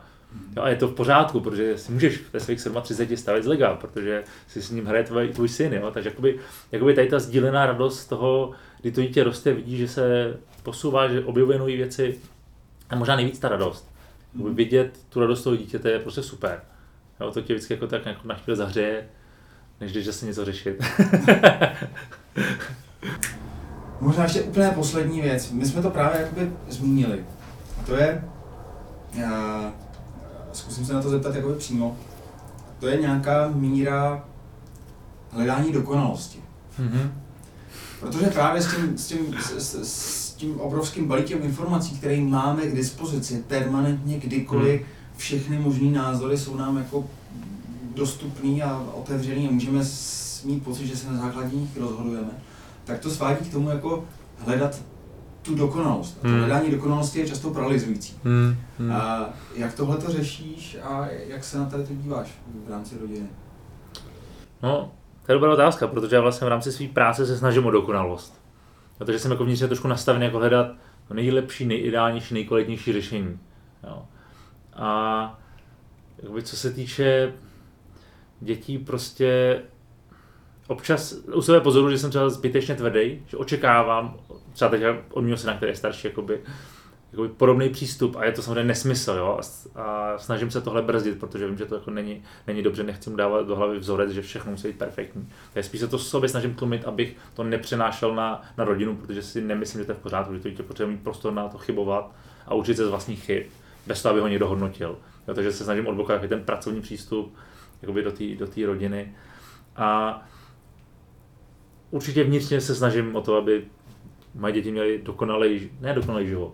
Jo, 0.55 0.63
a 0.63 0.69
je 0.69 0.75
to 0.75 0.87
v 0.87 0.93
pořádku, 0.93 1.39
protože 1.39 1.77
si 1.77 1.91
můžeš 1.91 2.21
ve 2.33 2.39
svých 2.39 2.59
37 2.81 3.17
stavit 3.17 3.43
z 3.43 3.47
lega, 3.47 3.75
protože 3.75 4.23
si 4.47 4.61
s 4.61 4.71
ním 4.71 4.85
hraje 4.85 5.03
tvoj, 5.03 5.29
tvůj 5.29 5.49
syn. 5.49 5.73
Jo? 5.73 5.91
Takže 5.91 6.09
jakoby, 6.09 6.39
jakoby 6.71 6.93
tady 6.93 7.07
ta 7.07 7.19
sdílená 7.19 7.65
radost 7.65 8.05
toho, 8.05 8.51
kdy 8.81 8.91
to 8.91 9.01
dítě 9.01 9.23
roste, 9.23 9.53
vidí, 9.53 9.77
že 9.77 9.87
se 9.87 10.37
posouvá, 10.63 11.07
že 11.07 11.23
objevuje 11.23 11.59
nové 11.59 11.75
věci, 11.75 12.19
a 12.89 12.95
možná 12.95 13.15
nejvíc 13.15 13.39
ta 13.39 13.49
radost. 13.49 13.91
Mm. 14.33 14.55
Vidět 14.55 14.99
tu 15.09 15.19
radost 15.19 15.43
toho 15.43 15.55
dítěte 15.55 15.91
je 15.91 15.99
prostě 15.99 16.23
super. 16.23 16.61
Jo, 17.19 17.31
to 17.31 17.41
tě 17.41 17.53
vždycky 17.53 17.73
jako 17.73 17.87
tak 17.87 18.05
jako 18.05 18.27
na 18.27 18.35
chvíli 18.35 18.57
zahřeje, 18.57 19.09
než 19.81 19.91
když 19.91 20.15
se 20.15 20.25
něco 20.25 20.45
řešit. 20.45 20.83
Možná 24.01 24.23
ještě 24.23 24.41
úplně 24.41 24.71
poslední 24.75 25.21
věc. 25.21 25.51
My 25.51 25.65
jsme 25.65 25.81
to 25.81 25.89
právě 25.89 26.21
jakoby 26.21 26.51
zmínili. 26.69 27.25
A 27.79 27.83
to 27.85 27.95
je, 27.95 28.23
já, 29.13 29.73
zkusím 30.53 30.85
se 30.85 30.93
na 30.93 31.01
to 31.01 31.09
zeptat 31.09 31.35
jakoby 31.35 31.55
přímo, 31.55 31.97
to 32.79 32.87
je 32.87 32.97
nějaká 32.97 33.47
míra 33.53 34.25
hledání 35.31 35.71
dokonalosti. 35.71 36.39
Mm-hmm. 36.79 37.11
Protože 37.99 38.27
právě 38.27 38.61
s 38.61 38.75
tím, 38.75 38.97
s 38.97 39.07
tím, 39.07 39.35
s, 39.39 39.75
s, 39.83 40.33
tím 40.33 40.59
obrovským 40.59 41.07
balíkem 41.07 41.43
informací, 41.43 41.97
které 41.97 42.21
máme 42.21 42.61
k 42.61 42.75
dispozici 42.75 43.43
permanentně, 43.47 44.19
kdykoliv, 44.19 44.81
hmm. 44.81 44.89
všechny 45.17 45.59
možné 45.59 45.91
názory 45.91 46.37
jsou 46.37 46.55
nám 46.55 46.77
jako 46.77 47.09
dostupný 47.97 48.63
a 48.63 48.83
otevřený 48.93 49.47
a 49.47 49.51
můžeme 49.51 49.83
mít 50.45 50.63
pocit, 50.63 50.87
že 50.87 50.97
se 50.97 51.11
na 51.11 51.21
základě 51.21 51.55
nich 51.55 51.77
rozhodujeme, 51.77 52.31
tak 52.85 52.99
to 52.99 53.09
svádí 53.09 53.49
k 53.49 53.51
tomu 53.51 53.69
jako 53.69 54.05
hledat 54.37 54.81
tu 55.41 55.55
dokonalost. 55.55 56.17
A 56.19 56.21
to 56.21 56.27
hmm. 56.27 56.39
hledání 56.39 56.71
dokonalosti 56.71 57.19
je 57.19 57.27
často 57.27 57.49
paralyzující. 57.49 58.15
Hmm. 58.23 58.55
Hmm. 58.79 58.91
A 58.91 59.29
jak 59.55 59.73
tohle 59.73 59.97
to 59.97 60.11
řešíš 60.11 60.77
a 60.83 61.07
jak 61.27 61.43
se 61.43 61.57
na 61.57 61.65
tady 61.65 61.83
to 61.83 61.93
díváš 61.93 62.27
v 62.67 62.71
rámci 62.71 62.95
rodiny? 63.01 63.27
No, 64.63 64.91
to 65.25 65.31
je 65.31 65.33
dobrá 65.33 65.53
otázka, 65.53 65.87
protože 65.87 66.15
já 66.15 66.21
vlastně 66.21 66.45
v 66.45 66.49
rámci 66.49 66.71
své 66.71 66.87
práce 66.87 67.25
se 67.25 67.37
snažím 67.37 67.65
o 67.65 67.71
dokonalost. 67.71 68.41
Protože 68.97 69.19
jsem 69.19 69.31
jako 69.31 69.45
vnitřně 69.45 69.67
trošku 69.67 69.87
nastavený 69.87 70.25
jako 70.25 70.37
hledat 70.37 70.67
nejlepší, 71.13 71.65
nejideálnější, 71.65 72.33
nejkvalitnější 72.33 72.93
řešení. 72.93 73.39
Jo. 73.83 74.05
A 74.73 75.39
jakoby, 76.17 76.43
co 76.43 76.57
se 76.57 76.71
týče 76.71 77.33
dětí, 78.41 78.77
prostě 78.77 79.61
občas 80.67 81.13
u 81.33 81.41
sebe 81.41 81.61
pozoru, 81.61 81.89
že 81.89 81.97
jsem 81.97 82.09
třeba 82.09 82.29
zbytečně 82.29 82.75
tvrdý, 82.75 83.21
že 83.27 83.37
očekávám, 83.37 84.17
třeba 84.53 84.71
teď 84.71 84.83
od 85.11 85.21
mého 85.21 85.37
syna, 85.37 85.55
který 85.55 85.71
je 85.71 85.75
starší, 85.75 86.07
jakoby, 86.07 86.39
jakoby 87.11 87.29
podobný 87.29 87.69
přístup 87.69 88.15
a 88.15 88.25
je 88.25 88.31
to 88.31 88.41
samozřejmě 88.41 88.63
nesmysl, 88.63 89.11
jo, 89.11 89.39
a, 89.75 90.17
snažím 90.17 90.51
se 90.51 90.61
tohle 90.61 90.81
brzdit, 90.81 91.19
protože 91.19 91.47
vím, 91.47 91.57
že 91.57 91.65
to 91.65 91.75
jako 91.75 91.91
není, 91.91 92.23
není 92.47 92.63
dobře, 92.63 92.83
nechci 92.83 93.09
mu 93.09 93.15
dávat 93.15 93.47
do 93.47 93.55
hlavy 93.55 93.79
vzorec, 93.79 94.11
že 94.11 94.21
všechno 94.21 94.51
musí 94.51 94.67
být 94.67 94.77
perfektní. 94.77 95.29
Tak 95.53 95.65
spíš 95.65 95.81
se 95.81 95.87
to 95.87 95.99
sobě 95.99 96.29
snažím 96.29 96.53
tlumit, 96.53 96.85
abych 96.85 97.15
to 97.33 97.43
nepřenášel 97.43 98.15
na, 98.15 98.41
na 98.57 98.63
rodinu, 98.63 98.95
protože 98.95 99.21
si 99.21 99.41
nemyslím, 99.41 99.81
že 99.81 99.85
to 99.85 99.91
je 99.91 99.95
v 99.95 100.01
pořádku, 100.01 100.33
že 100.33 100.39
to 100.39 100.49
dítě 100.49 100.63
potřebuje 100.63 100.95
mít 100.95 101.03
prostor 101.03 101.33
na 101.33 101.47
to 101.47 101.57
chybovat 101.57 102.11
a 102.47 102.53
učit 102.53 102.77
se 102.77 102.85
z 102.85 102.89
vlastních 102.89 103.23
chyb, 103.23 103.43
bez 103.87 104.01
toho, 104.01 104.11
aby 104.11 104.21
ho 104.21 104.27
někdo 104.27 104.47
hodnotil. 104.47 104.97
Jo, 105.27 105.33
takže 105.33 105.51
se 105.51 105.63
snažím 105.63 105.87
odblokovat 105.87 106.21
ten 106.29 106.43
pracovní 106.43 106.81
přístup 106.81 107.35
jakoby 107.81 108.03
do 108.03 108.11
té 108.11 108.35
do 108.35 108.67
rodiny. 108.67 109.15
A 109.75 110.21
určitě 111.91 112.23
vnitřně 112.23 112.61
se 112.61 112.75
snažím 112.75 113.15
o 113.15 113.21
to, 113.21 113.35
aby 113.35 113.65
moje 114.35 114.53
děti 114.53 114.71
měly 114.71 115.01
dokonalý, 115.03 115.69
ne 115.79 115.93
dokonalý 115.93 116.27
život, 116.27 116.53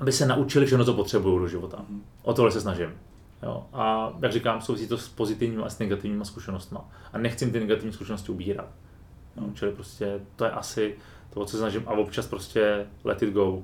aby 0.00 0.12
se 0.12 0.26
naučili 0.26 0.66
všechno, 0.66 0.84
co 0.84 0.94
potřebují 0.94 1.38
do 1.38 1.48
života. 1.48 1.84
Mm. 1.88 2.04
O 2.22 2.34
tohle 2.34 2.52
se 2.52 2.60
snažím. 2.60 2.90
Jo. 3.42 3.66
A 3.72 4.12
jak 4.22 4.32
říkám, 4.32 4.60
souvisí 4.60 4.88
to 4.88 4.98
s 4.98 5.08
pozitivními 5.08 5.62
a 5.62 5.68
s 5.68 5.78
negativními 5.78 6.24
zkušenostmi. 6.24 6.78
A 7.12 7.18
nechci 7.18 7.50
ty 7.50 7.60
negativní 7.60 7.92
zkušenosti 7.92 8.32
ubírat. 8.32 8.68
Jo. 9.36 9.42
Mm. 9.42 9.54
Čili 9.54 9.72
prostě 9.72 10.20
to 10.36 10.44
je 10.44 10.50
asi 10.50 10.96
to, 11.30 11.44
co 11.44 11.50
se 11.50 11.58
snažím. 11.58 11.82
A 11.86 11.90
občas 11.90 12.26
prostě 12.26 12.86
let 13.04 13.22
it 13.22 13.32
go. 13.32 13.62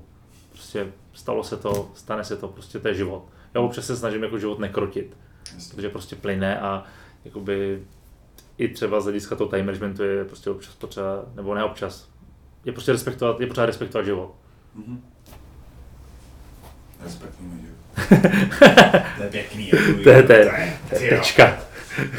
Prostě 0.50 0.92
stalo 1.12 1.44
se 1.44 1.56
to, 1.56 1.90
stane 1.94 2.24
se 2.24 2.36
to, 2.36 2.48
prostě 2.48 2.78
to 2.78 2.88
je 2.88 2.94
život. 2.94 3.24
Já 3.54 3.60
občas 3.60 3.86
se 3.86 3.96
snažím 3.96 4.22
jako 4.22 4.38
život 4.38 4.58
nekrotit. 4.58 5.16
Jasně. 5.54 5.74
Protože 5.74 5.88
prostě 5.88 6.16
plyne 6.16 6.60
a 6.60 6.84
jakoby 7.24 7.82
i 8.58 8.68
třeba 8.68 9.00
z 9.00 9.04
hlediska 9.04 9.36
toho 9.36 9.50
time 9.50 9.66
managementu 9.66 10.02
je 10.02 10.24
prostě 10.24 10.50
občas 10.50 10.74
potřeba, 10.74 11.24
nebo 11.34 11.54
ne 11.54 11.64
občas, 11.64 12.08
je 12.64 12.72
prostě 12.72 12.92
respektovat, 12.92 13.40
je 13.40 13.46
potřeba 13.46 13.66
respektovat 13.66 14.04
život. 14.04 14.34
Mm-hmm. 14.78 14.98
Respektujeme 17.00 17.56
život. 17.60 17.78
to 19.16 19.22
je 19.22 19.30
pěkný. 19.30 19.70
to 20.04 20.10
je, 20.10 20.22
to 20.22 20.32
je, 20.32 20.78
to 20.88 20.94
je 20.94 21.10
tečka. 21.10 21.58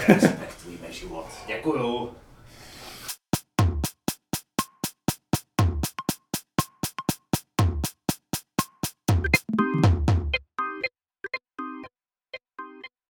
Respektujeme 0.07 0.91
život. 0.91 1.25
Děkuju. 1.47 2.09